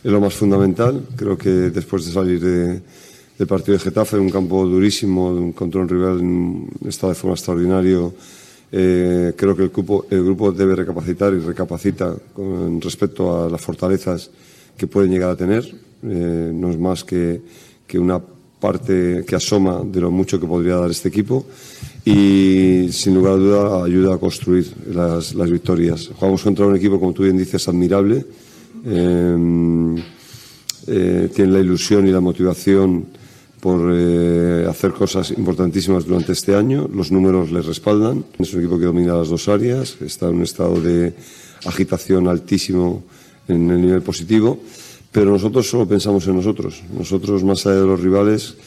[0.03, 1.01] es lo más fundamental.
[1.15, 2.81] Creo que después de salir de-
[3.37, 8.13] del partido de Getafe, un campo durísimo, contra un rival en estado de forma extraordinario,
[8.71, 13.59] eh, creo que el grupo, el grupo debe recapacitar y recapacita con respecto a las
[13.61, 14.29] fortalezas
[14.77, 15.63] que pueden llegar a tener.
[16.03, 17.41] Eh, no es más que,
[17.87, 21.45] que una parte que asoma de lo mucho que podría dar este equipo
[22.05, 26.09] y sin lugar a duda ayuda a construir las, las victorias.
[26.15, 28.25] Jugamos contra un equipo, como tú bien dices, admirable.
[28.85, 29.95] Eh,
[30.87, 33.05] eh, tiene la ilusión y la motivación
[33.61, 36.89] por eh, hacer cosas importantísimas durante este año.
[36.93, 38.25] Los números les respaldan.
[38.37, 41.13] Es un equipo que domina las dos áreas, está en un estado de
[41.65, 43.03] agitación altísimo
[43.47, 44.59] en el nivel positivo,
[45.13, 46.83] pero nosotros solo pensamos en nosotros.
[46.91, 48.57] Nosotros, más allá de los rivales,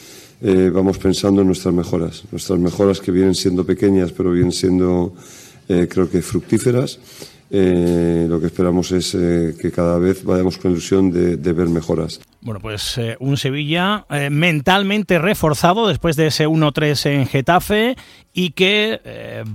[0.41, 2.23] eh, vamos pensando en nuestras mejoras.
[2.31, 5.13] Nuestras mejoras que vienen siendo pequeñas, pero vienen siendo,
[5.67, 6.99] eh, creo que, fructíferas.
[7.49, 12.21] Eh, lo que esperamos es que cada vez vayamos con ilusión de, ver mejoras.
[12.41, 17.95] Bueno, pues un Sevilla mentalmente reforzado después de ese 1-3 en Getafe
[18.33, 18.99] y que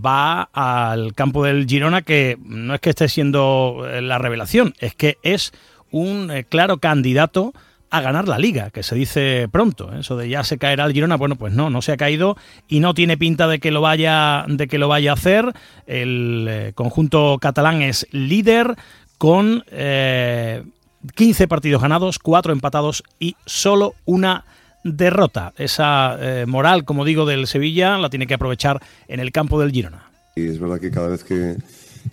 [0.05, 5.19] va al campo del Girona que no es que esté siendo la revelación, es que
[5.23, 5.53] es
[5.93, 7.55] un eh, claro candidato
[7.93, 9.93] a ganar la liga, que se dice pronto.
[9.93, 10.01] ¿eh?
[10.01, 12.81] Eso de ya se caerá el Girona, bueno, pues no, no se ha caído y
[12.81, 15.53] no tiene pinta de que lo vaya, de que lo vaya a hacer.
[15.87, 18.77] El eh, conjunto catalán es líder
[19.19, 20.65] con eh,
[21.15, 24.47] 15 partidos ganados, 4 empatados y solo una
[24.85, 25.53] derrota.
[25.59, 30.11] Esa moral, como digo, del Sevilla la tiene que aprovechar en el campo del Girona.
[30.35, 31.57] Y es verdad que cada vez que,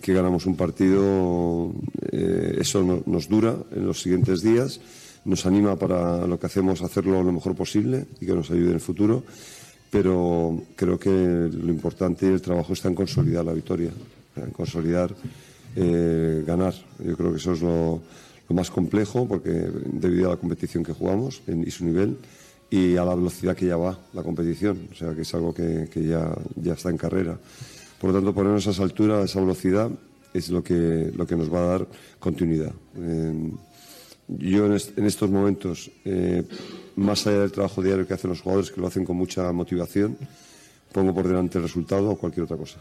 [0.00, 1.72] que ganamos un partido,
[2.12, 4.80] eh, eso no- nos dura en los siguientes días,
[5.24, 8.74] nos anima para lo que hacemos hacerlo lo mejor posible y que nos ayude en
[8.74, 9.22] el futuro.
[9.90, 13.90] Pero creo que lo importante y el trabajo está en consolidar la victoria,
[14.36, 15.12] en consolidar,
[15.74, 16.74] eh, ganar.
[17.04, 18.00] Yo creo que eso es lo,
[18.50, 19.50] más complejo porque
[19.92, 22.16] debido a la competición que jugamos y su nivel
[22.68, 25.88] y a la velocidad que ya va la competición, o sea que es algo que,
[25.92, 27.38] que ya, ya está en carrera.
[28.00, 29.90] Por lo tanto, ponernos a esa altura, a esa velocidad,
[30.32, 31.86] es lo que, lo que nos va a dar
[32.18, 32.72] continuidad.
[32.96, 33.52] Eh,
[34.28, 36.44] yo en, est- en estos momentos, eh,
[36.96, 40.16] más allá del trabajo diario que hacen los jugadores, que lo hacen con mucha motivación,
[40.92, 42.78] pongo por delante el resultado o cualquier otra cosa.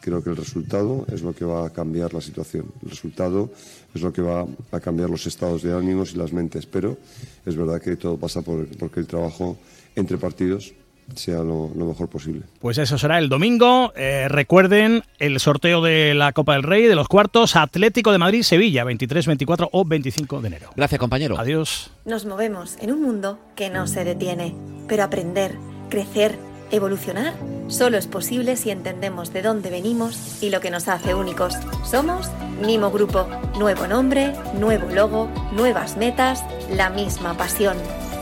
[0.00, 2.66] Creo que el resultado es lo que va a cambiar la situación.
[2.84, 3.50] El resultado
[3.92, 6.66] es lo que va a cambiar los estados de ánimos y las mentes.
[6.66, 6.96] Pero
[7.44, 9.58] es verdad que todo pasa por porque el trabajo
[9.96, 10.72] entre partidos
[11.14, 12.42] sea lo, mejor posible.
[12.60, 13.92] Pues eso será el domingo.
[13.96, 18.84] Eh, recuerden el sorteo de la Copa del Rey de los cuartos Atlético de Madrid-Sevilla,
[18.84, 20.70] 23, 24 o 25 de enero.
[20.76, 21.38] Gracias, compañero.
[21.38, 21.90] Adiós.
[22.04, 24.54] Nos movemos en un mundo que no se detiene,
[24.86, 25.56] pero aprender,
[25.88, 26.38] crecer,
[26.70, 27.34] evolucionar,
[27.68, 31.54] solo es posible si entendemos de dónde venimos y lo que nos hace únicos.
[31.84, 32.30] Somos
[32.60, 33.26] Nimo Grupo.
[33.58, 37.76] Nuevo nombre, nuevo logo, nuevas metas, la misma pasión.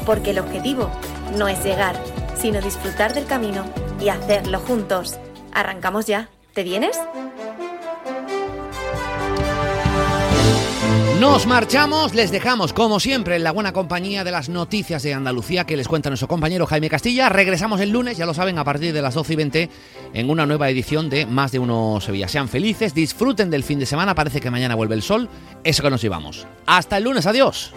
[0.04, 0.90] Porque el objetivo
[1.36, 1.96] no es llegar
[2.40, 3.64] sino disfrutar del camino
[4.00, 5.18] y hacerlo juntos.
[5.52, 6.28] Arrancamos ya.
[6.54, 6.98] ¿Te vienes?
[11.20, 15.64] Nos marchamos, les dejamos como siempre en la buena compañía de las noticias de Andalucía
[15.64, 17.30] que les cuenta nuestro compañero Jaime Castilla.
[17.30, 19.70] Regresamos el lunes, ya lo saben, a partir de las 12 y 20
[20.12, 22.28] en una nueva edición de Más de Uno Sevilla.
[22.28, 25.30] Sean felices, disfruten del fin de semana, parece que mañana vuelve el sol,
[25.64, 26.46] eso que nos llevamos.
[26.66, 27.72] Hasta el lunes, adiós.